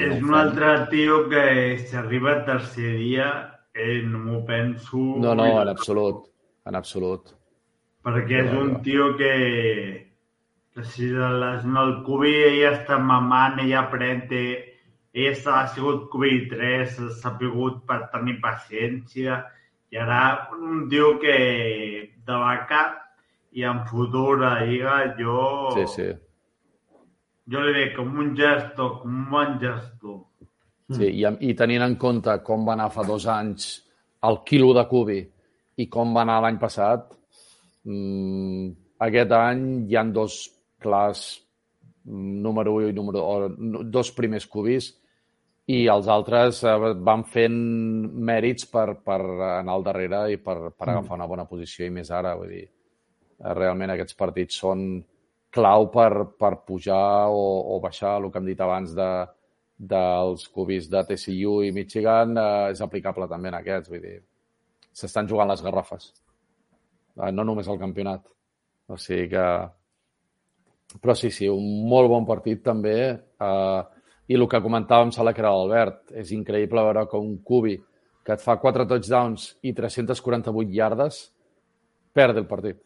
És 0.00 0.22
un 0.22 0.32
altre 0.32 0.86
tio 0.88 1.28
que 1.28 1.76
si 1.76 1.96
arriba 1.96 2.32
a 2.32 2.44
tercer 2.46 2.94
dia 2.96 3.28
eh, 3.74 4.00
no 4.02 4.22
m'ho 4.24 4.40
penso. 4.48 4.96
No, 5.20 5.34
no, 5.34 5.44
en 5.60 5.68
absolut. 5.68 6.24
En 6.64 6.78
absolut. 6.78 7.34
Perquè 8.02 8.40
és 8.46 8.54
un 8.56 8.78
tio 8.82 9.10
que, 9.18 9.34
que 10.72 10.84
si 10.94 11.10
les, 11.12 11.66
en 11.68 11.76
el 11.76 11.92
Cubi 12.06 12.32
ella 12.32 12.72
està 12.78 12.96
mamant, 12.98 13.60
ella 13.60 13.82
aprende, 13.82 14.42
ella 15.12 15.34
està, 15.36 15.60
ha 15.60 15.68
sigut 15.74 16.08
Cubi 16.10 16.48
3, 16.50 16.96
s'ha 16.96 17.10
sabut 17.20 17.82
per 17.86 18.06
tenir 18.14 18.38
paciència, 18.40 19.42
i 19.92 20.00
ara 20.00 20.48
un 20.56 20.86
tio 20.88 21.18
que 21.20 21.36
de 22.16 22.42
vaca 22.46 22.84
i 23.52 23.66
en 23.68 23.84
futur 23.90 24.40
a 24.48 24.62
Lliga 24.64 25.02
jo, 25.18 25.68
Sí, 25.76 25.86
sí. 25.94 26.08
Jo 27.50 27.62
li 27.62 27.72
veig 27.74 27.96
com 27.96 28.12
un 28.22 28.34
gestor, 28.38 28.98
com 29.02 29.16
un 29.22 29.30
bon 29.30 29.56
gestor. 29.62 30.20
sí 30.92 31.08
i, 31.08 31.24
I 31.24 31.54
tenint 31.58 31.82
en 31.86 31.96
compte 31.96 32.36
com 32.46 32.66
va 32.68 32.76
anar 32.76 32.90
fa 32.94 33.04
dos 33.08 33.26
anys 33.26 33.72
el 34.28 34.42
quilo 34.46 34.72
de 34.76 34.84
cubi 34.90 35.20
i 35.82 35.88
com 35.90 36.12
va 36.14 36.22
anar 36.22 36.40
l'any 36.44 36.58
passat, 36.60 37.08
mmm, 37.88 38.66
aquest 39.06 39.32
any 39.34 39.62
hi 39.88 39.96
han 39.98 40.12
dos 40.14 40.42
clars 40.82 41.22
mm, 42.04 42.42
número 42.44 42.74
1 42.78 42.90
i 42.90 42.96
número 42.98 43.22
o, 43.22 43.48
no, 43.48 43.82
dos 43.82 44.12
primers 44.14 44.46
cubis 44.46 44.92
i 45.72 45.86
els 45.88 46.08
altres 46.10 46.62
eh, 46.66 46.76
van 47.08 47.24
fent 47.24 47.58
mèrits 48.30 48.66
per, 48.70 48.88
per 49.06 49.20
anar 49.22 49.76
al 49.76 49.86
darrere 49.86 50.24
i 50.34 50.38
per, 50.42 50.74
per 50.76 50.88
agafar 50.88 51.18
una 51.18 51.28
bona 51.30 51.46
posició 51.46 51.86
i 51.86 51.94
més 51.94 52.10
ara, 52.10 52.34
vull 52.38 52.50
dir, 52.50 52.66
eh, 52.66 53.54
realment 53.54 53.94
aquests 53.94 54.18
partits 54.18 54.58
són 54.64 54.86
clau 55.52 55.88
per, 55.92 56.10
per 56.40 56.56
pujar 56.66 57.28
o, 57.28 57.44
o 57.74 57.78
baixar, 57.82 58.16
el 58.18 58.30
que 58.32 58.40
hem 58.40 58.48
dit 58.48 58.60
abans 58.64 58.94
de, 58.96 59.10
dels 59.76 60.46
cubis 60.54 60.88
de 60.90 61.02
TCU 61.08 61.60
i 61.66 61.72
Michigan 61.74 62.36
eh, 62.38 62.72
és 62.72 62.82
aplicable 62.84 63.28
també 63.30 63.50
en 63.50 63.58
aquests, 63.58 63.90
vull 63.92 64.04
dir, 64.04 64.18
s'estan 64.94 65.28
jugant 65.28 65.50
les 65.50 65.62
garrafes, 65.64 66.12
eh, 67.18 67.30
no 67.34 67.44
només 67.44 67.68
el 67.68 67.80
campionat. 67.80 68.24
O 68.88 68.98
sigui 68.98 69.28
que... 69.32 69.46
Però 71.00 71.14
sí, 71.16 71.30
sí, 71.32 71.48
un 71.48 71.88
molt 71.88 72.10
bon 72.12 72.26
partit 72.28 72.60
també. 72.64 72.96
Eh, 73.16 73.82
I 74.28 74.36
el 74.36 74.46
que 74.48 74.60
comentàvem, 74.64 75.12
sala 75.12 75.32
que 75.32 75.42
era 75.42 75.52
l'Albert, 75.54 76.12
és 76.20 76.32
increïble 76.36 76.84
veure 76.84 77.06
que 77.10 77.20
un 77.20 77.38
cubi 77.44 77.78
que 78.22 78.36
et 78.36 78.42
fa 78.44 78.58
4 78.62 78.86
touchdowns 78.88 79.48
i 79.66 79.72
348 79.74 80.76
yardes 80.76 81.22
perd 82.14 82.38
el 82.38 82.46
partit. 82.46 82.78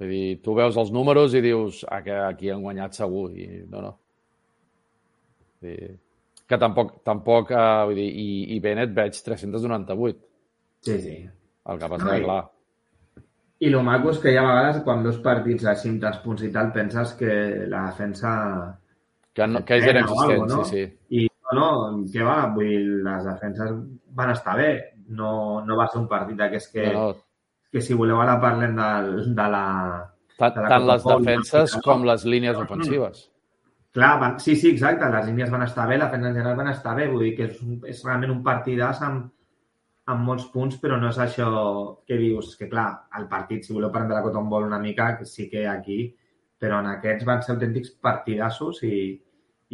Vull 0.00 0.12
dir, 0.14 0.38
tu 0.40 0.54
veus 0.56 0.78
els 0.80 0.92
números 0.96 1.34
i 1.36 1.42
dius 1.44 1.82
ah, 1.84 2.00
que 2.04 2.14
aquí 2.24 2.48
han 2.48 2.62
guanyat 2.64 2.96
segur. 2.96 3.26
I 3.36 3.66
no, 3.68 3.82
no. 3.84 3.90
Vull 5.60 5.74
dir, 5.74 5.90
que 6.48 6.58
tampoc, 6.58 6.96
tampoc 7.06 7.52
eh, 7.52 7.66
vull 7.90 8.00
dir, 8.00 8.08
i, 8.08 8.30
i 8.56 8.62
Bennett 8.64 8.96
veig 8.96 9.20
398. 9.26 10.24
Sí, 10.88 10.96
sí. 11.04 11.18
El 11.68 11.78
que 11.78 11.92
passa 11.92 12.08
que, 12.08 12.22
clar, 12.24 12.40
I 13.60 13.68
el 13.68 13.82
maco 13.84 14.08
és 14.14 14.18
que 14.22 14.32
hi 14.32 14.38
ha 14.40 14.46
vegades 14.46 14.78
quan 14.86 15.02
veus 15.04 15.18
partits 15.24 15.66
així 15.68 15.90
amb 15.92 16.00
tants 16.00 16.22
punts 16.24 16.46
i 16.46 16.48
tal, 16.54 16.70
penses 16.72 17.12
que 17.18 17.34
la 17.68 17.82
defensa... 17.90 18.30
que, 19.36 19.46
no, 19.46 19.60
que 19.68 19.76
és 19.76 19.88
inexistent, 19.92 20.46
no? 20.48 20.62
sí, 20.64 20.86
sí. 20.86 21.18
I 21.20 21.26
no, 21.28 21.58
no, 21.58 21.66
què 22.08 22.24
va? 22.24 22.38
Vull 22.54 22.70
dir, 22.72 22.80
les 23.04 23.26
defenses 23.28 23.74
van 24.16 24.32
estar 24.32 24.56
bé. 24.56 24.70
No, 25.18 25.32
no 25.66 25.76
va 25.76 25.90
ser 25.90 26.00
un 26.00 26.08
partit 26.08 26.38
d'aquests 26.40 26.72
que, 26.72 26.86
No, 26.94 27.10
no, 27.10 27.29
que 27.70 27.82
si 27.84 27.96
voleu 27.96 28.20
ara 28.20 28.38
parlem 28.42 28.76
del, 28.78 29.10
de 29.36 29.50
la... 29.54 29.66
tant, 30.38 30.54
de 30.54 30.64
la 30.64 30.70
tant 30.72 30.86
les 30.88 31.04
defenses 31.06 31.76
no? 31.76 31.82
com 31.86 32.06
les 32.08 32.24
línies 32.26 32.58
ofensives. 32.58 33.26
Clar, 33.94 34.14
van, 34.20 34.38
sí, 34.38 34.54
sí, 34.54 34.70
exacte, 34.70 35.08
les 35.10 35.26
línies 35.26 35.50
van 35.50 35.66
estar 35.66 35.88
bé, 35.90 35.98
la 35.98 36.06
defensa 36.06 36.30
en 36.30 36.36
general 36.38 36.58
van 36.58 36.70
estar 36.70 36.94
bé, 36.98 37.08
vull 37.10 37.24
dir 37.26 37.34
que 37.38 37.48
és, 37.48 37.60
un, 37.66 37.80
és 37.90 38.02
realment 38.06 38.34
un 38.36 38.42
partidàs 38.46 39.02
amb, 39.06 39.30
amb 40.10 40.26
molts 40.26 40.46
punts, 40.52 40.78
però 40.82 40.98
no 40.98 41.10
és 41.10 41.18
això 41.22 41.48
que 42.06 42.18
dius, 42.20 42.54
que 42.58 42.68
clar, 42.70 42.88
el 43.18 43.26
partit, 43.32 43.66
si 43.66 43.74
voleu 43.74 43.90
parlar 43.90 44.12
de 44.12 44.16
la 44.18 44.22
Cotton 44.26 44.48
Bowl 44.52 44.68
una 44.68 44.78
mica, 44.82 45.10
que 45.18 45.26
sí 45.26 45.48
que 45.50 45.66
aquí, 45.68 46.04
però 46.60 46.78
en 46.84 46.90
aquests 46.92 47.26
van 47.26 47.42
ser 47.42 47.56
autèntics 47.56 47.94
partidassos 48.04 48.82
i, 48.86 48.96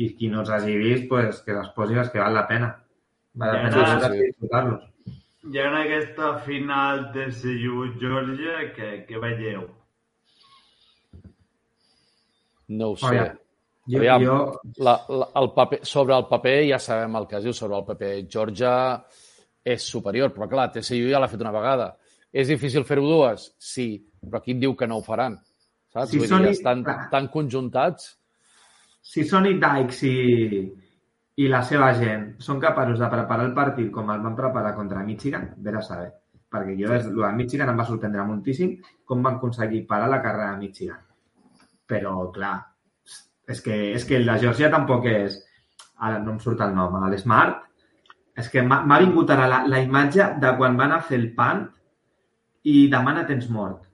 i 0.00 0.10
qui 0.16 0.32
no 0.32 0.42
els 0.42 0.52
hagi 0.54 0.76
vist, 0.80 1.08
pues, 1.12 1.42
que 1.44 1.56
es 1.60 1.72
posi 1.76 1.96
les 1.98 2.12
que 2.12 2.22
val 2.22 2.36
la 2.36 2.46
pena. 2.48 2.72
Val 3.34 3.52
la 3.52 3.62
pena 3.64 3.76
sí, 3.76 3.86
sí, 3.92 4.12
sí. 4.12 4.26
disfrutar-los. 4.30 4.84
I 5.46 5.58
en 5.62 5.74
aquesta 5.78 6.32
final 6.42 7.04
de 7.14 7.28
CU 7.30 7.84
Georgia, 8.00 8.56
què, 8.74 8.88
què 9.06 9.20
veieu? 9.22 9.66
No 12.68 12.90
ho 12.92 12.96
sé. 12.96 13.06
Aviam. 13.06 13.36
Jo, 13.86 13.98
Aviam. 14.00 14.24
jo, 14.24 14.38
La, 14.82 14.96
la, 15.08 15.28
el 15.40 15.52
paper, 15.54 15.78
sobre 15.86 16.16
el 16.16 16.24
paper 16.26 16.56
ja 16.72 16.78
sabem 16.82 17.14
el 17.20 17.28
que 17.30 17.36
es 17.38 17.44
diu 17.46 17.54
sobre 17.54 17.76
el 17.78 17.84
paper. 17.86 18.12
Georgia 18.28 18.72
és 19.66 19.86
superior, 19.86 20.32
però 20.34 20.48
clar, 20.50 20.68
TCU 20.74 21.10
ja 21.12 21.20
l'ha 21.22 21.30
fet 21.30 21.42
una 21.44 21.54
vegada. 21.54 21.92
És 22.34 22.50
difícil 22.50 22.84
fer-ho 22.84 23.06
dues? 23.06 23.52
Sí, 23.62 23.86
però 24.26 24.42
qui 24.42 24.56
et 24.56 24.60
diu 24.64 24.74
que 24.76 24.88
no 24.90 24.98
ho 24.98 25.04
faran? 25.06 25.38
Saps? 25.94 26.10
Si 26.10 26.18
Vull 26.18 26.28
són 26.32 26.42
dir, 26.48 26.50
i- 26.50 26.58
estan 26.58 26.82
clar. 26.84 27.06
tan 27.14 27.28
conjuntats... 27.32 28.16
si 29.06 29.22
Sonny 29.24 29.52
Dykes 29.62 30.02
i, 30.02 30.14
i 31.36 31.48
la 31.52 31.62
seva 31.68 31.90
gent 31.96 32.28
són 32.44 32.60
capaços 32.60 33.00
de 33.00 33.08
preparar 33.12 33.44
el 33.48 33.56
partit 33.56 33.90
com 33.92 34.08
el 34.12 34.22
van 34.24 34.36
preparar 34.38 34.72
contra 34.76 35.04
Michigan, 35.04 35.50
vés 35.58 35.76
a 35.76 35.82
saber. 35.84 36.08
Perquè 36.52 36.76
jo, 36.78 36.88
des, 36.92 37.08
de 37.10 37.32
Michigan 37.36 37.72
em 37.72 37.82
va 37.82 37.84
sorprendre 37.88 38.24
moltíssim 38.24 38.76
com 39.04 39.24
van 39.24 39.36
aconseguir 39.36 39.84
parar 39.90 40.08
la 40.08 40.22
carrera 40.24 40.54
de 40.54 40.62
Michigan. 40.62 41.02
Però, 41.86 42.14
clar, 42.32 42.54
és 43.46 43.60
que, 43.62 43.76
és 43.94 44.06
que 44.08 44.22
de 44.22 44.38
Georgia 44.42 44.72
tampoc 44.72 45.10
és... 45.12 45.42
Ara 46.06 46.18
no 46.20 46.34
em 46.34 46.40
surt 46.40 46.60
el 46.60 46.74
nom, 46.76 46.96
l'Smart. 47.08 47.62
És 48.36 48.50
que 48.52 48.60
m'ha 48.60 48.82
m'ha 48.84 48.98
vingut 49.00 49.30
ara 49.32 49.46
la, 49.48 49.62
la 49.64 49.80
imatge 49.80 50.26
de 50.42 50.50
quan 50.58 50.76
van 50.76 50.92
a 50.92 51.00
fer 51.00 51.16
el 51.16 51.30
pant 51.36 51.62
i 52.68 52.88
demana 52.92 53.24
temps 53.28 53.46
mort. 53.52 53.86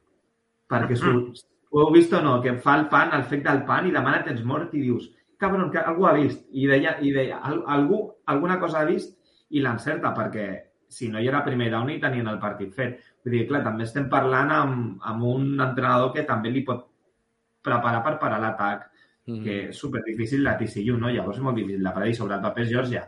Perquè 0.72 0.96
surt, 0.98 1.42
ho 1.70 1.82
heu 1.84 1.92
vist 1.94 2.14
o 2.18 2.22
no? 2.24 2.40
Que 2.42 2.56
fa 2.64 2.74
el 2.80 2.88
pan, 2.90 3.12
el 3.18 3.22
fec 3.30 3.44
del 3.46 3.62
pan 3.68 3.86
i 3.86 3.94
demana 3.94 4.24
temps 4.26 4.42
mort 4.48 4.74
i 4.74 4.82
dius, 4.82 5.06
cabron, 5.42 5.70
que 5.72 5.78
algú 5.82 6.06
ha 6.08 6.12
vist. 6.16 6.46
I 6.52 6.66
deia, 6.70 6.96
i 7.02 7.10
deia 7.12 7.38
"Al- 7.42 7.64
algú, 7.66 7.98
alguna 8.32 8.58
cosa 8.60 8.80
ha 8.80 8.84
vist 8.88 9.18
i 9.50 9.60
l'encerta, 9.60 10.14
perquè 10.14 10.46
si 10.88 11.08
no 11.08 11.18
hi 11.20 11.26
era 11.28 11.42
primer 11.44 11.70
down 11.72 11.90
i 11.90 11.98
tenien 12.00 12.28
el 12.28 12.38
partit 12.38 12.72
fet. 12.76 12.98
Vull 13.24 13.32
dir, 13.36 13.46
clar, 13.48 13.62
també 13.64 13.84
estem 13.84 14.08
parlant 14.12 14.50
amb, 14.52 14.98
amb 15.02 15.22
un 15.24 15.60
entrenador 15.60 16.12
que 16.12 16.22
també 16.28 16.50
li 16.50 16.62
pot 16.62 16.86
preparar 17.62 18.02
per 18.04 18.18
parar 18.18 18.40
l'atac, 18.40 18.88
Mm. 19.26 19.42
que 19.44 19.68
és 19.68 19.76
superdifícil 19.78 20.42
la 20.42 20.56
TCU, 20.58 20.96
no? 20.98 21.08
Llavors 21.08 21.36
és 21.38 21.42
molt 21.42 21.54
difícil 21.56 21.82
de 21.84 21.92
predir, 21.94 22.14
sobre 22.16 22.34
el 22.34 22.40
paper 22.42 22.62
és 22.64 22.70
Georgia. 22.70 23.04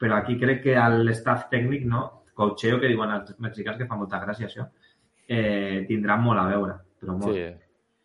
Però 0.00 0.16
aquí 0.16 0.38
crec 0.40 0.62
que 0.62 0.74
l'estaf 1.04 1.48
tècnic, 1.50 1.84
no? 1.84 2.22
Coacheo, 2.34 2.80
que 2.80 2.88
diuen 2.88 3.10
els 3.10 3.34
mexicans, 3.38 3.76
que 3.76 3.86
fa 3.86 3.94
molta 3.96 4.18
gràcia 4.24 4.46
això, 4.46 4.66
eh, 5.28 5.84
tindrà 5.86 6.16
molt 6.16 6.40
a 6.40 6.46
veure, 6.48 6.74
però 7.00 7.18
molt. 7.18 7.34
Sí. 7.34 7.44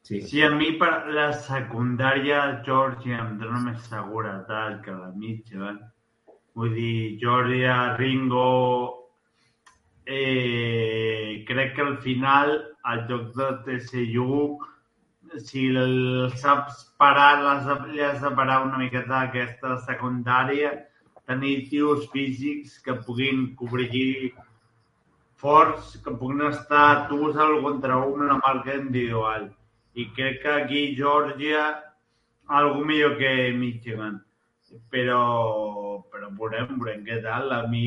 Sí. 0.08 0.22
Sí, 0.22 0.42
a 0.42 0.50
mi 0.56 0.70
per 0.80 0.92
la 1.12 1.28
secundària 1.46 2.40
Georgia 2.66 3.18
em 3.26 3.34
dona 3.42 3.60
més 3.66 3.90
seguretat 3.92 4.80
que 4.86 4.96
la 4.96 5.10
Michigan. 5.24 5.82
Vull 6.56 6.72
dir, 6.80 7.18
Georgia, 7.24 7.76
Ringo... 8.00 8.48
Eh, 10.08 11.44
crec 11.48 11.74
que 11.76 11.84
al 11.84 11.98
final 12.00 12.54
el 12.94 13.02
joc 13.10 13.34
de 13.36 13.48
TCU 13.66 14.38
si 15.36 15.68
el 15.68 16.32
saps 16.36 16.94
parar, 16.98 17.44
li 17.92 18.02
has 18.02 18.22
de 18.22 18.32
parar 18.32 18.62
una 18.66 18.78
miqueta 18.78 19.26
d'aquesta 19.26 19.78
secundària, 19.86 20.72
tenir 21.28 21.68
tios 21.70 22.08
físics 22.14 22.80
que 22.84 22.96
puguin 23.04 23.54
cobrir 23.60 24.34
forts, 25.36 25.98
que 26.04 26.12
puguin 26.12 26.48
estar 26.48 27.08
tu 27.10 27.32
al 27.32 27.62
contra 27.62 27.98
un 27.98 28.28
la 28.28 28.40
marca 28.46 28.76
individual. 28.76 29.52
I 29.98 30.08
crec 30.14 30.42
que 30.44 30.54
aquí 30.54 30.82
Georgia 30.96 31.66
algo 32.48 32.86
millor 32.86 33.18
que 33.18 33.52
Michigan. 33.54 34.24
Però, 34.92 36.04
però 36.12 36.30
veurem, 36.38 36.76
veurem 36.78 37.04
què 37.08 37.22
tal. 37.24 37.52
A 37.56 37.62
mi, 37.72 37.84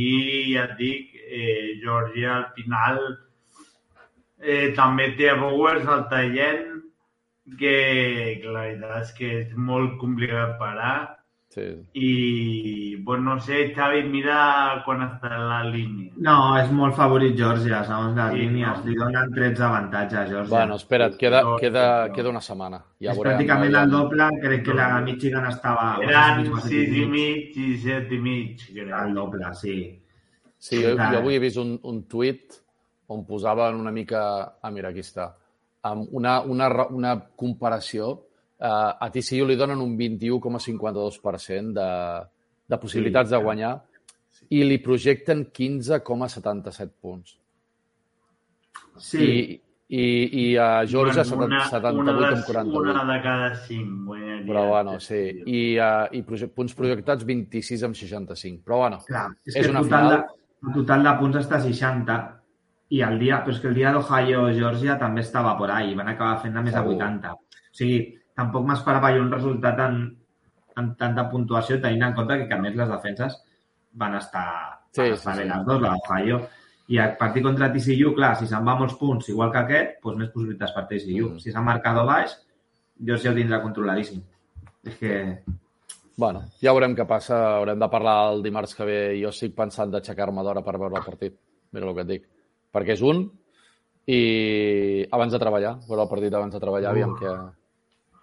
ja 0.54 0.64
et 0.70 0.76
dic, 0.80 1.14
eh, 1.20 1.78
Georgia 1.82 2.36
al 2.38 2.46
final 2.56 3.00
eh, 4.40 4.72
també 4.76 5.10
té 5.18 5.28
a 5.30 5.36
Bowers 5.40 5.86
al 5.86 6.06
talent 6.12 6.80
que, 7.58 8.40
que 8.42 8.48
la 8.48 8.66
veritat 8.66 8.96
és 9.04 9.14
que 9.18 9.32
és 9.42 9.56
molt 9.70 9.98
complicat 10.00 10.56
parar 10.60 10.94
Sí. 11.50 11.62
i, 11.94 12.94
bueno, 13.02 13.34
no 13.34 13.40
sé, 13.40 13.72
Xavi, 13.74 14.04
mira 14.06 14.82
quan 14.84 15.00
està 15.02 15.32
a 15.34 15.38
la 15.48 15.56
línia. 15.66 16.12
No, 16.22 16.36
és 16.60 16.68
molt 16.70 16.94
favorit 16.94 17.34
Georgia, 17.36 17.80
segons 17.88 18.14
les 18.14 18.28
Sí, 18.32 18.38
línies. 18.44 18.76
no? 18.78 18.84
Li 18.86 18.94
donen 18.94 19.32
13 19.34 19.64
avantatges 19.66 20.18
a 20.20 20.26
Georgia. 20.28 20.48
Bueno, 20.56 20.76
espera't, 20.76 21.16
queda, 21.18 21.40
No, 21.42 21.56
queda, 21.58 22.06
no. 22.06 22.14
queda 22.14 22.28
una 22.30 22.40
setmana. 22.40 22.78
Ja 23.02 23.10
és 23.10 23.16
veurem, 23.18 23.32
pràcticament 23.34 23.72
ja- 23.74 23.82
el 23.82 23.90
doble. 23.90 24.28
Crec 24.44 24.64
que 24.64 24.74
la 24.78 25.00
Michigan 25.00 25.46
estava... 25.50 25.88
Eren 26.06 26.52
o 26.52 26.60
sigui, 26.60 26.86
sis 26.86 26.96
i 27.02 27.06
mig 27.06 27.56
i 27.56 27.76
set 27.82 28.12
i 28.12 28.18
mig, 28.18 28.62
crec. 28.72 28.94
El 29.02 29.14
doble, 29.14 29.52
sí. 29.54 29.76
Sí, 30.56 30.82
jo, 30.84 30.94
jo 30.94 31.18
avui 31.18 31.34
he 31.34 31.40
vist 31.42 31.56
un, 31.58 31.80
un 31.82 32.04
tuit 32.06 32.60
on 33.08 33.26
posaven 33.26 33.74
una 33.74 33.90
mica... 33.90 34.22
Ah, 34.62 34.70
mira, 34.70 34.90
aquí 34.94 35.00
està. 35.02 35.32
Amb 35.82 36.06
una, 36.12 36.42
una, 36.42 36.68
una 36.90 37.16
comparació. 37.34 38.28
Eh, 38.60 38.66
a 38.68 39.08
TCU 39.08 39.46
li 39.48 39.56
donen 39.56 39.80
un 39.80 39.96
21,52% 39.96 41.72
de, 41.72 41.90
de 42.68 42.78
possibilitats 42.78 43.30
Sí, 43.30 43.36
de 43.36 43.42
guanyar 43.42 43.72
i 44.50 44.62
li 44.66 44.78
projecten 44.82 45.46
15,77 45.54 46.90
punts. 47.00 47.36
Sí, 49.00 49.24
I, 49.24 49.60
i, 49.90 50.04
i 50.42 50.44
a 50.60 50.84
Georgia 50.86 51.24
Bueno, 51.24 51.56
78,48. 51.70 52.82
Una 52.82 53.04
de 53.08 53.16
cada 53.22 53.54
cinc 53.64 54.04
guanyaria. 54.06 54.44
Però 54.46 54.66
bueno, 54.68 54.98
sí. 55.00 55.22
I, 55.46 55.62
uh, 55.78 56.10
i 56.12 56.22
proje 56.26 56.50
punts 56.52 56.76
projectats 56.76 57.24
26 57.24 57.86
amb 57.88 57.96
65. 57.96 58.62
Però 58.66 58.82
bueno, 58.84 59.00
clar. 59.06 59.28
És, 59.46 59.56
és 59.56 59.66
que 59.66 59.72
una 59.72 59.82
total, 59.86 60.06
final. 60.06 60.20
de, 60.20 60.68
el 60.68 60.76
total 60.82 61.08
de 61.08 61.16
punts 61.22 61.40
està 61.40 61.58
a 61.58 61.64
60 61.64 62.20
i 62.90 63.04
el 63.06 63.20
dia, 63.22 63.40
però 63.44 63.54
és 63.54 63.60
que 63.62 63.70
el 63.70 63.76
dia 63.78 63.92
d'Ohio-Georgia 63.94 64.98
també 64.98 65.24
estava 65.24 65.56
por 65.58 65.70
ahí, 65.70 65.94
van 65.94 66.10
acabar 66.12 66.40
fent 66.42 66.56
de 66.58 66.64
més 66.66 66.74
de 66.74 66.80
Segur. 66.80 66.96
80. 66.98 67.34
O 67.38 67.78
sigui, 67.80 68.00
tampoc 68.38 68.66
m'esperava 68.68 69.12
jo 69.14 69.22
un 69.24 69.32
resultat 69.32 69.80
en, 69.86 70.02
en 70.80 70.90
tanta 71.00 71.26
puntuació, 71.30 71.80
tenint 71.82 72.08
en 72.08 72.16
compte 72.18 72.38
que, 72.40 72.48
que 72.50 72.56
a 72.56 72.62
més 72.62 72.76
les 72.78 72.90
defenses 72.90 73.38
van 74.00 74.16
estar, 74.18 74.46
Sí, 74.90 75.02
van 75.02 75.12
sí, 75.12 75.14
estar 75.14 75.34
sí. 75.36 75.42
bé 75.42 75.48
les 75.50 75.64
dues, 75.66 75.80
la 75.84 75.94
d'Ohio. 75.96 76.40
I 76.90 76.98
el 76.98 77.16
partit 77.18 77.44
contra 77.46 77.68
TCU, 77.70 78.12
clar, 78.16 78.32
si 78.38 78.48
se'n 78.50 78.66
va 78.66 78.74
molts 78.78 78.96
punts, 78.98 79.28
igual 79.30 79.52
que 79.54 79.60
aquest, 79.62 79.98
doncs 80.02 80.18
més 80.18 80.30
possibilitats 80.34 80.74
per 80.74 80.86
TCU. 80.90 81.28
Mm. 81.28 81.42
Si 81.42 81.54
s'ha 81.54 81.62
marcat 81.62 82.00
baix, 82.08 82.34
Georgia 82.98 83.30
ho 83.30 83.36
tindrà 83.36 83.60
controladíssim. 83.62 84.24
És 84.90 84.96
que... 84.98 85.12
bueno, 86.18 86.42
ja 86.60 86.74
veurem 86.74 86.96
què 86.98 87.06
passa. 87.06 87.38
Haurem 87.60 87.78
de 87.78 87.88
parlar 87.92 88.16
el 88.32 88.42
dimarts 88.42 88.74
que 88.74 88.88
ve. 88.88 88.98
Jo 89.22 89.30
estic 89.30 89.54
pensant 89.56 89.92
d'aixecar-me 89.92 90.42
d'hora 90.42 90.64
per 90.66 90.76
veure 90.78 90.98
el 90.98 91.06
partit. 91.06 91.38
Mira 91.70 91.86
el 91.86 91.94
que 91.94 92.04
et 92.06 92.10
dic. 92.10 92.26
Perquè 92.74 92.98
és 92.98 93.04
un 93.06 93.22
i 94.10 95.06
abans 95.14 95.32
de 95.32 95.38
treballar, 95.38 95.76
veure 95.86 96.02
el 96.02 96.10
partit 96.10 96.34
abans 96.34 96.54
de 96.54 96.60
treballar, 96.62 96.90
aviam 96.90 97.14
que... 97.20 97.34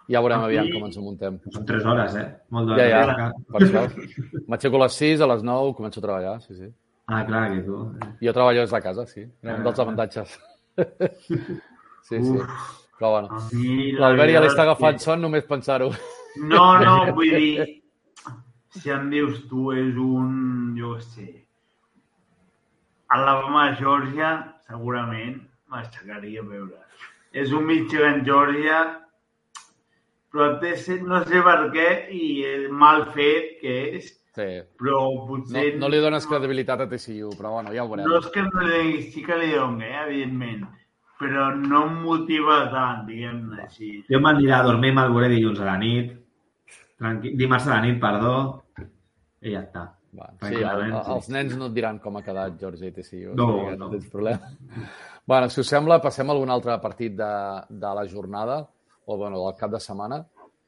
Ja 0.10 0.22
veurem 0.24 0.44
aviam 0.46 0.68
com 0.72 0.86
ens 0.88 0.98
muntem. 1.04 1.40
Són 1.52 1.66
tres 1.68 1.84
hores, 1.86 2.16
eh? 2.16 2.28
Molt 2.56 2.70
Ja, 2.70 2.76
d'hores. 2.78 3.18
ja, 3.18 3.32
per 3.52 3.62
això. 3.66 4.44
M'aixeco 4.48 4.80
a 4.80 4.84
les 4.86 4.94
6, 5.02 5.22
a 5.22 5.28
les 5.34 5.44
9, 5.44 5.74
començo 5.76 6.00
a 6.00 6.06
treballar, 6.06 6.36
sí, 6.42 6.56
sí. 6.56 6.70
Ah, 7.08 7.26
clar, 7.28 7.50
que 7.52 7.62
tu... 7.64 7.82
Jo 8.22 8.34
treballo 8.36 8.62
des 8.62 8.72
de 8.72 8.82
casa, 8.82 9.06
sí. 9.08 9.26
Era 9.44 9.56
un 9.58 9.64
dels 9.64 9.80
avantatges. 9.80 10.40
Sí, 12.08 12.22
sí. 12.24 12.38
Però 12.98 13.10
bueno, 13.12 13.28
l'Albert 14.00 14.32
ja 14.32 14.40
li 14.40 14.46
veritat 14.46 14.46
està 14.48 14.62
és 14.64 14.68
agafant 14.70 15.00
son 15.04 15.20
només 15.26 15.44
pensar-ho. 15.44 15.90
No, 16.40 16.78
no, 16.80 16.94
vull 17.18 17.34
dir, 17.36 17.66
si 18.78 18.90
em 18.96 19.10
dius 19.12 19.42
tu 19.50 19.74
és 19.76 19.98
un, 20.00 20.72
jo 20.80 20.94
què 20.96 21.04
sé, 21.04 21.26
Alabama-Georgia, 23.10 24.30
segurament 24.70 25.36
m'aixecaria 25.72 26.42
a 26.42 26.48
veure. 26.48 26.80
És 27.36 27.52
un 27.52 27.68
Michigan-Georgia, 27.68 28.80
però 28.88 29.07
ser- 30.78 31.02
no 31.04 31.24
sé 31.26 31.42
per 31.42 31.60
què, 31.74 31.90
i 32.12 32.44
és 32.46 32.70
mal 32.72 33.06
fet 33.14 33.60
que 33.62 33.96
és, 33.98 34.14
Sí. 34.38 34.62
però 34.78 34.98
No, 35.16 35.26
potser... 35.26 35.78
no 35.80 35.88
li 35.90 35.98
dones 35.98 36.28
credibilitat 36.30 36.82
a 36.82 36.88
TCU, 36.88 37.32
però 37.38 37.54
bueno, 37.56 37.72
ja 37.74 37.84
ho 37.84 37.88
veurem. 37.90 38.06
No 38.06 38.20
és 38.20 38.28
que 38.30 38.44
no 38.44 38.62
li, 38.62 39.02
sí 39.12 39.24
que 39.26 39.36
li 39.36 39.50
doni, 39.56 39.84
eh, 39.86 40.04
evidentment, 40.06 40.68
però 41.18 41.48
no 41.58 41.88
em 41.88 41.96
motiva 42.04 42.70
tant, 42.70 43.08
diguem-ne 43.08 43.64
així. 43.64 44.04
Jo 44.08 44.20
m'aniré 44.22 44.54
a 44.54 44.62
dormir, 44.62 44.94
me'l 44.94 45.10
veuré 45.16 45.32
dilluns 45.34 45.60
a 45.60 45.66
la 45.72 45.78
nit, 45.82 46.14
tranqui... 47.00 47.34
dimarts 47.36 47.66
a 47.66 47.74
la 47.74 47.82
nit, 47.88 47.98
perdó, 48.00 48.36
i 49.42 49.56
ja 49.56 49.64
està. 49.66 49.88
Va, 50.18 50.30
sí, 50.42 50.54
el, 50.56 50.86
sí. 50.94 51.12
els 51.14 51.28
nens 51.34 51.58
no 51.58 51.68
et 51.68 51.74
diran 51.74 51.98
com 52.00 52.16
ha 52.18 52.24
quedat 52.26 52.56
Georgia 52.62 52.88
i 52.88 52.94
TCU. 52.94 53.34
No, 53.38 53.50
no. 53.72 53.76
no 53.76 53.90
tens 53.90 54.08
problema. 54.10 54.54
bueno, 55.26 55.50
si 55.50 55.62
us 55.62 55.68
sembla, 55.74 55.98
passem 56.02 56.30
a 56.30 56.34
algun 56.34 56.50
altre 56.54 56.78
partit 56.82 57.18
de, 57.18 57.34
de 57.70 57.92
la 58.00 58.06
jornada, 58.10 58.62
o 59.08 59.18
bueno, 59.18 59.40
del 59.46 59.56
cap 59.60 59.72
de 59.72 59.80
setmana. 59.80 60.22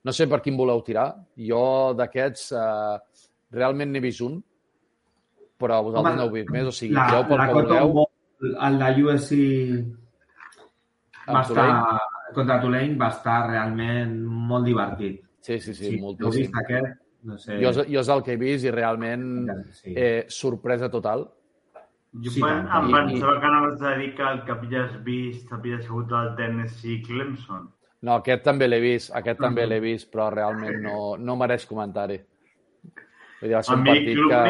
No 0.08 0.14
sé 0.16 0.28
per 0.32 0.40
quin 0.42 0.56
voleu 0.58 0.80
tirar. 0.88 1.10
Jo 1.36 1.94
d'aquests 2.00 2.52
eh, 2.56 2.98
realment 3.52 3.92
n'he 3.92 4.00
vist 4.04 4.22
un, 4.24 4.38
però 5.60 5.82
vosaltres 5.84 6.14
Home, 6.16 6.22
n'heu 6.22 6.32
vist 6.38 6.52
més, 6.56 6.68
o 6.70 6.72
sigui, 6.72 6.96
la, 6.96 7.08
tireu 7.10 7.26
pel 7.28 7.42
la 7.42 7.48
que. 7.52 7.82
Bowl, 7.98 8.08
el 8.70 8.78
de 8.80 8.92
USC 9.04 9.34
va 11.28 11.42
estar, 11.42 12.00
contra 12.34 12.60
Tulane 12.64 12.96
va 13.00 13.10
estar 13.14 13.40
realment 13.50 14.14
molt 14.26 14.66
divertit. 14.70 15.20
Sí, 15.42 15.60
sí, 15.60 15.74
sí, 15.74 15.86
Sí, 15.90 15.96
heu 15.98 16.02
moltíssim. 16.06 16.46
vist 16.48 16.56
aquest? 16.62 16.96
No 17.28 17.36
sé. 17.38 17.58
Jo, 17.60 17.74
jo 17.84 18.00
és 18.00 18.10
el 18.16 18.24
que 18.24 18.32
he 18.34 18.40
vist 18.40 18.66
i 18.66 18.72
realment 18.72 19.26
Sí. 19.82 19.94
eh, 19.96 20.26
sorpresa 20.30 20.90
total. 20.90 21.28
Jo 22.24 22.32
Sí, 22.32 22.42
em 22.42 22.88
I- 22.90 22.94
pensava 22.94 23.40
que 23.40 23.46
anaves 23.46 23.82
a 23.82 23.92
dir 23.98 24.16
que 24.16 24.24
el 24.24 24.44
que 24.46 24.52
havies 24.52 24.96
vist 25.04 25.52
havia 25.54 25.82
sigut 25.82 26.12
el 26.12 26.36
Tennessee 26.38 27.02
Clemson. 27.04 27.68
No, 28.08 28.16
aquest 28.16 28.45
també 28.45 28.68
l'he 28.70 28.80
vist, 28.80 29.12
aquest 29.16 29.41
també 29.43 29.66
l'he 29.68 29.80
vist, 29.84 30.08
però 30.12 30.30
realment 30.32 30.78
no, 30.84 31.00
no 31.20 31.36
mereix 31.39 31.66
comentari. 31.68 32.20
Vull 33.41 33.50
dir, 33.50 33.56
va 33.58 33.64
ser 33.64 33.76
un 33.76 33.84
partit 33.88 34.22
que... 34.22 34.43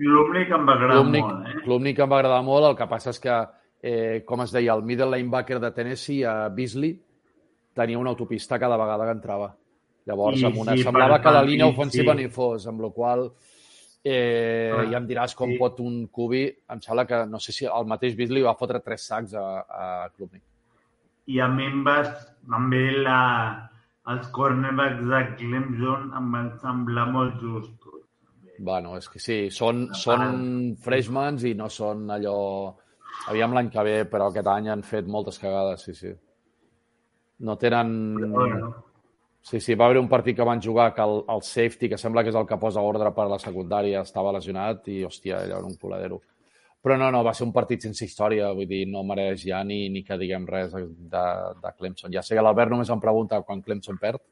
l'únic 0.00 0.52
em 0.56 0.66
va 0.68 0.74
agradar 0.76 0.98
L'únic 0.98 1.24
molt, 1.24 1.46
eh? 1.48 1.94
que 1.96 2.04
em 2.04 2.12
va 2.12 2.18
agradar 2.18 2.42
molt, 2.44 2.68
el 2.70 2.76
que 2.76 2.88
passa 2.90 3.14
és 3.14 3.20
que, 3.20 3.38
eh, 3.84 4.20
com 4.28 4.44
es 4.44 4.52
deia, 4.52 4.76
el 4.76 4.84
middle 4.88 5.08
linebacker 5.14 5.60
de 5.64 5.72
Tennessee, 5.76 6.26
a 6.28 6.50
Beasley, 6.52 6.94
tenia 7.76 8.00
una 8.00 8.12
autopista 8.12 8.58
cada 8.60 8.76
vegada 8.80 9.08
que 9.08 9.16
entrava. 9.16 9.48
Llavors, 10.08 10.40
I 10.40 10.48
amb 10.48 10.60
una, 10.60 10.76
sí, 10.76 10.84
semblava 10.84 11.20
que 11.22 11.32
la 11.32 11.44
línia 11.44 11.68
ofensiva 11.68 12.16
sí. 12.16 12.22
ni 12.22 12.28
fos, 12.32 12.66
amb 12.68 12.84
la 12.84 12.92
qual 12.92 13.26
eh, 14.04 14.72
Ah, 14.72 14.84
ja 14.88 15.00
em 15.00 15.08
diràs 15.08 15.34
com 15.36 15.52
sí. 15.52 15.58
pot 15.60 15.80
un 15.84 16.06
cubi, 16.08 16.46
em 16.48 16.80
sembla 16.84 17.06
que, 17.08 17.24
no 17.28 17.40
sé 17.40 17.52
si 17.52 17.68
el 17.68 17.88
mateix 17.88 18.16
Beasley 18.16 18.44
va 18.46 18.56
fotre 18.58 18.80
tres 18.84 19.04
sacs 19.08 19.36
a, 19.36 19.46
a 19.60 20.08
Klubnik. 20.14 20.44
I 21.30 21.40
a 21.44 21.48
va, 21.86 21.96
també 22.50 22.82
la, 23.06 23.20
els 24.12 24.28
cornerbacks 24.34 25.06
de 25.12 25.20
Clemson 25.38 26.10
em 26.18 26.30
van 26.34 26.50
semblar 26.62 27.06
molt 27.14 27.40
justos. 27.42 28.02
Bueno, 28.60 28.96
és 28.98 29.08
que 29.08 29.22
sí, 29.22 29.38
són, 29.54 29.88
són 29.96 30.76
freshmans 30.84 31.46
i 31.48 31.54
no 31.56 31.70
són 31.72 32.10
allò... 32.10 32.36
Aviam 33.30 33.52
l'any 33.52 33.70
que 33.72 33.82
ve, 33.84 33.96
però 34.08 34.28
aquest 34.30 34.48
any 34.48 34.68
han 34.72 34.82
fet 34.86 35.08
moltes 35.08 35.38
cagades, 35.40 35.84
sí, 35.86 35.94
sí. 35.96 36.14
No 37.46 37.56
tenen... 37.60 37.90
Bueno, 38.32 38.70
Sí, 39.42 39.58
sí, 39.58 39.74
va 39.74 39.86
haver 39.86 39.98
un 39.98 40.08
partit 40.08 40.36
que 40.36 40.44
van 40.44 40.60
jugar 40.60 40.92
que 40.94 41.00
el, 41.00 41.22
el 41.32 41.42
safety, 41.42 41.88
que 41.88 41.98
sembla 41.98 42.22
que 42.22 42.28
és 42.28 42.36
el 42.36 42.46
que 42.46 42.58
posa 42.60 42.82
ordre 42.84 43.08
per 43.16 43.24
a 43.24 43.30
la 43.32 43.38
secundària, 43.40 44.02
estava 44.04 44.34
lesionat 44.36 44.88
i, 44.92 45.00
hòstia, 45.06 45.38
allò 45.40 45.62
era 45.62 45.70
un 45.70 45.78
coladero. 45.80 46.20
Però 46.80 46.96
no, 46.96 47.10
no, 47.12 47.20
va 47.26 47.34
ser 47.36 47.44
un 47.44 47.52
partit 47.52 47.84
sense 47.84 48.06
història, 48.06 48.54
vull 48.56 48.68
dir, 48.68 48.86
no 48.88 49.04
mereix 49.04 49.44
ja 49.44 49.60
ni, 49.66 49.82
ni 49.92 50.00
que 50.06 50.16
diguem 50.20 50.46
res 50.48 50.72
de, 50.72 51.24
de 51.60 51.72
Clemson. 51.76 52.12
Ja 52.14 52.24
sé 52.24 52.36
que 52.36 52.44
l'Albert 52.44 52.72
només 52.72 52.90
em 52.90 53.02
pregunta 53.02 53.42
quan 53.44 53.60
Clemson 53.60 54.00
perd, 54.00 54.22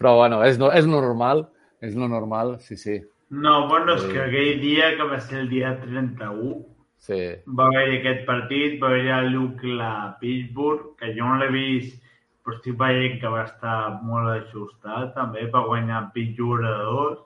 però 0.00 0.16
bueno, 0.18 0.42
és, 0.42 0.58
no, 0.58 0.72
és 0.74 0.88
normal, 0.90 1.46
és 1.84 1.94
lo 1.94 2.10
normal, 2.10 2.56
sí, 2.60 2.76
sí. 2.76 2.98
no, 3.30 3.68
bueno, 3.70 3.94
és 3.94 4.04
que 4.10 4.20
aquell 4.24 4.58
dia, 4.60 4.94
que 4.98 5.06
va 5.06 5.20
ser 5.22 5.44
el 5.44 5.48
dia 5.52 5.76
31, 5.80 6.64
Sí, 7.04 7.16
va 7.58 7.66
haver 7.68 7.98
aquest 7.98 8.22
partit, 8.24 8.78
va 8.80 8.88
haver 8.88 9.10
el 9.12 9.26
Luke 9.34 9.68
la 9.76 10.16
Pittsburgh, 10.20 10.94
que 10.96 11.10
jo 11.12 11.26
no 11.28 11.36
l'he 11.36 11.50
vist, 11.52 11.98
però 12.40 12.56
estic 12.56 12.78
veient 12.80 13.18
que 13.20 13.32
va 13.34 13.42
estar 13.44 13.74
molt 14.06 14.30
ajustat 14.32 15.12
també 15.16 15.44
per 15.52 15.66
guanyar 15.66 15.98
Pittsburgh 16.14 16.64
a 16.64 16.72
dos. 16.86 17.18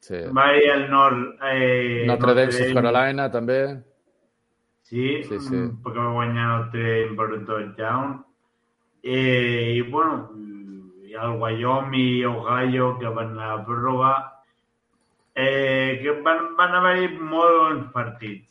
Sí. 0.00 0.20
Va 0.36 0.48
haver 0.48 0.66
el 0.74 0.90
Nord... 0.90 1.22
Eh, 1.52 2.04
Notre 2.08 2.34
Dame, 2.34 2.52
South 2.52 2.74
Carolina, 2.74 3.30
també. 3.30 3.60
Sí, 4.90 5.22
Sí, 5.22 5.38
sí. 5.38 5.54
mm, 5.54 5.82
perquè 5.84 6.02
va 6.02 6.12
guanyar 6.16 6.48
Notre 6.56 6.82
Dame 6.88 7.16
per 7.16 7.28
un 7.36 7.44
touchdown. 7.46 8.16
Eh, 9.02 9.76
I, 9.78 9.82
bueno, 9.82 10.30
i 11.06 11.14
el 11.14 11.38
Wyoming 11.40 12.18
i 12.18 12.24
Ohio, 12.28 12.96
que 12.98 13.08
van 13.08 13.32
anar 13.36 13.52
a 13.54 13.62
pròrroga, 13.66 14.12
eh, 15.34 16.00
que 16.02 16.16
van, 16.26 16.54
van 16.58 16.74
haver-hi 16.80 17.08
molt 17.18 17.56
bons 17.60 17.86
partits. 17.94 18.48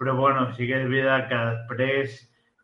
Però, 0.00 0.16
bueno, 0.16 0.48
sí 0.56 0.66
que 0.66 0.80
és 0.80 0.88
veritat 0.88 1.28
que 1.28 1.38
després, 1.52 2.16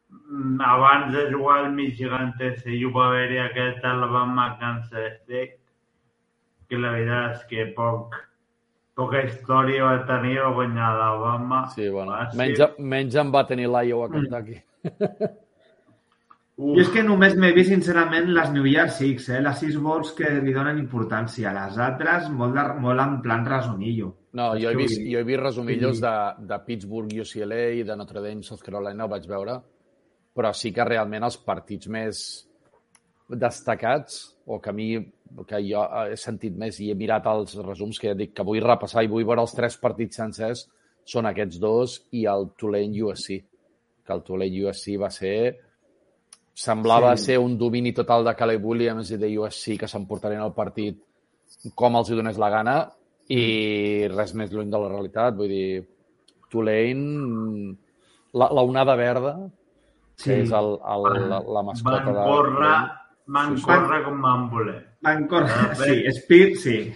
mm, 0.08 0.60
abans 0.64 1.12
de 1.12 1.26
jugar 1.32 1.58
al 1.66 1.72
Michigan 1.76 2.32
TCU, 2.40 2.90
va 2.96 3.10
haver-hi 3.10 3.38
aquest 3.44 3.84
Alabama 3.84 4.56
Kansas 4.58 5.20
State, 5.20 5.58
que 6.68 6.78
la 6.80 6.92
veritat 6.94 7.36
és 7.36 7.44
que 7.50 7.66
poc, 7.76 8.14
poca 8.96 9.22
història 9.26 9.84
va 9.84 10.04
tenir 10.08 10.38
va 10.42 10.52
guanyar 10.56 10.92
l'Alabama. 10.98 11.64
Sí, 11.74 11.88
bueno, 11.88 12.12
Va 12.12 12.30
ser- 12.30 12.38
menys, 12.40 12.78
menys 12.78 13.16
en 13.22 13.32
va 13.34 13.46
tenir 13.46 13.68
l'Iowa 13.68 14.08
Kentucky. 14.10 14.60
Jo 16.56 16.72
és 16.80 16.88
que 16.88 17.02
només 17.04 17.34
m'he 17.36 17.50
vist, 17.52 17.68
sincerament, 17.68 18.30
les 18.32 18.48
New 18.54 18.64
Year 18.64 18.88
Six, 18.88 19.26
eh? 19.28 19.42
les 19.44 19.58
sis 19.60 19.74
vols 19.76 20.14
que 20.16 20.30
li 20.40 20.54
donen 20.56 20.78
importància. 20.80 21.50
Les 21.52 21.76
altres, 21.84 22.30
molt, 22.32 22.54
de, 22.56 22.62
molt 22.80 23.02
en 23.02 23.18
plan 23.20 23.44
resonillo. 23.44 24.14
No, 24.32 24.54
jo 24.56 24.70
he 24.70 24.76
vist, 24.78 25.02
jo 25.04 25.20
he 25.20 25.24
vist 25.28 25.42
resumillos 25.42 26.00
de, 26.00 26.14
de 26.48 26.58
Pittsburgh, 26.64 27.12
UCLA 27.26 27.60
i 27.76 27.84
de 27.84 27.96
Notre 27.96 28.22
Dame, 28.24 28.42
South 28.42 28.64
Carolina, 28.64 29.04
ho 29.04 29.08
vaig 29.12 29.28
veure, 29.28 29.58
però 30.36 30.54
sí 30.56 30.72
que 30.72 30.84
realment 30.88 31.28
els 31.28 31.36
partits 31.44 31.88
més, 31.92 32.22
destacats, 33.28 34.36
o 34.46 34.60
que 34.60 34.70
a 34.70 34.72
mi 34.72 34.88
que 35.46 35.58
jo 35.66 35.82
he 36.06 36.16
sentit 36.16 36.54
més 36.56 36.78
i 36.80 36.90
he 36.92 36.94
mirat 36.94 37.26
els 37.26 37.56
resums 37.58 37.98
que 37.98 38.14
dic 38.14 38.32
que 38.36 38.44
vull 38.46 38.62
repassar 38.62 39.02
i 39.04 39.08
vull 39.10 39.24
veure 39.26 39.42
els 39.42 39.54
tres 39.56 39.76
partits 39.82 40.16
sencers 40.20 40.66
són 41.06 41.26
aquests 41.26 41.58
dos 41.62 41.96
i 42.14 42.24
el 42.30 42.48
Tulane 42.58 43.02
USC 43.02 43.40
que 44.06 44.14
el 44.14 44.22
Tulane 44.22 44.62
USC 44.68 44.94
va 45.02 45.10
ser 45.10 45.56
semblava 46.54 47.16
Sí. 47.16 47.24
ser 47.24 47.38
un 47.38 47.58
domini 47.58 47.92
total 47.92 48.24
de 48.24 48.34
Caleb 48.34 48.64
Williams 48.64 49.10
i 49.10 49.16
de 49.18 49.32
USC 49.38 49.76
que 49.80 49.88
s'emportarien 49.88 50.40
el 50.42 50.54
partit 50.54 51.02
com 51.74 51.96
els 51.96 52.08
hi 52.10 52.14
donés 52.16 52.38
la 52.38 52.48
gana 52.50 52.76
i 53.28 54.06
res 54.08 54.32
més 54.34 54.52
lluny 54.52 54.70
de 54.70 54.78
la 54.78 54.88
realitat. 54.88 55.34
Vull 55.34 55.48
dir, 55.50 55.84
Tulane, 56.48 57.74
la, 58.32 58.48
la 58.52 58.62
onada 58.62 58.94
verda, 58.94 59.34
que 60.16 60.22
Sí. 60.22 60.32
és 60.46 60.52
el, 60.52 60.78
el, 60.80 61.28
la, 61.28 61.40
la 61.42 61.62
mascota 61.62 61.98
Van 62.06 62.14
de... 62.14 62.22
van 63.26 63.54
Sí, 63.56 63.62
sí. 63.62 63.66
córrer 63.66 64.02
com 64.04 64.20
van 64.22 64.48
voler. 64.50 64.78
Van 65.02 65.26
córrer, 65.26 65.50
Ah, 65.70 65.74
sí, 65.74 66.04
Speed, 66.18 66.54
sí. 66.56 66.94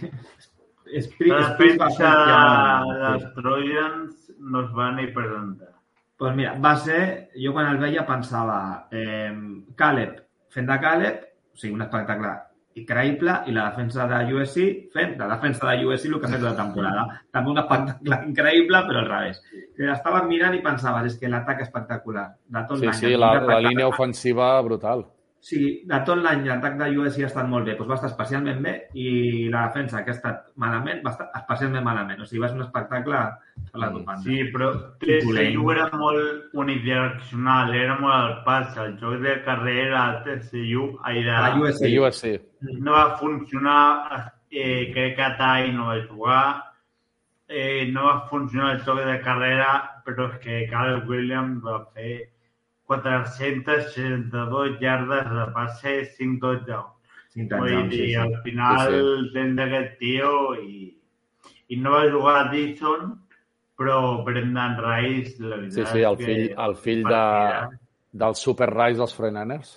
Speed, 0.91 1.33
Speed 1.55 1.79
va 1.81 1.89
dels 1.89 3.23
Sí. 3.25 3.29
Trojans 3.37 4.33
no 4.41 4.61
es 4.65 4.71
va 4.77 4.91
ni 4.93 5.07
presentar. 5.09 5.69
Pues 6.17 6.35
mira, 6.37 6.55
va 6.61 6.77
ser... 6.77 7.31
Jo 7.35 7.53
quan 7.55 7.67
el 7.73 7.79
veia 7.79 8.05
pensava 8.07 8.87
eh, 8.91 9.33
Caleb 9.77 10.19
fent 10.51 10.67
de 10.69 10.79
Caleb, 10.83 11.21
o 11.55 11.57
sigui, 11.57 11.75
un 11.75 11.83
espectacle 11.87 12.33
increïble, 12.81 13.33
i 13.47 13.53
la 13.55 13.69
defensa 13.71 14.07
de 14.09 14.19
USC 14.35 14.91
fent 14.93 15.17
la 15.19 15.27
defensa 15.29 15.71
de 15.71 15.85
USC 15.87 16.07
el 16.11 16.19
que 16.21 16.27
ha 16.27 16.31
fet 16.35 16.43
la 16.43 16.55
temporada. 16.57 17.07
També 17.31 17.51
un 17.51 17.59
espectacle 17.63 18.19
increïble, 18.31 18.83
però 18.89 18.99
al 19.05 19.09
revés. 19.09 19.41
Que 19.77 19.89
estaves 19.93 20.27
mirant 20.29 20.55
i 20.59 20.63
pensaves, 20.65 21.13
és 21.13 21.19
que 21.21 21.29
l'atac 21.31 21.63
espectacular. 21.67 22.27
De 22.49 22.63
tot 22.69 22.79
Sí, 22.79 22.87
l'any. 22.87 22.95
sí, 23.01 23.13
el 23.15 23.21
la, 23.21 23.33
la 23.41 23.61
línia 23.61 23.89
ofensiva 23.89 24.61
brutal. 24.67 25.07
Sí, 25.41 25.61
de 25.89 25.99
tot 26.05 26.19
l'any 26.21 26.43
l'atac 26.45 26.75
de 26.77 26.87
USC 27.01 27.23
ha 27.25 27.29
estat 27.31 27.47
molt 27.49 27.65
bé, 27.65 27.73
doncs 27.79 27.89
va 27.89 27.97
estar 27.97 28.11
especialment 28.11 28.59
bé 28.61 28.73
i 29.01 29.05
la 29.53 29.63
defensa 29.69 30.03
que 30.05 30.13
ha 30.13 30.17
estat 30.19 30.51
malament 30.61 30.99
va 31.07 31.15
estar 31.15 31.31
especialment 31.39 31.87
malament. 31.87 32.21
O 32.21 32.27
sigui, 32.29 32.43
va 32.43 32.51
ser 32.51 32.59
un 32.59 32.65
espectacle 32.67 33.23
per 33.71 33.81
la 33.81 33.89
topanda. 33.95 34.21
Sí, 34.27 34.43
però 34.53 34.69
TCU 35.01 35.71
era 35.73 35.87
molt 35.97 36.59
unidireccional, 36.65 37.73
era 37.73 37.95
molt 38.03 38.17
al 38.17 38.35
pas. 38.45 38.77
El 38.85 38.99
joc 39.01 39.17
de 39.25 39.39
carrera 39.47 40.03
de 40.27 40.35
TCU, 40.43 40.85
de, 41.07 41.23
La 41.31 41.55
USC. 41.57 41.87
Sí, 41.87 41.95
USC. 41.99 42.35
no 42.85 42.99
va 42.99 43.07
funcionar, 43.23 44.35
eh, 44.51 44.91
crec 44.93 45.17
que 45.17 45.31
Tai 45.39 45.73
no 45.73 45.87
va 45.87 45.97
jugar, 46.11 46.43
eh, 47.49 47.89
no 47.91 48.05
va 48.11 48.29
funcionar 48.29 48.75
el 48.75 48.85
joc 48.85 49.01
de 49.09 49.17
carrera, 49.25 49.71
però 50.05 50.29
és 50.35 50.37
que 50.45 50.61
Caleb 50.69 51.09
Williams 51.09 51.65
va 51.65 51.81
fer 51.95 52.13
462 52.91 54.79
yardes 54.83 55.29
de 55.31 55.45
passe, 55.55 55.93
5 56.17 56.41
touchdowns. 56.43 56.97
Cinc 57.31 57.53
Vull 57.55 57.69
dir, 57.71 57.91
sí, 57.93 58.07
sí. 58.09 58.15
al 58.19 58.33
final 58.43 58.89
Sí, 58.91 59.01
sí, 59.01 59.33
tens 59.37 59.61
aquest 59.63 59.93
tio 60.01 60.31
i, 60.59 60.89
i 61.71 61.77
no 61.79 61.93
va 61.95 62.01
jugar 62.11 62.33
a 62.41 62.49
Dixon, 62.51 63.13
però 63.79 64.01
Brendan 64.27 64.75
Rice, 64.83 65.37
la 65.39 65.61
veritat 65.61 65.77
Sí, 65.77 65.85
sí, 65.93 66.03
el 66.09 66.19
fill, 66.19 66.43
que 66.49 66.65
el 66.67 66.75
fill 66.75 67.05
de, 67.07 67.23
del 68.25 68.35
Super 68.35 68.69
Rice 68.75 68.99
dels 68.99 69.15
49ers. 69.15 69.71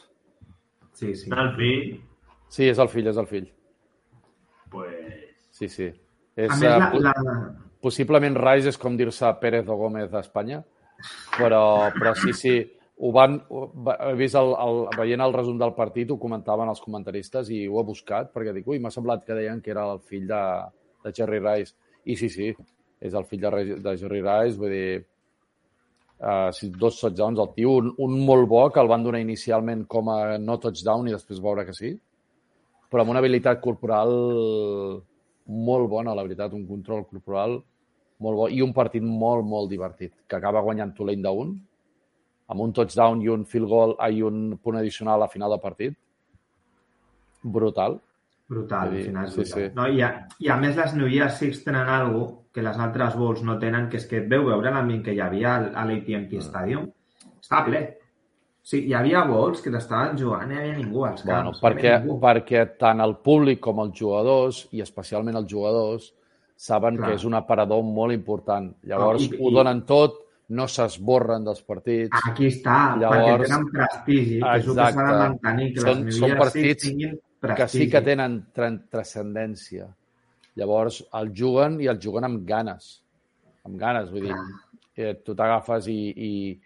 Sí, 0.97 1.13
sí. 1.13 1.29
Del 1.29 1.53
fill, 1.59 1.85
Sí, 2.53 2.67
és 2.69 2.77
el 2.81 2.89
fill, 2.89 3.07
és 3.09 3.17
el 3.17 3.29
fill. 3.29 3.47
pues, 4.69 5.21
Sí, 5.53 5.69
sí. 5.69 5.85
A 5.85 6.41
És, 6.41 6.49
més, 6.49 6.63
eh, 6.63 6.99
la, 7.05 7.13
la, 7.21 7.33
Possiblement 7.81 8.35
Rice 8.39 8.69
és 8.73 8.77
com 8.81 8.95
dir-se 8.97 9.29
Pérez 9.41 9.69
o 9.69 9.75
Gómez 9.77 10.09
d'Espanya, 10.09 10.63
però, 11.37 11.91
però 11.93 12.13
sí, 12.17 12.33
sí, 12.33 12.53
ho 13.03 13.11
van, 13.11 13.33
he 13.43 14.13
vist 14.15 14.37
el, 14.39 14.53
el, 14.63 14.77
veient 14.95 15.21
el 15.25 15.33
resum 15.35 15.57
del 15.59 15.73
partit, 15.75 16.11
ho 16.13 16.19
comentaven 16.21 16.69
els 16.71 16.79
comentaristes 16.79 17.49
i 17.51 17.65
ho 17.67 17.81
he 17.81 17.87
buscat 17.87 18.29
perquè 18.31 18.53
dic, 18.55 18.69
ui, 18.71 18.79
m'ha 18.79 18.91
semblat 18.95 19.25
que 19.27 19.35
deien 19.35 19.59
que 19.63 19.73
era 19.73 19.83
el 19.91 19.99
fill 20.07 20.29
de, 20.29 20.43
de 21.03 21.11
Jerry 21.17 21.41
Rice. 21.43 21.75
I 22.07 22.15
sí, 22.19 22.29
sí, 22.31 22.53
és 23.03 23.17
el 23.19 23.27
fill 23.27 23.43
de, 23.43 23.51
de 23.83 23.95
Jerry 23.99 24.21
Rice, 24.23 24.55
vull 24.59 24.71
dir, 24.71 25.01
uh, 26.23 26.69
dos 26.79 27.01
touchdowns 27.01 27.43
al 27.43 27.51
tio, 27.57 27.75
un, 27.81 27.91
un 28.05 28.15
molt 28.23 28.47
bo 28.47 28.63
que 28.71 28.79
el 28.79 28.91
van 28.91 29.03
donar 29.03 29.19
inicialment 29.23 29.83
com 29.91 30.13
a 30.13 30.37
no 30.39 30.57
touchdown 30.63 31.11
i 31.11 31.17
després 31.17 31.43
veure 31.43 31.67
que 31.67 31.75
sí, 31.75 31.91
però 32.87 33.03
amb 33.03 33.11
una 33.11 33.19
habilitat 33.19 33.59
corporal 33.59 34.15
molt 35.67 35.91
bona, 35.91 36.15
la 36.15 36.23
veritat, 36.23 36.55
un 36.55 36.63
control 36.69 37.03
corporal 37.09 37.59
molt 38.23 38.39
bo 38.39 38.47
i 38.47 38.63
un 38.63 38.71
partit 38.71 39.03
molt, 39.03 39.43
molt 39.43 39.67
divertit, 39.71 40.13
que 40.23 40.39
acaba 40.39 40.63
guanyant 40.63 40.95
Tulane 40.95 41.25
d'un, 41.25 41.55
amb 42.53 42.61
un 42.67 42.71
touchdown 42.77 43.21
i 43.25 43.29
un 43.33 43.43
field 43.49 43.67
goal 43.67 43.95
i 44.13 44.21
un 44.23 44.57
punt 44.61 44.77
addicional 44.79 45.23
a 45.25 45.27
final 45.27 45.49
del 45.55 45.59
partit. 45.63 45.97
Brutal. 47.43 47.99
brutal, 48.47 48.89
Vull 48.89 48.97
al 48.99 49.05
final 49.07 49.25
és 49.25 49.33
sí, 49.33 49.41
brutal. 49.41 49.61
sí. 49.63 49.71
No, 49.75 49.87
i, 49.89 50.01
a, 50.05 50.09
I 50.43 50.49
a 50.53 50.55
més 50.61 50.75
les 50.77 50.91
New 50.95 51.07
Year 51.09 51.29
Six 51.31 51.63
tenen 51.65 51.87
algo 51.89 52.43
que 52.53 52.61
les 52.61 52.77
altres 52.77 53.15
Bowls 53.17 53.41
no 53.43 53.55
tenen, 53.59 53.87
que 53.89 53.97
és 53.97 54.05
que 54.05 54.19
veu 54.29 54.43
veure 54.45 54.69
l'ambient 54.71 55.01
que 55.03 55.13
hi 55.15 55.21
havia 55.23 55.55
a 55.73 55.85
l'AT&T 55.87 56.37
Mm. 56.37 56.41
Stadium. 56.45 56.83
Estava 57.41 57.65
ple. 57.65 57.81
Sí, 58.61 58.83
hi 58.87 58.93
havia 58.93 59.23
Bowls 59.27 59.61
que 59.61 59.71
t'estaven 59.73 60.17
jugant 60.19 60.47
no 60.47 60.55
hi 60.55 60.59
havia 60.59 60.77
ningú 60.77 61.05
als 61.05 61.23
Bueno, 61.25 61.51
camps. 61.51 61.61
no 61.63 61.67
hi 61.67 61.71
havia 61.71 61.81
perquè, 61.81 62.03
ningú. 62.03 62.19
perquè 62.21 62.77
tant 62.77 63.01
el 63.01 63.15
públic 63.17 63.59
com 63.59 63.79
els 63.79 63.97
jugadors, 63.99 64.67
i 64.71 64.81
especialment 64.81 65.35
els 65.35 65.49
jugadors, 65.51 66.13
saben 66.55 66.95
Clar. 66.97 67.09
que 67.09 67.15
és 67.15 67.25
un 67.25 67.33
aparador 67.33 67.81
molt 67.83 68.13
important. 68.13 68.75
Llavors, 68.83 69.23
Ah, 69.23 69.35
i- 69.35 69.39
ho 69.41 69.51
donen 69.51 69.81
tot, 69.85 70.13
no 70.53 70.67
s'esborren 70.69 71.43
dels 71.47 71.61
partits. 71.67 72.13
Aquí 72.29 72.47
està, 72.51 72.95
Llavors- 73.01 73.23
perquè 73.23 73.47
tenen 73.47 73.67
prestigi, 73.71 74.39
que 74.39 74.55
és 74.57 74.67
el 74.67 74.69
que 74.69 74.73
s'ha 74.73 74.73
de 74.73 74.89
Exacte. 74.89 75.19
mantenir, 75.23 75.67
que 75.73 75.81
Són- 75.81 76.03
les 76.05 76.17
són 76.19 76.35
partits 76.37 76.83
tinguin 76.87 77.15
que 77.17 77.47
prestigi. 77.47 77.83
sí 77.85 77.89
que 77.91 78.01
tenen 78.01 78.37
tran- 78.53 78.81
transcendència. 78.89 79.87
Llavors, 80.55 80.99
el 81.19 81.31
juguen 81.35 81.79
i 81.81 81.87
el 81.87 81.99
juguen 81.99 82.23
amb 82.27 82.45
ganes. 82.47 82.91
Amb 83.65 83.77
ganes, 83.79 84.11
vull 84.11 84.27
dir, 84.27 84.35
eh, 84.95 85.15
tu 85.25 85.33
t'agafes 85.35 85.87
i, 85.87 85.99
i, 86.13 86.61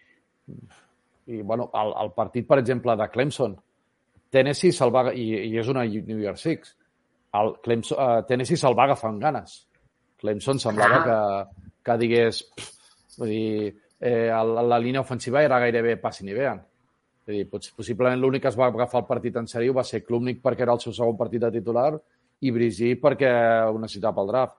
i 1.26 1.42
bueno, 1.42 1.70
el, 1.74 1.92
el 2.04 2.12
partit, 2.16 2.46
per 2.46 2.58
exemple, 2.58 2.94
de 2.96 3.08
Clemson, 3.08 3.56
Tennessee 4.30 4.72
se'l 4.76 4.92
va, 4.94 5.06
i, 5.14 5.24
i 5.48 5.56
és 5.58 5.68
una 5.72 5.84
New 5.88 6.18
Year 6.20 6.36
Six, 6.36 6.74
el 7.38 7.54
Clemson, 7.64 7.98
uh, 7.98 8.22
Tennessee 8.28 8.56
se'l 8.60 8.76
va 8.76 8.84
agafar 8.84 9.10
amb 9.10 9.22
ganes. 9.22 9.66
Clemson 10.18 10.58
semblava 10.58 10.98
que, 11.04 11.62
que 11.86 11.96
digués, 12.02 12.42
pff, 12.56 12.74
vull 13.18 13.28
dir, 13.32 13.72
eh, 14.00 14.28
la, 14.30 14.62
la 14.62 14.78
línia 14.78 15.02
ofensiva 15.02 15.42
era 15.42 15.58
gairebé 15.60 15.96
passin 16.00 16.28
i 16.30 16.36
vean. 16.36 16.60
És 17.24 17.28
a 17.28 17.32
dir, 17.34 17.44
poss- 17.50 17.72
possiblement 17.76 18.20
l'únic 18.20 18.42
que 18.46 18.48
es 18.52 18.56
va 18.58 18.70
agafar 18.70 19.02
el 19.02 19.08
partit 19.10 19.36
en 19.36 19.46
sèrio 19.50 19.74
va 19.76 19.84
ser 19.84 20.04
Klubnik 20.06 20.40
perquè 20.42 20.62
era 20.64 20.72
el 20.72 20.80
seu 20.80 20.94
segon 20.96 21.16
partit 21.18 21.42
de 21.44 21.50
titular 21.58 21.90
i 22.40 22.52
Brigi 22.54 22.94
perquè 22.96 23.32
ho 23.68 23.78
necessitava 23.82 24.14
pel 24.20 24.30
draft. 24.32 24.56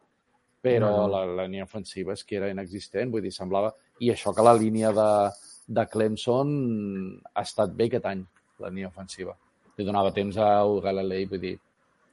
Però 0.61 0.89
No, 0.91 0.95
no. 0.97 1.07
la, 1.07 1.21
la 1.25 1.45
línia 1.47 1.63
ofensiva 1.63 2.11
és 2.13 2.25
que 2.27 2.35
era 2.35 2.49
inexistent, 2.51 3.09
vull 3.13 3.21
dir, 3.23 3.31
semblava... 3.31 3.71
I 4.03 4.11
això 4.11 4.33
que 4.35 4.43
la 4.43 4.53
línia 4.59 4.91
de, 4.95 5.07
de 5.67 5.85
Clemson 5.87 6.49
ha 7.33 7.41
estat 7.47 7.71
bé 7.75 7.87
aquest 7.87 8.05
any, 8.11 8.25
la 8.59 8.67
línia 8.69 8.89
ofensiva. 8.91 9.33
Li 9.79 9.85
donava 9.87 10.11
temps 10.11 10.35
a 10.37 10.49
Galilei, 10.83 11.25
vull 11.31 11.39
dir... 11.45 11.53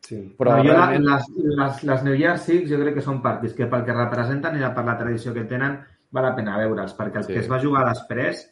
Sí. 0.06 0.20
Però 0.38 0.52
Però 0.54 0.62
jo 0.62 0.70
realment- 0.70 1.02
la, 1.08 1.16
les, 1.18 1.56
les, 1.58 1.82
les 1.90 2.02
New 2.06 2.14
Year 2.14 2.36
Six 2.38 2.68
jo 2.70 2.78
crec 2.78 2.94
que 3.00 3.02
són 3.02 3.18
partits 3.24 3.54
que 3.58 3.66
pel 3.66 3.82
que 3.84 3.94
representen 3.96 4.54
i 4.60 4.62
per 4.76 4.84
la 4.86 4.94
tradició 5.00 5.34
que 5.34 5.42
tenen 5.50 5.80
val 6.12 6.24
la 6.24 6.34
pena 6.36 6.56
veure'ls, 6.58 6.94
perquè 6.96 7.18
el 7.18 7.24
Sí. 7.24 7.32
que 7.34 7.40
es 7.40 7.50
va 7.50 7.60
jugar 7.62 7.84
després, 7.88 8.44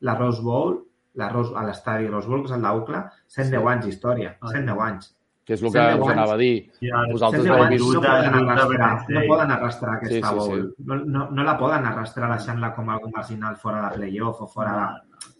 la 0.00 0.14
Rose 0.16 0.42
Bowl, 0.42 0.84
la 1.14 1.28
Rose, 1.28 1.52
a 1.56 1.64
l'estadi 1.66 2.06
Rose 2.08 2.28
Bowl, 2.28 2.42
que 2.44 2.52
és 2.52 2.56
el 2.56 2.62
d'Ucla, 2.62 3.10
110 3.26 3.66
anys 3.66 3.84
d'història, 3.86 4.36
110 4.42 4.78
anys. 4.80 5.14
Que 5.44 5.54
és 5.54 5.62
el 5.62 5.72
que 5.72 5.80
us 6.02 6.08
anava 6.12 6.34
a 6.34 6.36
dir. 6.36 6.70
Ja, 6.80 7.00
Vosaltres 7.10 7.42
110 7.42 7.56
heu 7.56 7.64
anys 7.64 7.80
vist... 7.80 7.94
no 7.94 8.00
poden 8.02 8.34
arrastrar, 8.34 8.90
no 9.08 9.20
poden 9.26 9.50
arrastrar 9.50 9.94
aquesta 9.96 10.14
Sí, 10.14 10.22
sí, 10.22 10.28
sí. 10.28 10.50
Bowl. 10.50 10.74
No, 10.84 10.96
no, 11.04 11.30
no 11.30 11.42
la 11.44 11.54
poden 11.58 11.86
arrastrar 11.86 12.28
deixant-la 12.36 12.74
com 12.76 12.90
algo 12.90 13.08
marginal 13.14 13.56
fora 13.56 13.88
de 13.88 13.96
playoff 13.96 14.42
o 14.42 14.46
fora 14.46 14.74
de, 14.76 15.30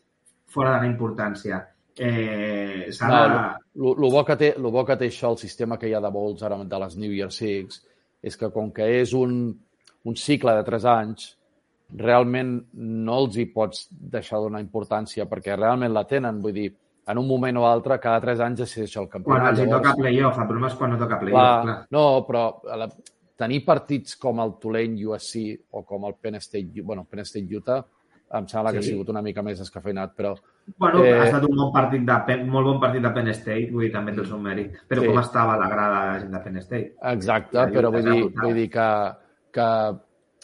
fora 0.47 0.75
de 0.75 0.81
la 0.87 0.87
importància. 0.93 1.61
Eh, 1.95 2.87
s'ha 2.91 3.09
No, 3.09 3.23
de... 3.29 3.59
lo, 3.75 3.95
lo, 3.95 4.11
bo 4.11 4.25
que 4.25 4.37
té, 4.37 4.55
lo 4.57 4.71
bo 4.71 4.85
que 4.87 4.97
té 4.97 5.07
això, 5.11 5.31
el 5.31 5.37
sistema 5.39 5.77
que 5.79 5.89
hi 5.89 5.95
ha 5.95 6.01
de 6.01 6.11
bowls 6.11 6.43
ara 6.43 6.57
de 6.65 6.79
les 6.79 6.97
New 6.97 7.13
Year 7.13 7.31
Six, 7.31 7.83
és 8.23 8.37
que 8.37 8.51
com 8.51 8.73
que 8.73 8.87
és 9.03 9.13
un, 9.15 9.59
un 10.05 10.17
cicle 10.17 10.55
de 10.57 10.65
3 10.65 10.85
anys, 10.87 11.38
realment 11.97 12.67
no 12.75 13.19
els 13.25 13.37
hi 13.41 13.47
pots 13.47 13.87
deixar 13.91 14.39
donar 14.45 14.61
importància 14.61 15.27
perquè 15.29 15.57
realment 15.57 15.93
la 15.95 16.05
tenen, 16.07 16.41
vull 16.43 16.53
dir, 16.53 16.69
en 17.09 17.17
un 17.19 17.27
moment 17.27 17.57
o 17.57 17.67
altre, 17.67 17.99
cada 17.99 18.21
3 18.21 18.41
anys 18.45 18.59
decideix 18.61 18.97
el 18.97 19.09
Quan 19.09 19.23
campionat. 19.25 19.51
els 19.55 19.61
hi 19.65 19.71
toca 19.71 19.95
playoff, 19.97 20.39
el 20.39 20.47
problema 20.47 20.67
és 20.69 20.75
quan 20.75 20.91
no 20.93 20.99
toca 20.99 21.19
playoff, 21.19 21.39
clar, 21.41 21.63
clar. 21.65 21.87
No, 21.91 22.03
però 22.29 22.43
la, 22.77 22.89
tenir 23.39 23.65
partits 23.65 24.17
com 24.21 24.41
el 24.41 24.53
Tulane 24.61 25.07
USC 25.07 25.61
o 25.71 25.85
com 25.87 26.05
el 26.05 26.15
Penn 26.21 26.35
State, 26.37 26.83
bueno, 26.83 27.07
Penn 27.09 27.25
State 27.25 27.57
Utah, 27.57 27.85
em 28.35 28.47
sembla 28.47 28.73
que 28.73 28.79
ha 28.79 28.83
Sí. 28.83 28.91
sigut 28.91 29.09
una 29.09 29.23
mica 29.23 29.43
més 29.43 29.61
escafeinat, 29.61 30.15
però 30.15 30.35
Bueno, 30.77 31.03
Eh, 31.03 31.15
ha 31.19 31.25
estat 31.25 31.45
un 31.49 31.57
bon 31.57 31.73
partit 31.73 32.03
de 32.05 32.13
Penn, 32.27 32.47
molt 32.47 32.67
bon 32.67 32.79
partit 32.79 33.01
de 33.01 33.09
Penn 33.11 33.29
State, 33.29 33.71
vull 33.73 33.85
dir, 33.85 33.93
també 33.93 34.13
té 34.13 34.21
el 34.21 34.27
seu 34.27 34.37
mèrit. 34.39 34.75
Però 34.87 35.01
Sí. 35.01 35.07
com 35.07 35.19
estava 35.19 35.57
la 35.57 35.67
grada 35.67 36.01
de 36.05 36.13
la 36.13 36.19
gent 36.21 36.31
de 36.33 36.39
Penn 36.41 36.57
State? 36.59 36.95
Exacte, 37.01 37.57
però 37.73 37.91
vull 37.91 38.03
dir, 38.05 38.29
vull 38.43 38.53
dir 38.55 38.69
que, 38.69 39.15
que 39.51 39.99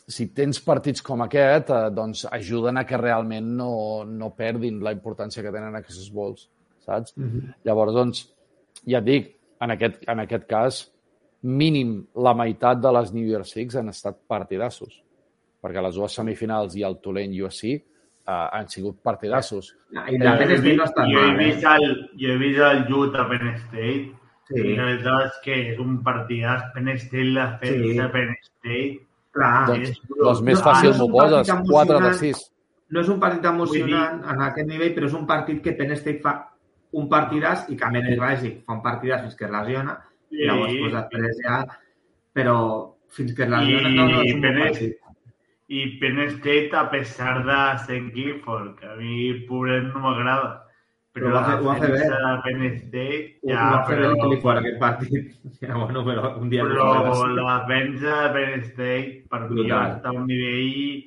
si 0.07 0.27
tens 0.37 0.61
partits 0.61 1.03
com 1.03 1.23
aquest, 1.25 1.71
eh, 1.73 1.91
doncs 1.97 2.27
ajuden 2.31 2.77
a 2.79 2.85
que 2.87 2.99
realment 3.01 3.47
no, 3.57 4.05
no 4.05 4.31
perdin 4.37 4.83
la 4.85 4.93
importància 4.93 5.43
que 5.43 5.53
tenen 5.55 5.77
aquests 5.81 6.11
vols. 6.13 6.49
saps? 6.85 7.15
Llavors, 7.65 7.95
doncs, 7.97 8.19
ja 8.85 8.99
et 9.01 9.05
dic, 9.07 9.31
en 9.65 9.71
aquest, 9.73 10.03
en 10.13 10.21
aquest 10.21 10.45
cas, 10.51 10.83
mínim 11.43 11.95
la 12.21 12.35
meitat 12.37 12.81
de 12.81 12.91
les 12.93 13.13
New 13.15 13.25
Year 13.25 13.45
Six 13.49 13.77
han 13.81 13.89
estat 13.89 14.19
partidassos, 14.29 14.99
perquè 15.65 15.81
les 15.81 15.97
dues 15.97 16.13
semifinals 16.13 16.77
i 16.77 16.85
el 16.85 16.99
Tulane 17.01 17.41
USC 17.43 17.65
eh, 17.73 17.79
han 18.29 18.69
sigut 18.69 19.01
partidassos. 19.03 19.71
I 19.93 20.19
la 20.21 20.37
Penn 20.37 20.53
State 20.59 20.77
no 20.77 20.85
està 20.85 21.09
jo, 21.09 21.25
he 21.25 21.33
eh? 21.33 21.39
vist 21.41 21.65
el, 21.73 21.89
jo 22.21 22.35
he 22.35 22.37
vist 22.45 22.61
el 22.69 22.85
Utah 22.93 23.27
Penn 23.33 23.55
State 23.65 24.21
Sí. 24.45 24.61
i 24.61 24.75
la 24.77 24.85
veritat 24.91 25.23
és 25.31 25.37
que 25.41 25.55
és 25.71 25.79
un 25.81 26.03
partidàs 26.05 26.67
Penn 26.75 26.91
State, 27.01 27.31
la 27.33 27.47
defensa 27.63 28.05
Sí. 28.05 28.13
Penn 28.13 28.35
State 28.43 29.07
Clar, 29.35 29.67
Doncs, 29.69 29.89
és 29.91 30.01
doncs 30.15 30.41
més 30.47 30.59
No, 30.61 30.65
fàcil 30.65 30.91
és 30.93 30.99
m'ho 30.99 31.09
poses, 31.11 31.49
4 31.51 31.53
de 31.53 31.61
emocionant. 31.61 32.19
6. 32.21 32.43
no 32.95 33.01
és 33.01 33.09
un 33.09 33.21
partit 33.21 33.45
emocionant 33.51 34.21
en 34.31 34.43
aquest 34.49 34.69
nivell, 34.69 34.93
però 34.95 35.07
és 35.11 35.15
un 35.19 35.27
partit 35.27 35.63
que 35.65 35.73
Penn 35.79 35.97
State 35.97 36.21
fa 36.23 36.35
un 36.95 37.09
partidàs 37.11 37.65
i 37.73 37.77
Cameron 37.77 38.21
Rising 38.21 38.61
fa 38.67 38.77
un 38.77 38.83
partidàs 38.85 39.23
fins 39.25 39.35
que 39.35 39.45
es 39.49 39.51
lesiona 39.51 39.97
Sí. 40.31 40.37
i 40.43 40.47
llavors 40.47 40.73
pues, 40.81 40.93
després 40.93 41.41
ja 41.45 41.57
però 42.35 42.57
fins 43.09 43.35
que 43.35 43.43
es 43.45 43.51
lesiona 43.51 43.89
I 43.91 43.95
no, 43.97 44.07
no, 44.09 44.21
és 44.23 44.35
un 44.35 44.41
bon 44.43 44.59
partit. 44.61 44.95
i 45.69 45.83
Penn 46.01 46.21
State, 46.29 46.71
a 46.77 46.91
pesar 46.91 47.45
de 47.45 47.59
ser 47.87 48.01
Clifford, 48.13 48.77
que 48.79 48.87
a 48.87 48.95
mi, 48.97 49.33
pobret, 49.49 49.85
no 49.95 50.01
m'agrada, 50.01 50.64
però 51.15 51.27
Però 51.27 51.31
ho 51.31 51.35
la 51.35 51.41
ha 51.41 51.51
fet- 51.51 51.65
ho 51.65 51.75
fet 51.75 51.83
defensa 51.93 52.17
bé. 52.19 52.23
de 52.27 52.43
Penn 52.45 52.79
State, 52.79 53.39
Ho- 53.45 53.49
ja, 53.49 53.59
ho 53.69 53.71
va 53.77 53.85
fer 53.87 53.97
però, 53.99 54.11
el 54.11 54.21
Clifford 54.25 54.59
aquest 54.59 54.79
partit 54.81 55.61
ja, 55.61 55.75
bueno, 55.77 56.05
però 56.05 56.31
un 56.41 56.49
dia 56.51 56.63
no 56.65 56.69
però 56.75 56.87
faràs. 56.91 57.35
la 57.37 57.59
defensa 57.69 58.17
de 58.23 58.29
Penn 58.35 58.65
State, 58.65 59.25
per 59.31 59.41
mi, 59.43 59.49
Brutal. 59.55 59.91
està 59.95 60.09
a 60.09 60.13
un 60.19 60.27
nivell 60.27 61.05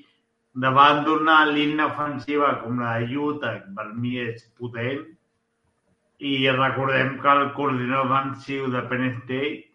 davant 0.53 1.03
d'una 1.05 1.45
línia 1.51 1.85
ofensiva 1.91 2.53
com 2.63 2.79
la 2.79 2.97
de 2.99 3.17
Utah, 3.17 3.53
que 3.65 3.71
per 3.75 3.87
mi 3.95 4.17
és 4.17 4.47
potent, 4.57 5.03
i 6.19 6.49
recordem 6.49 7.19
que 7.21 7.27
el 7.29 7.51
coordinador 7.53 8.07
ofensiu 8.07 8.71
de 8.71 8.81
Penn 8.89 9.11
State 9.21 9.65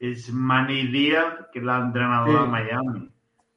és 0.00 0.32
Manny 0.32 0.88
Diaz, 0.90 1.36
que 1.52 1.60
és 1.60 1.64
l'entrenador 1.64 2.32
Sí. 2.32 2.44
de 2.44 2.50
Miami, 2.56 3.10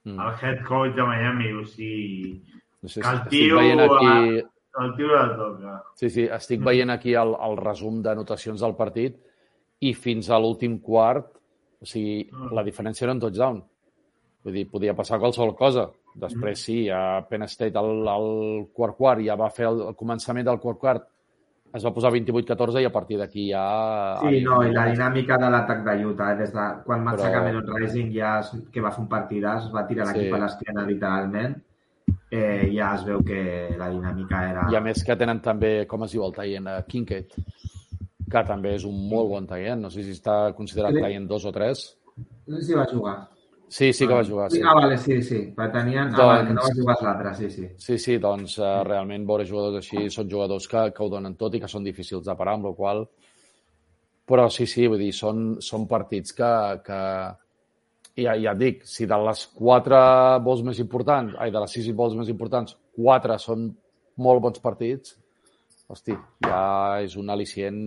Mm. 0.06 0.20
el 0.20 0.34
head 0.42 0.64
coach 0.66 0.94
de 0.96 1.04
Miami, 1.04 1.52
o 1.54 1.66
sigui, 1.66 2.44
No 2.82 2.88
sé, 2.90 3.02
que 3.02 3.08
el 3.08 3.16
estic 3.16 3.30
tio, 3.30 3.58
veient 3.58 3.80
aquí, 3.82 4.44
el 4.80 4.96
tio 4.96 5.08
la 5.08 5.36
toca. 5.36 5.84
sí, 5.96 6.10
sí, 6.10 6.24
estic 6.32 6.62
veient 6.64 6.90
aquí 6.94 7.14
el, 7.18 7.34
el 7.48 7.58
resum 7.58 8.02
d'anotacions 8.06 8.62
del 8.62 8.76
partit 8.78 9.18
i 9.82 9.94
fins 9.94 10.30
a 10.30 10.38
l'últim 10.40 10.80
quart, 10.84 11.32
o 11.82 11.86
sigui, 11.86 12.30
la 12.54 12.64
diferència 12.64 13.06
era 13.08 13.14
un 13.16 13.20
touchdown. 13.24 13.62
Vull 14.44 14.54
dir, 14.54 14.66
podia 14.72 14.94
passar 14.96 15.20
qualsevol 15.20 15.56
cosa. 15.56 15.90
Després 16.20 16.60
sí, 16.66 16.90
a 16.90 17.22
Penn 17.30 17.44
State 17.48 17.78
al, 17.80 18.08
al 18.08 18.68
quart 18.74 18.96
quart 18.98 19.22
ja 19.24 19.36
va 19.40 19.50
fer 19.50 19.68
el, 19.70 19.82
el 19.92 19.96
començament 19.96 20.46
del 20.48 20.60
quart 20.60 20.80
quart 20.80 21.08
es 21.78 21.84
va 21.86 21.92
posar 21.94 22.10
28-14 22.12 22.82
i 22.82 22.86
a 22.88 22.92
partir 22.92 23.20
d'aquí 23.20 23.44
ja... 23.52 23.62
Sí, 24.24 24.40
no, 24.42 24.56
i 24.66 24.72
la 24.74 24.88
dinàmica 24.90 25.38
de 25.38 25.50
l'atac 25.54 25.84
de 25.86 25.94
Utah, 26.08 26.32
eh, 26.34 26.38
des 26.40 26.52
de 26.56 26.64
quan 26.86 27.04
marxa 27.06 27.28
Però- 27.28 27.34
Cameron 27.36 27.68
Rising, 27.76 28.10
ja 28.16 28.40
es, 28.40 28.50
que 28.74 28.82
va 28.82 28.90
fer 28.96 29.04
un 29.04 29.10
partidàs, 29.12 29.68
va 29.72 29.84
tirar 29.86 30.08
l'equip 30.08 30.32
Sí. 30.32 30.34
a 30.34 30.40
l'esquena 30.42 30.86
literalment, 30.88 31.54
eh, 32.32 32.70
ja 32.74 32.94
es 32.98 33.06
veu 33.08 33.24
que 33.26 33.42
la 33.80 33.90
dinàmica 33.94 34.44
era... 34.52 34.68
I 34.72 34.78
a 34.80 34.84
més 34.84 35.04
que 35.06 35.18
tenen 35.20 35.42
també, 35.46 35.74
com 35.90 36.06
es 36.06 36.14
diu 36.16 36.26
el 36.26 36.36
Taien, 36.36 36.70
uh, 36.70 36.84
Kincaid, 36.88 37.36
que 38.30 38.46
també 38.48 38.76
és 38.78 38.86
un 38.88 38.96
molt 39.10 39.32
bon 39.34 39.50
Taien. 39.50 39.82
No 39.82 39.92
sé 39.94 40.06
si 40.06 40.16
està 40.18 40.54
considerat 40.58 40.98
Sí. 40.98 41.04
Taien 41.06 41.28
2 41.28 41.50
o 41.50 41.54
3. 41.56 41.84
No 42.50 42.58
sé 42.58 42.66
si 42.68 42.78
va 42.78 42.88
jugar. 42.92 43.18
Sí, 43.70 43.92
sí 43.94 44.08
que 44.08 44.16
va 44.18 44.24
jugar, 44.26 44.48
sí. 44.50 44.62
Ah, 44.66 44.74
vale, 44.74 44.98
sí, 44.98 45.22
sí. 45.22 45.40
Però 45.56 45.70
tenien... 45.72 46.10
Ah, 46.10 46.18
Doncs- 46.18 46.28
vale, 46.32 46.48
que 46.48 46.54
no 46.58 46.62
va 46.66 46.76
jugar 46.82 46.96
l'altre, 47.06 47.34
sí, 47.38 47.50
sí. 47.54 47.68
Sí, 47.78 47.98
sí, 48.02 48.18
doncs 48.18 48.58
uh, 48.58 48.80
realment 48.88 49.28
veure 49.30 49.46
jugadors 49.46 49.78
així 49.84 50.10
són 50.10 50.30
jugadors 50.32 50.66
que, 50.68 50.88
que 50.96 51.04
ho 51.06 51.10
donen 51.10 51.38
tot 51.38 51.54
i 51.54 51.62
que 51.62 51.70
són 51.70 51.86
difícils 51.86 52.26
de 52.26 52.36
parar, 52.40 52.58
amb 52.58 52.72
la 52.72 52.74
qual 52.78 53.06
Però 54.30 54.46
sí, 54.54 54.68
sí, 54.70 54.86
vull 54.86 55.02
dir, 55.02 55.14
són, 55.18 55.56
són 55.66 55.88
partits 55.90 56.36
que, 56.38 56.50
que... 56.86 56.98
Ja, 58.24 58.34
ja 58.36 58.52
et 58.56 58.58
dic, 58.60 58.82
si 58.86 59.06
de 59.08 59.18
les 59.26 59.46
quatre 59.56 60.00
vols 60.46 60.64
més 60.66 60.80
importants, 60.80 61.36
ai, 61.40 61.52
de 61.52 61.60
les 61.64 61.72
sis 61.78 61.90
vols 61.96 62.16
més 62.18 62.30
importants, 62.30 62.76
quatre 62.96 63.38
són 63.40 63.70
molt 64.18 64.42
bons 64.42 64.60
partits, 64.60 65.16
hosti, 65.90 66.16
ja 66.46 67.00
és 67.02 67.16
un 67.18 67.30
al·licient 67.34 67.80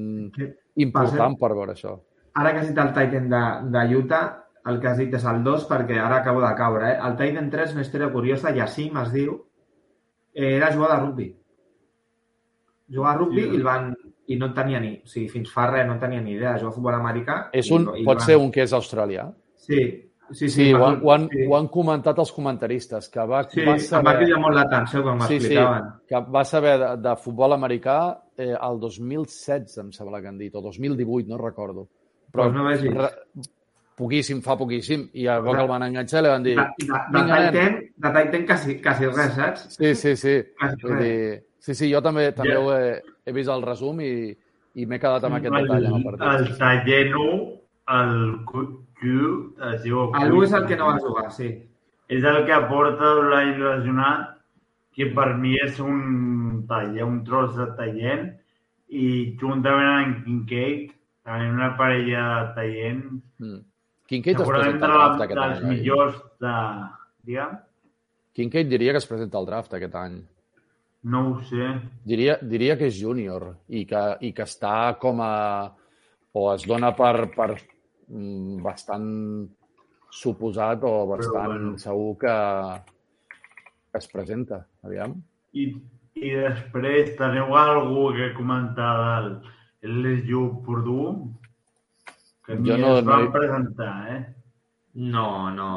important 0.77 1.37
per 1.39 1.53
veure 1.55 1.73
això. 1.77 1.97
Ara 2.35 2.53
que 2.55 2.63
has 2.63 2.69
dit 2.71 2.79
el 2.79 2.93
Titan 2.97 3.29
de, 3.29 3.43
de 3.75 3.97
Utah, 3.99 4.23
el 4.71 4.79
que 4.81 4.89
has 4.89 4.99
dit 5.03 5.13
és 5.15 5.25
el 5.29 5.43
2, 5.45 5.67
perquè 5.69 5.99
ara 6.01 6.21
acabo 6.23 6.41
de 6.41 6.55
caure. 6.57 6.93
Eh? 6.95 6.99
El 7.09 7.17
Titan 7.19 7.51
3, 7.51 7.73
una 7.77 7.83
història 7.85 8.09
curiosa, 8.15 8.55
Yassim 8.57 8.97
es 9.03 9.11
diu, 9.13 9.35
eh, 10.33 10.55
era 10.57 10.73
jugador 10.73 10.97
de 10.97 11.03
rugby. 11.07 11.27
Jugava 12.93 13.13
a 13.15 13.19
rugby 13.19 13.43
Sí. 13.43 13.49
i, 13.53 13.57
el 13.57 13.63
van, 13.67 13.91
i 14.29 14.37
no 14.37 14.47
en 14.47 14.55
tenia 14.55 14.81
ni... 14.81 14.95
O 15.05 15.09
sigui, 15.09 15.29
fins 15.29 15.51
fa 15.53 15.67
res 15.71 15.87
no 15.87 15.95
en 15.97 16.01
tenia 16.01 16.21
ni 16.23 16.33
idea 16.37 16.53
de 16.55 16.61
jugar 16.61 16.73
a 16.73 16.77
futbol 16.77 16.95
americà. 16.95 17.37
És 17.53 17.69
i- 17.71 17.75
un, 17.75 17.89
i 17.97 18.05
pot 18.05 18.19
van- 18.19 18.27
ser 18.27 18.37
un 18.39 18.51
que 18.53 18.63
és 18.63 18.73
australià. 18.73 19.27
Sí, 19.57 19.79
sí, 20.33 20.49
sí. 20.49 20.51
Sí, 20.51 20.73
ho, 20.75 20.85
han, 20.87 20.99
ho, 21.03 21.13
han, 21.13 21.29
sí. 21.31 21.45
ho 21.49 21.57
han 21.57 21.69
comentat 21.69 22.19
els 22.19 22.33
comentaristes, 22.33 23.09
que 23.13 23.25
va, 23.29 23.43
Sí, 23.51 23.61
va 23.65 23.73
em 23.77 23.79
va 23.79 23.87
saber... 23.87 24.17
cridar 24.19 24.41
molt 24.41 24.57
l'atenció 24.59 25.03
quan 25.03 25.21
Sí, 25.23 25.39
sí, 25.41 25.55
m'explicaven. 25.55 25.89
que 26.09 26.21
va 26.37 26.45
saber 26.45 26.79
de, 26.81 26.91
de 27.09 27.17
futbol 27.17 27.53
americà 27.57 27.97
eh, 28.37 28.55
el 28.59 28.79
2016, 28.81 29.79
em 29.85 29.91
sembla 29.93 30.21
que 30.21 30.29
han 30.29 30.39
dit, 30.39 30.55
o 30.55 30.61
2018, 30.65 31.29
no 31.29 31.39
recordo. 31.39 31.89
Però 32.33 32.45
Pues 32.49 32.55
no 32.55 32.65
vegis. 32.65 32.95
re, 32.95 33.11
poquíssim, 33.97 34.41
fa 34.43 34.57
poquíssim, 34.57 35.09
i 35.21 35.27
a 35.29 35.39
poc 35.45 35.59
el 35.61 35.69
van 35.69 35.83
enganxar 35.85 36.21
i 36.23 36.25
li 36.25 36.31
van 36.33 36.43
dir... 36.47 36.55
De, 36.57 36.65
de, 36.83 37.25
de. 37.29 37.49
Titan, 37.53 37.81
de 38.01 38.23
Titan 38.25 38.47
quasi, 38.47 38.77
quasi 38.83 39.07
res, 39.11 39.35
saps? 39.37 39.67
Sí, 39.77 39.95
sí, 39.95 40.15
sí. 40.17 40.39
Vull 40.83 40.97
dir, 41.03 41.43
sí, 41.61 41.75
sí, 41.75 41.91
jo 41.93 42.01
també 42.03 42.31
també 42.33 42.55
Ja. 42.57 42.61
ho 42.65 42.73
he, 42.75 42.95
he 43.27 43.33
vist 43.37 43.51
el 43.53 43.63
resum 43.63 44.01
i, 44.01 44.13
i 44.75 44.87
m'he 44.89 44.99
quedat 44.99 45.25
amb 45.29 45.37
aquest 45.39 45.53
detall 45.55 45.85
en 45.85 45.93
el 45.93 46.01
el 46.01 46.07
partit. 46.09 46.57
Taller 46.59 47.05
1, 47.15 47.37
el 47.93 48.17
Q, 49.03 49.17
es 49.73 49.83
diu 49.83 50.05
El 50.21 50.33
1 50.33 50.45
és 50.47 50.55
el 50.59 50.67
que 50.71 50.79
no 50.79 50.87
va 50.93 51.01
jugar, 51.03 51.27
sí. 51.35 51.51
És 52.13 52.25
el 52.29 52.45
que 52.47 52.55
aporta 52.55 53.13
l'any 53.33 53.57
lesionat, 53.61 54.31
que 54.95 55.07
per 55.17 55.33
mi 55.41 55.57
és 55.65 55.79
un 55.81 56.65
taller, 56.69 57.05
un 57.09 57.21
tros 57.27 57.55
de 57.57 57.67
talent, 57.79 58.27
i 58.93 59.07
juntament 59.41 59.93
amb 59.93 60.25
Kincaid, 60.27 60.91
tenim 61.25 61.55
una 61.59 61.71
parella 61.79 62.25
de 62.31 62.55
talent, 62.59 63.05
Mm. 63.43 63.61
Kincaid 64.13 64.41
es 64.43 64.49
presenta 64.49 64.87
de 64.87 64.93
al 64.93 64.99
la, 64.99 65.05
draft 65.09 65.23
aquest 65.25 65.39
dels 65.41 65.59
any. 65.59 65.65
oi? 65.65 65.77
millors 65.77 66.17
de... 66.43 66.55
Digue'm? 67.25 67.55
Kincaid 68.37 68.69
diria 68.69 68.93
que 68.93 69.01
es 69.01 69.07
presenta 69.09 69.39
al 69.39 69.47
draft 69.47 69.73
aquest 69.79 69.95
any. 69.97 70.19
No 71.05 71.21
ho 71.31 71.41
sé. 71.49 71.69
Diria, 72.05 72.37
diria 72.43 72.77
que 72.79 72.91
és 72.91 72.99
júnior 72.99 73.47
i 73.69 73.87
que, 73.89 74.03
i 74.21 74.33
que 74.37 74.45
està 74.45 74.99
com 75.01 75.23
a... 75.25 75.73
o 76.35 76.45
es 76.55 76.67
dona 76.69 76.93
per, 76.97 77.31
per 77.35 77.49
bastant 78.63 79.49
suposat 80.13 80.83
o 80.85 81.07
bastant 81.09 81.47
bueno. 81.53 81.79
segur 81.81 82.19
que, 82.21 82.35
que 83.93 83.99
es 83.99 84.09
presenta. 84.13 84.67
Aviam. 84.85 85.15
I, 85.57 85.69
i 86.21 86.35
després 86.37 87.15
teniu 87.17 87.55
algú 87.57 88.11
que 88.17 88.33
comentar 88.37 88.93
del 89.01 89.31
LSU 89.93 90.63
Purdue? 90.67 91.15
Que 92.47 92.57
Jo 92.59 92.77
no- 92.77 92.99
es 92.99 93.05
van 93.07 93.25
no 93.25 93.33
presentar, 93.33 93.95
eh? 94.17 94.21
No, 94.95 95.51
no. 95.51 95.73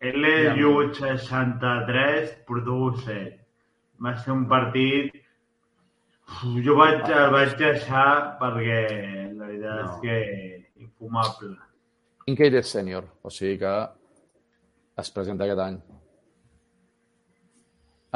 LSU 0.00 0.94
63, 0.94 2.30
Purdue 2.46 2.96
7. 3.04 3.46
Va 4.04 4.16
ser 4.16 4.32
un 4.32 4.46
partit... 4.48 5.12
Uf, 6.26 6.56
Jo 6.64 6.74
vaig, 6.76 7.04
el 7.06 7.30
vaig 7.30 7.52
deixar 7.58 8.38
perquè 8.40 8.80
la 9.36 9.46
veritat 9.46 9.76
No. 9.76 9.84
és 9.84 10.00
que 10.02 10.16
infumable. 11.00 11.56
Kincaid 12.26 12.54
és 12.58 12.70
sènior, 12.72 13.06
o 13.22 13.30
sigui 13.30 13.58
que 13.60 13.72
es 14.98 15.10
presenta 15.14 15.44
aquest 15.44 15.60
any. 15.62 15.76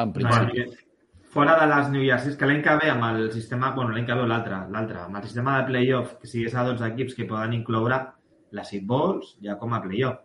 En 0.00 0.12
principi. 0.12 0.64
Bueno, 0.64 0.78
fora 1.30 1.58
de 1.60 1.66
les 1.74 1.90
New 1.90 2.02
Year's, 2.02 2.26
és 2.26 2.36
que 2.36 2.48
l'any 2.48 2.62
que 2.64 2.76
ve 2.80 2.90
amb 2.90 3.04
el 3.10 3.30
sistema, 3.32 3.72
bueno, 3.76 3.92
l'any 3.92 4.06
que 4.06 4.16
ve 4.16 4.24
o 4.24 4.26
l'altre, 4.26 4.64
l'altre, 4.72 5.04
amb 5.04 5.20
el 5.20 5.28
sistema 5.28 5.58
de 5.58 5.68
playoff, 5.68 6.16
que 6.18 6.26
sigués 6.26 6.54
a 6.54 6.64
12 6.64 6.88
equips 6.88 7.14
que 7.14 7.28
poden 7.28 7.54
incloure 7.54 8.00
les 8.56 8.68
Seed 8.68 8.86
Balls 8.86 9.36
ja 9.44 9.56
com 9.58 9.74
a 9.74 9.82
playoff. 9.82 10.24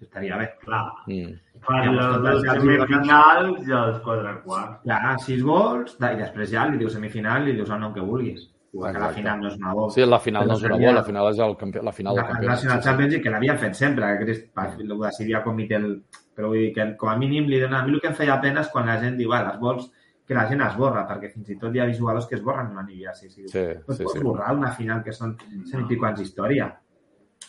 Estaria 0.00 0.36
bé. 0.36 0.50
Clar, 0.60 0.92
Mm. 1.06 1.38
Ja, 1.66 1.90
les 1.90 2.16
dues 2.22 2.42
semifinals 2.42 3.66
i 3.66 3.72
els 3.72 4.02
quatre 4.04 4.42
quarts. 4.44 4.82
Ja, 4.84 5.16
6 5.18 5.42
balls, 5.42 5.96
i 5.96 6.16
després 6.16 6.50
ja 6.50 6.66
li 6.68 6.76
dius 6.78 6.92
semifinal 6.92 7.42
i 7.42 7.46
li 7.46 7.56
dius 7.56 7.70
el 7.70 7.80
nom 7.80 7.94
que 7.94 8.00
vulguis. 8.04 8.50
Igual 8.76 8.92
que 8.92 8.98
la 9.00 9.06
Exacte. 9.06 9.20
final 9.22 9.40
no 9.40 9.48
és 9.48 9.56
una 9.56 9.74
bola. 9.80 9.92
Sí, 9.96 10.06
la 10.06 10.18
final 10.20 10.46
no 10.46 10.54
és 10.58 10.64
una 10.68 10.76
bola, 10.76 10.94
la 11.00 11.04
final 11.10 11.28
és 11.32 11.38
el 11.48 11.56
campi... 11.64 11.82
la 11.82 11.92
final 11.98 12.14
del 12.14 12.22
la 12.22 12.28
campionat. 12.30 12.54
National 12.54 12.76
sí, 12.76 12.82
sí. 12.82 12.88
Championship, 12.88 13.22
que 13.24 13.30
l'havien 13.34 13.58
fet 13.66 13.74
sempre, 13.78 14.10
que 14.18 14.24
Crist, 14.24 14.48
ho 14.92 14.98
decidia 15.04 15.38
el 15.38 15.44
comitè, 15.44 15.78
el... 15.80 15.92
però 16.36 16.50
vull 16.52 16.60
dir 16.66 16.72
que 16.76 16.86
com 17.00 17.08
a 17.08 17.16
mínim 17.16 17.46
li 17.48 17.60
dona... 17.62 17.80
A 17.80 17.86
mi 17.86 17.94
el 17.96 18.02
que 18.04 18.10
em 18.12 18.18
feia 18.18 18.36
pena 18.42 18.60
és 18.66 18.68
quan 18.74 18.86
la 18.92 18.98
gent 19.00 19.16
diu, 19.16 19.30
va, 19.32 19.40
les 19.48 19.58
vols 19.62 19.86
que 20.26 20.34
la 20.34 20.44
gent 20.50 20.60
esborra, 20.66 21.06
perquè 21.06 21.30
fins 21.32 21.48
i 21.54 21.56
tot 21.56 21.74
hi 21.74 21.80
ha 21.80 21.86
jugadors 21.94 22.26
que 22.26 22.34
esborren 22.36 22.72
una 22.74 22.84
Year's. 22.90 23.20
Sí, 23.20 23.30
sí. 23.30 23.46
Sí, 23.48 23.64
Pues 23.86 23.98
sí, 23.98 24.04
pots 24.04 24.18
sí. 24.18 24.24
borrar 24.26 24.52
una 24.56 24.72
final 24.74 25.02
que 25.06 25.12
són 25.14 25.36
cent 25.70 25.84
i 25.84 25.88
pico 25.88 26.04
anys 26.08 26.18
d'història. 26.20 26.68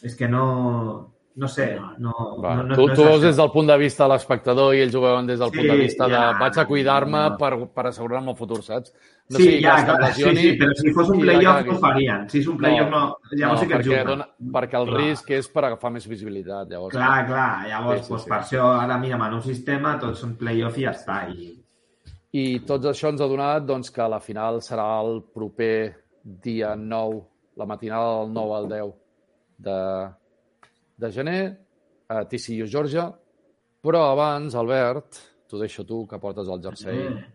És 0.04 0.16
que 0.16 0.28
no... 0.30 1.14
No 1.38 1.48
sé, 1.48 1.66
no... 2.02 2.14
Va, 2.42 2.56
no, 2.58 2.64
no, 2.64 2.76
tu, 2.76 2.88
no 2.88 2.96
tu 2.98 3.04
veus 3.06 3.22
des 3.22 3.36
del 3.38 3.52
punt 3.54 3.68
de 3.70 3.76
vista 3.78 4.08
de 4.08 4.10
l'espectador 4.16 4.72
i 4.74 4.80
ells 4.82 4.96
ho 4.98 5.02
veuen 5.04 5.28
des 5.28 5.38
del 5.38 5.52
Sí, 5.52 5.58
punt 5.60 5.68
de 5.70 5.76
vista 5.78 6.08
de 6.10 6.16
ja, 6.18 6.32
vaig 6.40 6.58
a 6.58 6.66
cuidar-me 6.66 7.20
no. 7.30 7.36
per, 7.38 7.52
per 7.76 7.84
assegurar-me 7.92 8.32
el 8.34 8.38
futur, 8.40 8.64
saps? 8.66 8.90
No 9.30 9.38
sí, 9.38 9.44
sigui 9.44 9.60
ja, 9.64 9.76
que 9.84 9.96
clar, 9.98 10.14
sí, 10.16 10.24
sí, 10.38 10.52
però 10.60 10.76
si 10.80 10.92
fos 10.96 11.10
un 11.12 11.20
playoff 11.20 11.66
no 11.68 11.74
ho 11.76 11.80
farien. 11.84 12.28
Si 12.32 12.40
és 12.40 12.48
un 12.48 12.58
playoff 12.62 12.92
no, 12.94 13.02
llavors 13.34 13.60
sí 13.60 13.68
que 13.68 13.76
et 13.76 13.84
perquè, 13.84 14.04
dona, 14.08 14.28
perquè 14.56 14.80
el 14.80 14.88
Clar. 14.88 15.02
risc 15.02 15.32
és 15.36 15.50
per 15.52 15.64
agafar 15.68 15.92
més 15.98 16.08
visibilitat. 16.08 16.72
Llavors, 16.72 16.96
Clar, 16.96 17.26
clar, 17.28 17.50
llavors 17.68 18.00
Sí, 18.00 18.06
sí, 18.06 18.14
doncs, 18.14 18.24
sí. 18.24 18.32
per 18.32 18.40
això 18.40 18.70
ara 18.78 18.98
mira, 19.02 19.20
en 19.28 19.38
un 19.40 19.44
sistema 19.44 19.98
tots 20.00 20.24
són 20.24 20.38
playoff 20.40 20.80
i 20.80 20.88
ja 20.88 20.96
està. 20.96 21.20
I... 21.34 21.52
I 22.38 22.46
tot 22.68 22.88
això 22.88 23.12
ens 23.12 23.24
ha 23.24 23.28
donat 23.28 23.68
doncs, 23.68 23.92
que 23.92 24.08
la 24.08 24.22
final 24.24 24.62
serà 24.64 24.88
el 25.04 25.22
proper 25.36 25.76
dia 26.24 26.76
9, 26.80 27.22
la 27.60 27.68
matinada 27.68 28.20
del 28.22 28.36
9 28.36 28.58
al 28.62 28.68
10 28.72 28.94
de, 29.68 29.80
de 31.04 31.12
gener, 31.12 31.42
a 32.08 32.24
TCU, 32.24 32.68
Georgia. 32.68 33.10
Però 33.84 34.08
abans, 34.12 34.56
Albert, 34.56 35.20
t'ho 35.48 35.60
deixo 35.60 35.84
tu, 35.88 36.06
que 36.08 36.20
portes 36.20 36.48
el 36.48 36.64
jersei. 36.64 37.02
Sí, 37.08 37.26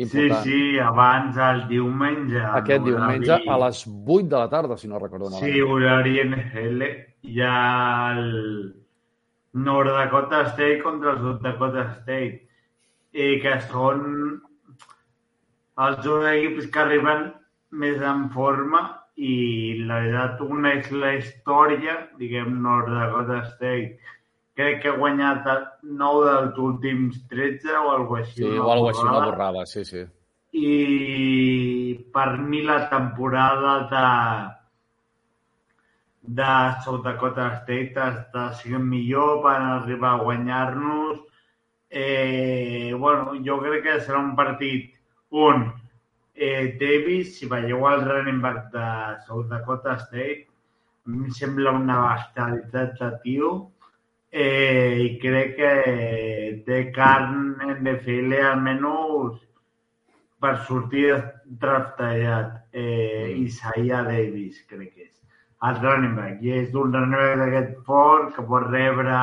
Important. 0.00 0.44
sí, 0.44 0.78
abans 0.78 1.36
el 1.36 1.62
diumenge. 1.68 2.40
Aquest 2.40 2.78
en 2.78 2.84
diumenge 2.88 3.38
a 3.54 3.56
les 3.66 3.80
8 3.86 4.28
de 4.28 4.36
la 4.36 4.48
tarda, 4.48 4.76
si 4.80 4.88
no 4.88 4.98
recordo 4.98 5.30
malament. 5.30 5.52
Sí, 5.52 5.60
horari 5.60 6.20
NHL. 6.24 6.86
Hi 7.22 7.42
ha 7.44 8.12
el 8.16 8.30
North 9.52 9.90
Dakota 9.96 10.46
State 10.52 10.78
contra 10.82 11.12
el 11.12 11.18
South 11.18 11.42
Dakota 11.42 11.84
State. 11.98 12.46
I 13.12 13.40
que 13.42 13.58
són 13.66 14.40
els 15.84 16.00
dos 16.04 16.24
equips 16.30 16.70
que 16.72 16.82
arriben 16.84 17.28
més 17.82 18.00
en 18.00 18.28
forma 18.34 18.84
i 19.20 19.34
la 19.84 20.00
veritat 20.00 20.40
una 20.46 20.72
és 20.78 20.88
la 20.94 21.12
història, 21.18 21.96
diguem, 22.20 22.56
North 22.64 22.88
Dakota 22.88 23.42
State. 23.50 23.98
Crec 24.60 24.80
que 24.84 24.92
ha 24.92 24.96
guanyat 25.00 25.50
9 25.82 26.24
dels 26.30 26.62
últims 26.68 27.20
13 27.32 27.76
o 27.80 27.92
alguna 27.96 28.24
així. 28.26 28.40
Sí, 28.42 28.56
o 28.60 28.70
alguna 28.70 28.94
així, 28.94 29.04
una 29.08 29.20
borrada 29.24 29.66
sí, 29.74 29.84
sí. 29.88 30.06
i 30.52 31.94
per 32.12 32.38
mi 32.38 32.62
la 32.62 32.88
temporada 32.90 33.74
de 33.90 34.06
de 36.22 36.82
South 36.84 37.02
Dakota 37.02 37.46
State 37.62 37.96
està 37.96 38.50
sent 38.54 38.84
millor 38.86 39.40
per 39.42 39.56
arribar 39.56 40.10
a 40.14 40.22
guanyar-nos. 40.22 41.22
Eh, 41.90 42.92
bueno, 42.94 43.34
jo 43.46 43.58
crec 43.64 43.82
que 43.86 43.96
serà 44.04 44.20
un 44.20 44.36
partit 44.36 44.92
on 45.30 45.64
eh, 46.34 46.76
Davis, 46.78 47.38
si 47.38 47.48
veieu 47.50 47.86
el 47.88 48.04
running 48.06 48.40
back 48.40 48.70
de 48.74 48.86
South 49.26 49.48
Dakota 49.50 49.96
State, 50.04 50.46
em 51.08 51.26
sembla 51.34 51.72
una 51.74 51.98
bestialitat 52.04 52.94
de 53.00 53.10
tio 53.24 53.50
eh, 54.30 55.02
i 55.02 55.18
crec 55.18 55.56
que 55.58 55.72
té 56.66 56.80
carn 56.94 57.56
en 57.60 57.76
NFL 57.82 58.34
almenys 58.38 59.40
per 60.40 60.56
sortir 60.66 61.12
draftejat 61.60 62.72
eh, 62.72 63.34
Isaiah 63.36 64.04
Davis, 64.06 64.62
crec 64.68 64.94
que 64.94 65.08
és. 65.08 65.16
El 65.68 65.80
running 65.82 66.14
back. 66.16 66.40
I 66.40 66.54
és 66.62 66.74
un 66.74 66.94
running 66.94 67.18
back 67.18 67.40
d'aquest 67.42 67.74
fort 67.84 68.30
que 68.36 68.44
pot 68.48 68.64
rebre, 68.70 69.18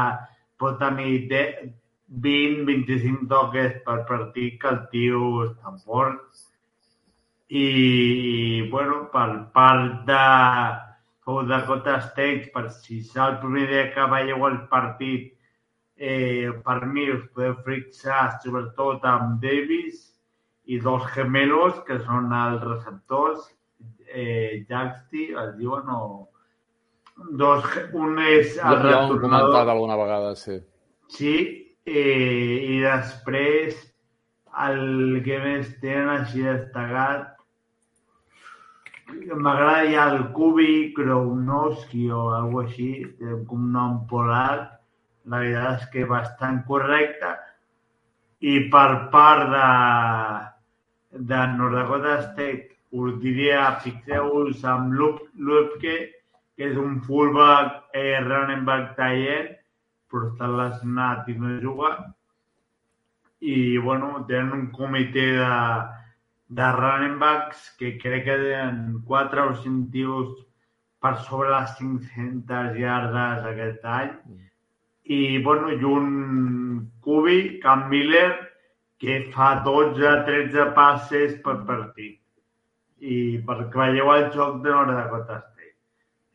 pot 0.61 0.77
tenir 0.81 1.25
20-25 1.31 3.25
toques 3.31 3.79
per 3.87 4.03
partit, 4.09 4.59
que 4.61 4.69
el 4.69 4.83
tio 4.91 5.31
està 5.47 5.73
fort. 5.81 6.43
I, 7.47 8.67
bueno, 8.69 9.07
per 9.09 9.29
part 9.55 10.03
de 10.05 10.21
South 11.27 11.49
Dakota 11.49 11.99
State, 11.99 12.53
per 12.53 12.69
si 12.71 13.01
és 13.01 13.09
el 13.19 13.33
primer 13.41 13.65
dia 13.67 13.87
que 13.91 14.03
veieu 14.13 14.45
el 14.47 14.61
partit, 14.71 15.33
eh, 15.99 16.47
per 16.63 16.77
mi 16.87 17.09
us 17.11 17.25
podeu 17.35 17.57
fixar 17.65 18.29
sobretot 18.39 19.03
amb 19.03 19.41
Davis 19.43 20.05
i 20.71 20.79
dos 20.79 21.03
gemelos, 21.11 21.81
que 21.83 21.99
són 22.05 22.31
els 22.31 22.63
receptors, 22.63 23.43
eh, 24.07 24.63
Jaxti, 24.71 25.33
es 25.43 25.53
diuen, 25.59 25.91
o... 25.91 26.29
Dos, 27.43 27.67
un 27.97 28.19
és 28.23 28.55
Ja, 28.55 28.71
el 28.77 28.87
ja 28.87 28.97
ho 29.01 29.11
hem 29.11 29.19
comentat 29.19 29.67
alguna 29.67 29.99
vegada, 29.99 30.35
sí. 30.39 30.61
sí, 31.11 31.35
eh, 31.83 32.71
i 32.71 32.79
després 32.85 33.81
el 34.67 35.19
que 35.25 35.43
més 35.43 35.73
tenen 35.81 36.13
així 36.21 36.45
destacat 36.45 37.33
m'agrada 39.35 39.89
ja 39.91 40.09
el 40.11 40.31
Kubi 40.33 40.93
Krownowski 40.93 42.09
o 42.11 42.29
alguna 42.35 42.67
així, 42.67 42.89
té 43.19 43.33
un 43.57 43.71
nom 43.71 43.99
polar, 44.07 44.79
la 45.25 45.39
veritat 45.43 45.81
és 45.81 45.89
que 45.93 46.05
bastant 46.05 46.63
correcte, 46.67 47.33
i 48.41 48.69
per 48.71 49.09
part 49.13 49.49
de, 49.53 49.69
de 51.31 51.39
North 51.55 51.75
Dakota 51.75 52.17
State 52.27 52.77
us 52.91 53.17
diria, 53.21 53.79
fixeu-vos 53.83 54.63
Lup, 54.91 55.21
Lupke, 55.35 55.97
que 56.55 56.69
és 56.69 56.77
un 56.77 57.01
fullback 57.01 57.93
eh, 57.93 58.19
running 58.23 58.65
back 58.65 58.95
talent, 58.95 59.55
però 60.09 60.31
està 60.31 60.47
lesionat 60.47 61.27
i 61.29 61.35
no 61.35 61.59
juga. 61.61 61.91
I, 63.39 63.77
bueno, 63.77 64.25
tenen 64.27 64.53
un 64.53 64.67
comitè 64.73 65.27
de, 65.37 65.51
de 66.47 66.71
running 66.71 67.17
backs 67.19 67.75
que 67.77 67.97
crec 67.99 68.23
que 68.25 68.35
tenen 68.37 69.01
4 69.05 69.49
o 69.51 69.55
5 69.55 69.91
tios 69.91 70.29
per 70.99 71.17
sobre 71.27 71.51
les 71.51 71.73
500 71.77 72.77
yardes 72.79 73.45
aquest 73.51 73.85
any. 73.85 74.13
I, 75.07 75.39
bueno, 75.43 75.71
i 75.71 75.83
un 75.83 76.91
Cubi, 77.01 77.59
Cam 77.63 77.87
Miller, 77.89 78.31
que 78.99 79.19
fa 79.35 79.63
12-13 79.63 80.73
passes 80.75 81.37
per 81.43 81.59
partit. 81.67 82.17
I 82.99 83.37
perquè 83.45 83.77
veieu 83.91 84.09
el 84.15 84.31
joc 84.33 84.63
de 84.63 84.73
Nord 84.73 84.95
Dakota 84.97 85.37
State. 85.43 85.75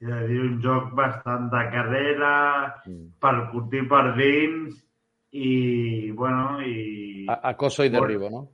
És 0.03 0.13
a 0.15 0.23
dir, 0.29 0.41
un 0.45 0.61
joc 0.63 0.93
bastant 0.99 1.51
de 1.51 1.63
carrera, 1.75 2.33
Mm. 2.87 3.13
per 3.21 3.51
curtir 3.53 3.89
per 3.89 4.15
dins 4.17 4.75
i, 5.33 6.11
bueno, 6.13 6.61
i... 6.61 7.27
A, 7.29 7.41
a 7.51 7.55
coso 7.57 7.85
i 7.85 7.91
derribo, 7.91 8.31
no? 8.31 8.49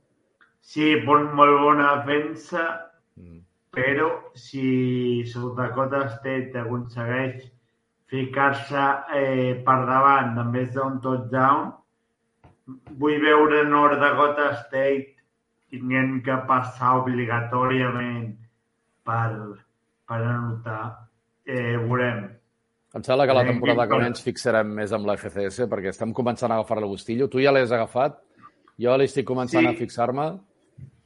Sí, 0.61 0.95
bon, 1.05 1.29
molt 1.35 1.59
bona 1.61 1.95
defensa, 2.03 2.85
Mm. 3.17 3.39
però 3.71 4.09
si 4.33 5.23
South 5.25 5.55
Dakota 5.57 6.07
State 6.09 6.53
aconsegueix 6.57 7.51
ficar-se 8.09 8.83
eh, 9.13 9.61
per 9.65 9.85
davant 9.85 10.35
de 10.37 10.43
més 10.45 10.71
d'un 10.73 10.99
touchdown, 11.01 11.73
vull 12.97 13.19
veure 13.21 13.63
North 13.67 13.99
Dakota 13.99 14.53
State 14.65 15.15
tinguent 15.69 16.23
que 16.25 16.37
passar 16.47 16.95
obligatòriament 17.03 18.31
per, 19.05 19.29
per 20.07 20.21
anotar. 20.21 21.07
Eh, 21.45 21.77
veurem. 21.77 22.23
Em 22.95 23.03
sembla 23.05 23.27
que 23.27 23.33
la 23.37 23.43
temporada 23.45 23.87
que 23.87 23.97
ve 24.01 24.07
ens 24.09 24.21
fixarem 24.25 24.71
més 24.79 24.93
amb 24.93 25.05
la 25.05 25.13
FCS 25.17 25.67
perquè 25.69 25.91
estem 25.93 26.13
començant 26.13 26.49
a 26.51 26.55
agafar 26.57 26.79
el 26.81 26.87
gustillo. 26.89 27.27
Tu 27.29 27.43
ja 27.43 27.51
l'has 27.53 27.71
agafat, 27.71 28.17
jo 28.81 28.95
l'estic 28.97 29.25
començant 29.27 29.61
Sí. 29.67 29.67
a 29.67 29.77
fixar-me. 29.77 30.39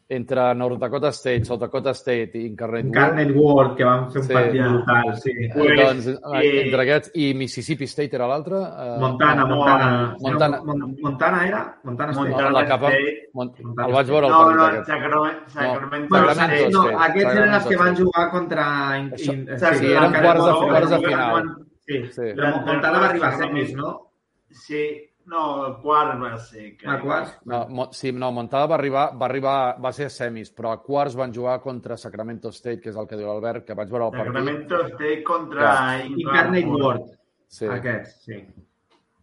Entre 0.09 0.53
North 0.53 0.77
Dakota 0.77 1.07
State, 1.11 1.45
South 1.45 1.59
Dakota 1.61 1.91
State 1.91 2.31
i 2.35 2.45
Incarnate 2.45 2.83
Word, 2.87 2.93
Carnet 2.93 3.31
Ward, 3.35 3.75
que 3.77 3.83
van 3.85 4.11
fer 4.11 4.21
un 4.21 4.27
Sí. 4.27 4.33
partit 4.33 4.61
brutal, 4.61 5.15
sí. 5.17 5.31
Pues, 5.53 5.79
doncs, 5.79 6.07
eh, 6.07 6.61
entre 6.65 6.81
aquests 6.83 7.11
i 7.15 7.33
Mississippi 7.33 7.85
State 7.85 8.15
era 8.15 8.27
l'altre. 8.27 8.57
eh, 8.57 8.97
Montana, 8.99 9.45
no, 9.45 9.55
Montana. 9.55 10.15
Montana. 10.19 10.61
Mon- 10.63 10.97
Montana 11.01 11.47
era? 11.47 11.79
Montana 11.83 12.11
State. 12.11 12.29
no, 12.29 12.35
Montana 12.35 12.59
la 12.61 12.67
capa, 12.67 12.87
State. 12.89 13.29
Mont, 13.33 13.59
Montana 13.61 13.87
el 13.87 13.93
vaig 13.93 14.07
veure 14.07 14.25
el 14.27 14.31
No, 14.33 14.37
partit 14.39 14.55
no, 14.57 14.65
aquest. 14.65 14.85
Sacramento, 14.87 15.49
Sacramento 15.49 16.07
Bueno, 16.09 16.27
Sacramento 16.27 16.55
State. 16.55 16.71
no, 16.73 16.83
State, 16.83 17.11
aquests 17.11 17.33
eren 17.35 17.53
els 17.53 17.65
que 17.65 17.77
van 17.77 17.95
jugar 17.95 18.29
contra... 18.31 18.99
In, 18.99 19.11
Això- 19.11 19.33
in, 19.33 19.47
sí, 19.47 19.85
eren 19.85 20.11
la- 20.11 20.21
quarts 20.21 20.45
de- 20.45 20.51
no, 20.51 20.67
quarts 20.67 20.89
de 20.89 20.95
no, 20.99 21.07
final. 21.07 21.55
Sí, 21.87 22.03
Sí. 22.11 22.21
Montana 22.65 22.99
va 22.99 23.05
arribar 23.09 23.29
a 23.33 23.37
semis, 23.37 23.73
no? 23.73 24.11
Sí, 24.49 25.09
no, 25.25 25.65
el 25.67 25.75
quart 25.81 26.19
va 26.21 26.37
ser. 26.37 26.75
crec. 26.77 26.89
A 26.89 26.99
quarts? 27.01 27.37
No, 27.45 27.65
Mo- 27.69 27.89
sí, 27.93 28.11
no, 28.11 28.31
Montana 28.31 28.65
va 28.67 28.75
arribar, 28.75 29.05
va 29.19 29.25
arribar, 29.25 29.55
va 29.83 29.91
ser 29.93 30.05
a 30.07 30.09
semis, 30.09 30.51
però 30.55 30.71
a 30.73 30.81
quarts 30.83 31.15
van 31.15 31.33
jugar 31.33 31.59
contra 31.61 31.97
Sacramento 31.97 32.49
State, 32.51 32.79
que 32.81 32.89
és 32.89 32.95
el 32.97 33.07
que 33.07 33.15
diu 33.17 33.27
l'Albert, 33.27 33.65
que 33.65 33.73
vaig 33.73 33.89
veure 33.89 34.05
el 34.09 34.11
partit. 34.11 34.33
Sacramento 34.33 34.81
State 34.87 35.23
contra 35.23 35.61
Clar. 35.61 36.05
Incarnate 36.11 36.65
Ward. 36.65 37.05
Sí. 37.47 37.65
Aquests, 37.67 38.23
sí. 38.25 38.41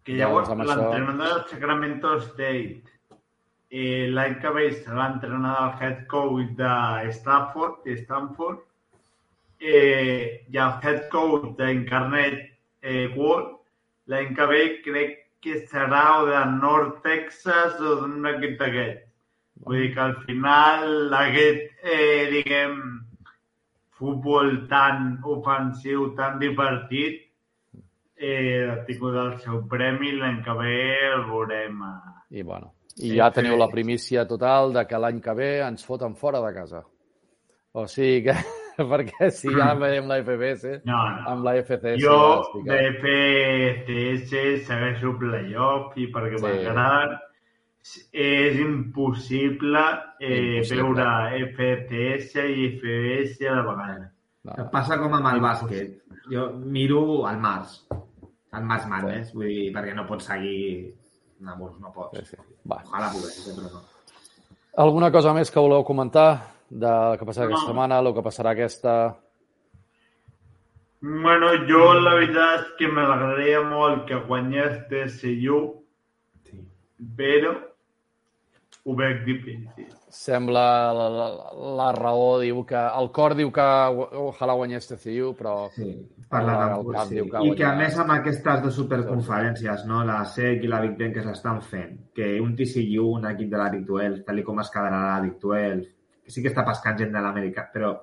Que 0.04 0.14
llavors 0.16 0.48
Doncs 0.48 0.60
amb 0.60 0.68
això- 0.68 0.78
l'entrenador 0.90 1.34
del 1.34 1.44
Sacramento 1.50 2.14
State 2.20 2.82
eh, 3.70 4.08
l'any 4.10 4.38
que 4.40 4.50
ve 4.50 4.70
serà 4.72 4.96
l'entrenador 5.08 5.76
del 5.78 5.82
head 5.92 6.06
coach 6.08 6.48
de 6.56 7.10
Stanford, 7.12 7.84
de 7.84 7.92
Stanford 8.00 8.58
eh, 9.60 10.46
i 10.50 10.56
el 10.56 10.72
head 10.82 11.08
coach 11.12 11.56
d'Incarnate 11.58 12.46
eh, 12.82 13.08
World 13.16 13.58
l'any 14.10 14.34
que 14.34 14.46
ve 14.50 14.62
crec 14.84 15.19
que 15.40 15.60
serà 15.66 16.22
o 16.22 16.26
de 16.28 16.40
North 16.56 17.00
Texas 17.04 17.78
o 17.80 17.96
d'un 18.02 18.26
equip 18.34 18.58
d'aquest. 18.60 19.06
Vull 19.64 19.82
dir 19.82 19.94
que 19.94 20.00
al 20.00 20.16
final 20.24 21.14
aquest, 21.16 21.72
eh, 21.84 22.28
diguem, 22.32 22.76
futbol 24.00 24.66
tan 24.68 25.18
ofensiu, 25.24 26.14
tan 26.16 26.38
divertit, 26.40 27.26
eh, 28.16 28.68
ha 28.70 28.78
tingut 28.86 29.16
el 29.16 29.34
seu 29.40 29.64
premi, 29.68 30.12
l'any 30.16 30.40
que 30.44 30.56
ve 30.60 30.78
el 31.10 31.26
veurem 31.28 31.82
a... 31.84 31.92
I 32.30 32.44
bueno, 32.46 32.72
I 33.00 33.14
ja 33.16 33.30
teniu 33.32 33.56
la 33.56 33.68
primícia 33.72 34.26
total 34.28 34.74
de 34.76 34.86
que 34.88 34.98
l'any 35.00 35.20
que 35.24 35.34
ve 35.36 35.52
ens 35.64 35.84
foten 35.84 36.16
fora 36.16 36.40
de 36.44 36.54
casa. 36.56 36.82
O 37.72 37.86
sigui 37.88 38.24
que, 38.28 38.34
perquè 38.92 39.30
si 39.34 39.48
ja 39.54 39.72
veiem 39.78 40.06
la 40.10 40.18
FBS, 40.22 40.80
No, 40.84 40.98
no. 41.16 41.24
amb 41.34 41.44
la 41.44 41.54
FCS... 41.62 41.98
Jo 42.02 42.18
de 42.66 42.78
FCS 43.00 44.66
segueixo 44.68 45.16
playoff 45.18 45.96
i 46.00 46.06
perquè 46.12 46.38
Sí. 46.38 46.44
m'agraden 46.44 47.18
és 48.12 48.58
impossible 48.60 49.80
eh, 50.20 50.60
Impossible. 50.60 50.92
veure 50.92 51.44
FCS 51.54 52.34
i 52.44 52.66
FBS 52.76 53.46
a 53.48 53.54
la 53.56 53.62
vegada. 53.70 54.10
No, 54.44 54.54
Que 54.56 54.64
passa 54.72 54.98
com 55.00 55.12
amb 55.16 55.26
el 55.34 55.40
bàsquet. 55.44 55.96
Jo 56.32 56.50
miro 56.56 57.26
al 57.28 57.38
març, 57.40 57.80
al 58.52 58.64
març 58.64 58.86
Madness, 58.88 59.32
vull 59.34 59.48
dir, 59.48 59.70
perquè 59.74 59.94
no 59.96 60.06
pots 60.08 60.28
seguir... 60.30 60.94
No, 61.40 61.54
no 61.80 61.90
pots. 61.92 62.18
Sí, 62.20 62.36
sí. 62.36 62.36
Va. 62.68 62.82
Ojalà 62.84 63.08
pogués, 63.14 63.36
però 63.56 63.70
no. 63.72 63.80
Alguna 64.84 65.08
cosa 65.10 65.32
més 65.34 65.50
que 65.50 65.60
voleu 65.60 65.82
comentar 65.84 66.28
del 66.70 67.18
que 67.18 67.26
passarà 67.26 67.46
aquesta 67.50 67.64
No. 67.66 67.72
setmana, 67.72 67.98
el 67.98 68.14
que 68.14 68.22
passarà 68.22 68.52
aquesta... 68.54 68.94
Bueno, 71.00 71.48
jo 71.68 71.94
la 71.96 72.12
veritat 72.18 72.58
és 72.60 72.72
que 72.78 72.88
m'agradaria 72.92 73.62
molt 73.64 74.02
que 74.08 74.18
guanyés 74.28 74.82
TSU, 74.90 75.60
Sí. 76.44 76.58
però 77.16 77.54
ho 78.84 78.94
veig 78.96 79.22
difícil. 79.24 79.86
Sembla 80.10 80.92
la, 80.92 81.06
la, 81.08 81.28
la 81.78 81.92
raó 81.92 82.38
diu 82.40 82.64
que... 82.66 82.76
El 83.00 83.10
cor 83.12 83.34
diu 83.38 83.50
que 83.54 83.62
ojalà 84.20 84.54
guanyés 84.58 84.88
TCU, 84.88 85.34
però... 85.38 85.68
Sí, 85.74 85.88
El 86.30 86.48
amb 86.50 86.90
cap 86.92 87.06
sí. 87.08 87.14
diu 87.16 87.28
que 87.30 87.42
I 87.46 87.54
que 87.56 87.64
a 87.64 87.74
més 87.78 87.96
amb 87.98 88.10
aquestes 88.18 88.60
dues 88.62 88.74
superconferències, 88.74 89.86
no? 89.86 90.02
la 90.04 90.24
SEC 90.24 90.64
i 90.64 90.68
la 90.70 90.80
Big 90.84 90.96
Ten 90.98 91.12
que 91.14 91.22
s'estan 91.24 91.60
fent, 91.62 91.96
que 92.14 92.40
un 92.40 92.52
TCU, 92.56 93.06
un 93.16 93.24
equip 93.30 93.48
de 93.50 93.58
la 93.58 93.70
Big 93.70 93.86
12, 93.88 94.22
tal 94.26 94.42
com 94.44 94.60
es 94.60 94.70
quedarà 94.70 95.00
la 95.14 95.20
Big 95.24 95.38
12, 95.40 95.80
que 95.80 95.99
sí 96.30 96.42
que 96.42 96.52
està 96.52 96.64
pescant 96.66 96.98
gent 96.98 97.12
de 97.14 97.22
l'Amèrica, 97.22 97.66
però 97.72 97.94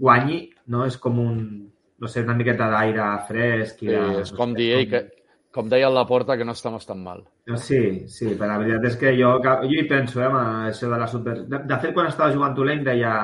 guanyi, 0.00 0.42
no? 0.72 0.84
És 0.86 0.98
com 1.02 1.18
un, 1.22 1.38
no 2.00 2.08
sé, 2.08 2.24
una 2.26 2.36
miqueta 2.38 2.68
d'aire 2.72 3.06
fresc. 3.28 3.82
I 3.84 3.88
Sí, 3.88 3.94
de, 3.94 4.20
és 4.24 4.34
com 4.36 4.54
dir, 4.56 4.70
ei, 4.78 4.88
que, 4.90 5.02
com 5.54 5.70
deia 5.70 5.88
el 5.90 5.96
Laporta, 5.98 6.36
que 6.38 6.46
no 6.46 6.54
estamos 6.56 6.86
tan 6.86 7.02
mal. 7.02 7.24
No, 7.46 7.56
Sí, 7.56 8.08
sí, 8.08 8.34
però 8.34 8.52
la 8.52 8.58
veritat 8.62 8.86
és 8.92 8.98
que 9.00 9.14
jo, 9.18 9.32
jo 9.42 9.72
hi 9.74 9.86
penso, 9.90 10.20
eh, 10.22 10.28
amb 10.28 10.68
això 10.70 10.90
de 10.92 11.00
la 11.00 11.08
super... 11.10 11.40
De, 11.42 11.64
de 11.72 11.80
fet, 11.82 11.94
quan 11.96 12.10
estava 12.10 12.32
jugant 12.34 12.54
Tulane 12.54 12.86
deia 12.86 13.14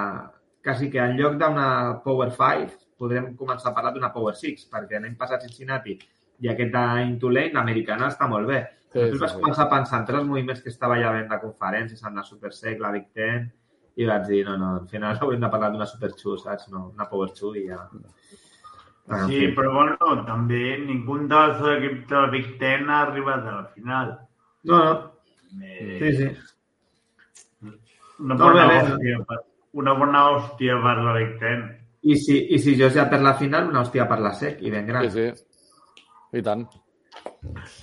quasi 0.67 0.91
que 0.91 0.99
en 0.99 1.15
lloc 1.21 1.37
d'una 1.39 1.69
Power 2.03 2.33
5 2.35 2.83
podrem 2.99 3.35
començar 3.39 3.71
a 3.71 3.77
parlar 3.77 3.93
d'una 3.95 4.11
Power 4.13 4.35
6, 4.35 4.67
perquè 4.73 4.99
l'any 4.99 5.15
passat 5.21 5.45
Cincinnati 5.47 5.95
i 6.43 6.51
aquest 6.51 6.75
any 6.81 7.15
Tulane, 7.23 7.55
l'americana 7.55 8.11
està 8.11 8.27
molt 8.29 8.51
bé. 8.51 8.65
Sí, 8.91 9.05
Sí, 9.05 9.13
sí, 9.13 9.21
vas 9.21 9.35
començar 9.37 9.67
a 9.67 9.71
pensar 9.71 10.03
en 10.03 10.19
els 10.19 10.27
moviments 10.27 10.63
que 10.65 10.71
estava 10.73 10.97
ja 10.99 11.11
havent 11.11 11.29
de 11.29 11.39
conferències, 11.43 12.03
amb 12.03 12.17
la 12.17 12.25
Super 12.25 12.53
Sec, 12.57 12.81
la 12.81 12.93
Big 12.95 13.11
Ten, 13.13 13.51
i 13.97 14.05
vaig 14.09 14.27
dir, 14.29 14.43
no, 14.49 14.57
no, 14.61 14.71
al 14.81 14.89
final 14.91 15.17
haurem 15.23 15.41
de 15.41 15.49
parlar 15.53 15.71
d'una 15.73 15.87
Super 15.89 16.13
Chu, 16.15 16.37
saps? 16.41 16.69
No, 16.73 16.89
una 16.95 17.07
Power 17.11 17.31
Chu 17.37 17.55
i 17.57 17.67
ja... 17.69 17.83
Ah, 19.09 19.21
Sí, 19.29 19.37
fi. 19.39 19.53
però 19.55 19.71
bueno, 19.73 19.97
també 20.27 20.77
ningú 20.83 21.15
dels 21.31 21.61
equips 21.77 22.09
de 22.11 22.17
la 22.25 22.31
Big 22.33 22.49
Ten 22.59 22.89
ha 22.91 23.03
arribat 23.05 23.45
a 23.47 23.53
la 23.61 23.67
final. 23.75 24.09
No, 24.67 24.81
no, 24.85 24.95
Eh, 25.63 25.99
sí, 26.01 26.09
sí. 26.17 26.27
Una 28.19 28.35
No, 28.35 28.45
bona, 28.49 28.65
bé, 28.67 28.75
bé. 28.75 28.81
hòstia, 28.83 29.19
per, 29.29 29.39
una 29.79 29.93
bona 29.95 30.23
hòstia 30.33 30.79
per 30.83 30.97
la 31.05 31.13
Big 31.21 31.37
Ten. 31.39 31.63
I 32.03 32.17
si, 32.19 32.37
I 32.55 32.59
si 32.59 32.75
jo 32.81 32.89
ja 32.91 33.05
per 33.11 33.21
la 33.23 33.35
final, 33.39 33.69
una 33.71 33.81
hòstia 33.85 34.09
per 34.11 34.19
la 34.25 34.33
Sec, 34.35 34.59
i 34.67 34.71
ben 34.75 34.87
gran. 34.91 35.07
Sí, 35.11 35.29
sí. 35.31 35.47
I 36.39 36.43
tant. 36.43 36.67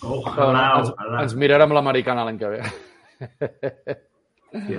Però, 0.04 0.20
Ojalà, 0.20 0.66
ens, 0.82 0.92
ojalà. 0.92 1.22
ens 1.24 1.36
mirarem 1.40 1.72
l'americana 1.74 2.26
l'any 2.28 2.38
que 2.42 2.52
ve. 2.52 2.62
Sí. 4.68 4.78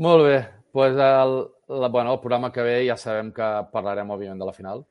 Molt 0.00 0.24
bé. 0.24 0.38
Pues 0.72 0.94
el, 0.94 1.34
la, 1.68 1.88
bueno, 1.88 2.14
el 2.14 2.20
programa 2.20 2.50
que 2.52 2.62
ve 2.62 2.76
ja 2.88 2.96
sabem 2.96 3.32
que 3.36 3.46
parlarem, 3.72 4.10
òbviament, 4.14 4.40
de 4.40 4.46
la 4.48 4.54
final. 4.56 4.84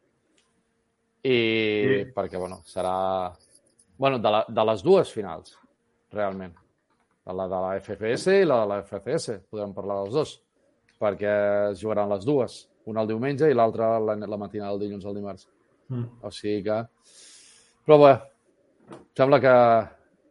I 1.23 1.37
Sí. 1.89 2.11
perquè, 2.15 2.37
bueno, 2.37 2.61
serà... 2.65 3.33
bueno, 3.97 4.19
de, 4.19 4.31
la, 4.31 4.45
de 4.47 4.65
les 4.65 4.83
dues 4.83 5.11
finals, 5.11 5.57
realment. 6.11 6.53
De 7.25 7.33
la 7.33 7.47
de 7.47 7.61
la 7.63 7.71
FFS 7.79 8.35
i 8.41 8.45
la 8.45 8.61
de 8.61 8.67
la 8.69 8.81
FCS. 8.83 9.39
Podrem 9.49 9.73
parlar 9.73 10.03
dels 10.03 10.13
dos. 10.13 10.35
Perquè 10.99 11.33
es 11.71 11.81
jugaran 11.81 12.09
les 12.09 12.25
dues. 12.25 12.59
Una 12.85 13.01
el 13.01 13.09
diumenge 13.09 13.49
i 13.49 13.57
l'altra 13.57 13.97
la, 13.99 14.15
la 14.15 14.37
matinada 14.37 14.71
del 14.71 14.85
dilluns 14.87 15.05
al 15.05 15.17
dimarts. 15.17 15.47
Mm. 15.89 16.05
O 16.21 16.31
sigui 16.31 16.63
que... 16.63 16.79
Però 17.85 17.97
bé, 17.97 18.13
sembla 19.17 19.39
que 19.41 19.53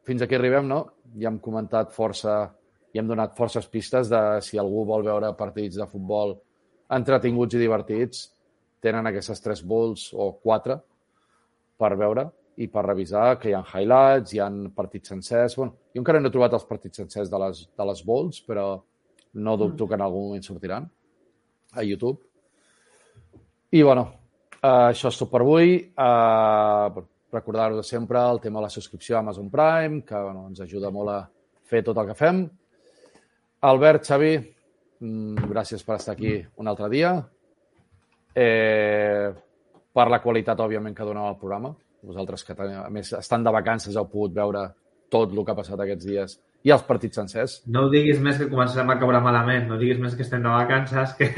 fins 0.06 0.22
aquí 0.22 0.38
arribem, 0.38 0.68
no? 0.70 0.80
Ja 1.18 1.32
hem 1.32 1.38
comentat 1.42 1.90
força, 1.92 2.40
i 2.94 3.00
hem 3.00 3.08
donat 3.08 3.36
forces 3.36 3.68
pistes 3.68 4.08
de 4.10 4.20
si 4.44 4.58
algú 4.58 4.84
vol 4.88 5.04
veure 5.06 5.34
partits 5.36 5.76
de 5.76 5.86
futbol 5.90 6.36
entretinguts 6.94 7.54
i 7.54 7.60
divertits, 7.60 8.28
tenen 8.80 9.10
aquestes 9.10 9.42
tres 9.44 9.62
bowls 9.62 10.08
o 10.14 10.30
quatre 10.42 10.78
per 11.78 11.92
veure 12.00 12.28
i 12.58 12.66
per 12.72 12.86
revisar 12.86 13.38
que 13.38 13.50
hi 13.50 13.56
ha 13.56 13.62
highlights, 13.62 14.32
hi 14.34 14.40
ha 14.42 14.48
partits 14.74 15.12
sencers. 15.12 15.56
Bueno, 15.58 15.76
jo 15.94 16.00
encara 16.00 16.20
no 16.20 16.30
he 16.30 16.34
trobat 16.34 16.56
els 16.56 16.66
partits 16.66 17.02
sencers 17.02 17.30
de 17.30 17.42
les, 17.44 17.66
de 17.76 17.88
les 17.90 18.04
bowls, 18.06 18.40
però 18.46 18.70
no 19.34 19.58
dubto 19.60 19.86
que 19.86 19.94
en 19.94 20.02
algun 20.02 20.30
moment 20.30 20.46
sortiran 20.46 20.88
a 21.76 21.84
YouTube. 21.84 22.18
I, 23.70 23.82
bueno, 23.82 24.08
Uh, 24.58 24.88
això 24.90 25.12
és 25.12 25.18
tot 25.20 25.30
per 25.30 25.44
avui. 25.44 25.76
Uh, 25.94 27.04
Recordar-vos 27.28 27.86
sempre 27.86 28.18
el 28.24 28.40
tema 28.40 28.58
de 28.58 28.64
la 28.64 28.72
subscripció 28.72 29.16
a 29.16 29.18
Amazon 29.20 29.50
Prime, 29.52 30.00
que 30.02 30.16
bueno, 30.16 30.46
ens 30.48 30.62
ajuda 30.64 30.88
molt 30.90 31.12
a 31.12 31.18
fer 31.68 31.82
tot 31.84 31.98
el 32.00 32.08
que 32.08 32.16
fem. 32.16 32.40
Albert, 33.60 34.04
Xavi, 34.06 34.32
mm, 35.00 35.48
gràcies 35.50 35.82
per 35.84 35.96
estar 35.96 36.14
aquí 36.14 36.36
un 36.56 36.68
altre 36.68 36.88
dia. 36.92 37.12
Eh, 38.34 39.30
per 39.92 40.08
la 40.10 40.20
qualitat, 40.22 40.60
òbviament, 40.60 40.94
que 40.94 41.04
doneu 41.06 41.26
al 41.26 41.38
programa. 41.38 41.72
Vosaltres 42.02 42.44
que, 42.44 42.54
teniu- 42.54 42.84
a 42.84 42.90
més, 42.90 43.12
estan 43.18 43.42
de 43.42 43.50
vacances, 43.50 43.96
heu 43.96 44.06
pogut 44.08 44.32
veure 44.34 44.68
tot 45.10 45.32
el 45.32 45.44
que 45.44 45.50
ha 45.50 45.56
passat 45.56 45.80
aquests 45.80 46.04
dies 46.06 46.36
i 46.62 46.70
els 46.70 46.82
partits 46.82 47.16
sencers. 47.16 47.62
No 47.66 47.86
ho 47.86 47.90
diguis 47.90 48.20
més 48.20 48.38
que 48.38 48.48
començarem 48.50 48.90
a 48.90 48.98
caure 49.00 49.20
malament, 49.20 49.66
no 49.68 49.78
diguis 49.78 49.98
més 49.98 50.14
que 50.14 50.22
estem 50.22 50.42
de 50.42 50.48
vacances, 50.48 51.14
que... 51.18 51.28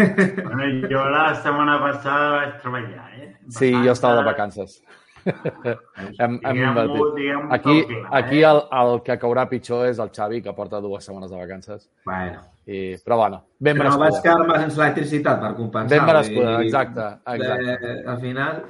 Bueno, 0.44 0.88
jo 0.90 1.04
la 1.12 1.34
setmana 1.40 1.78
passada 1.80 2.30
vaig 2.36 2.54
treballar, 2.60 3.06
eh? 3.20 3.36
Sí, 3.48 3.72
jo 3.72 3.92
estava 3.92 4.16
de 4.20 4.24
vacances. 4.28 4.82
Hem, 5.24 6.38
hem 6.44 6.62
invertit. 6.62 7.08
diguem 7.16 7.52
Aquí, 7.56 7.76
clar, 7.86 8.04
aquí 8.20 8.42
eh? 8.42 8.50
el, 8.50 8.62
el 8.82 8.92
que 9.06 9.18
caurà 9.22 9.46
pitjor 9.50 9.88
és 9.88 10.00
el 10.02 10.12
Xavi, 10.14 10.42
que 10.44 10.54
porta 10.56 10.80
dues 10.80 11.04
setmanes 11.04 11.30
de 11.30 11.40
vacances. 11.40 11.88
Bueno, 12.06 12.44
I, 12.66 12.96
però 13.04 13.16
bueno, 13.22 13.42
ben 13.58 13.78
però 13.78 13.90
vaig 13.96 14.06
merescuda. 14.06 14.22
quedar-me 14.28 14.60
sense 14.64 14.80
electricitat 14.80 15.42
per 15.42 15.52
compensar. 15.58 15.96
Ben 15.96 16.06
merescuda, 16.06 16.56
dir, 16.58 16.70
exacte, 16.70 17.10
exacte. 17.34 17.76
Eh, 17.90 17.98
al 18.06 18.20
final, 18.22 18.62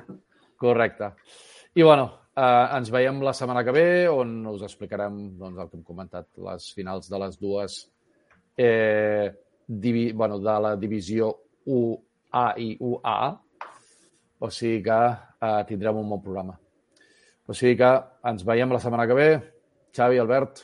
Correcte. 0.61 1.15
I 1.75 1.83
bueno, 1.83 2.11
eh, 2.37 2.67
ens 2.77 2.91
veiem 2.93 3.23
la 3.25 3.33
setmana 3.33 3.63
que 3.65 3.73
ve 3.73 3.87
on 4.13 4.35
us 4.51 4.65
explicarem 4.67 5.15
doncs, 5.39 5.57
el 5.57 5.71
que 5.71 5.79
hem 5.79 5.85
comentat, 5.87 6.27
les 6.45 6.67
finals 6.77 7.09
de 7.09 7.21
les 7.23 7.39
dues 7.41 7.79
eh, 8.61 9.31
divi, 9.67 10.11
bueno, 10.13 10.39
de 10.39 10.57
la 10.61 10.75
divisió 10.77 11.31
UA 11.65 12.45
i 12.61 12.75
UAA. 12.77 13.31
O 14.41 14.49
sigui 14.51 14.83
que 14.83 14.99
eh, 15.47 15.63
tindrem 15.69 15.97
un 16.01 16.09
bon 16.09 16.21
programa. 16.25 16.57
O 17.47 17.53
sigui 17.57 17.77
que 17.77 17.91
ens 18.31 18.45
veiem 18.47 18.73
la 18.73 18.81
setmana 18.81 19.07
que 19.07 19.15
ve. 19.19 19.29
Xavi, 19.97 20.19
Albert, 20.23 20.63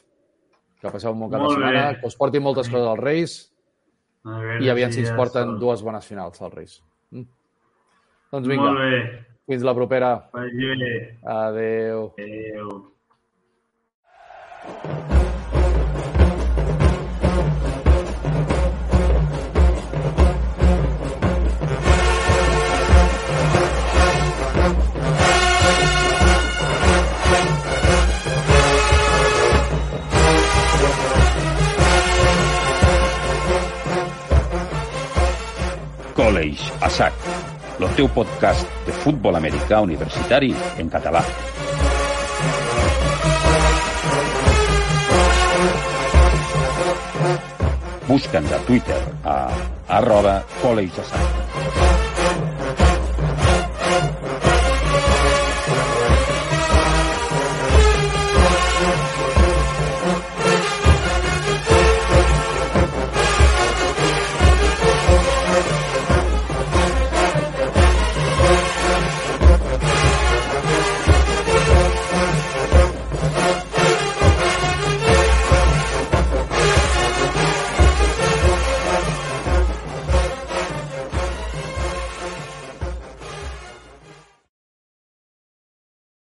que 0.80 0.90
passeu 0.92 1.12
un 1.12 1.20
bon 1.20 1.30
cap 1.30 1.40
de 1.42 1.44
Molt 1.48 1.58
bé. 1.58 1.64
setmana, 1.66 2.00
que 2.00 2.06
us 2.06 2.16
portin 2.16 2.42
moltes 2.44 2.68
coses 2.70 2.86
als 2.86 3.00
Reis 3.02 3.36
i 4.62 4.68
aviam 4.70 4.90
si 4.92 5.00
ens 5.02 5.10
ja 5.10 5.16
porten 5.16 5.44
sort. 5.52 5.60
dues 5.60 5.82
bones 5.82 6.06
finals 6.06 6.40
als 6.42 6.54
Reis. 6.54 6.76
Mm? 7.10 7.26
Doncs 8.32 8.48
vinga, 8.48 8.70
Molt 8.72 8.78
bé. 8.78 9.00
fins 9.46 9.62
la 9.62 9.74
propera. 9.74 10.12
Bé. 10.32 11.18
Adeu. 11.24 12.12
Adéu. 12.18 12.68
College 36.56 36.72
a 36.80 36.88
sac, 36.88 37.12
el 37.80 37.88
teu 37.96 38.08
podcast 38.08 38.64
de 38.86 38.92
futbol 39.02 39.36
americà 39.36 39.82
universitari 39.84 40.54
en 40.80 40.88
català. 40.88 41.20
Busca'ns 48.06 48.52
a 48.52 48.62
Twitter 48.68 49.02
a 49.24 49.36
arroba 49.98 50.38
college 50.62 51.04
a 51.04 51.10
sac. 51.10 51.45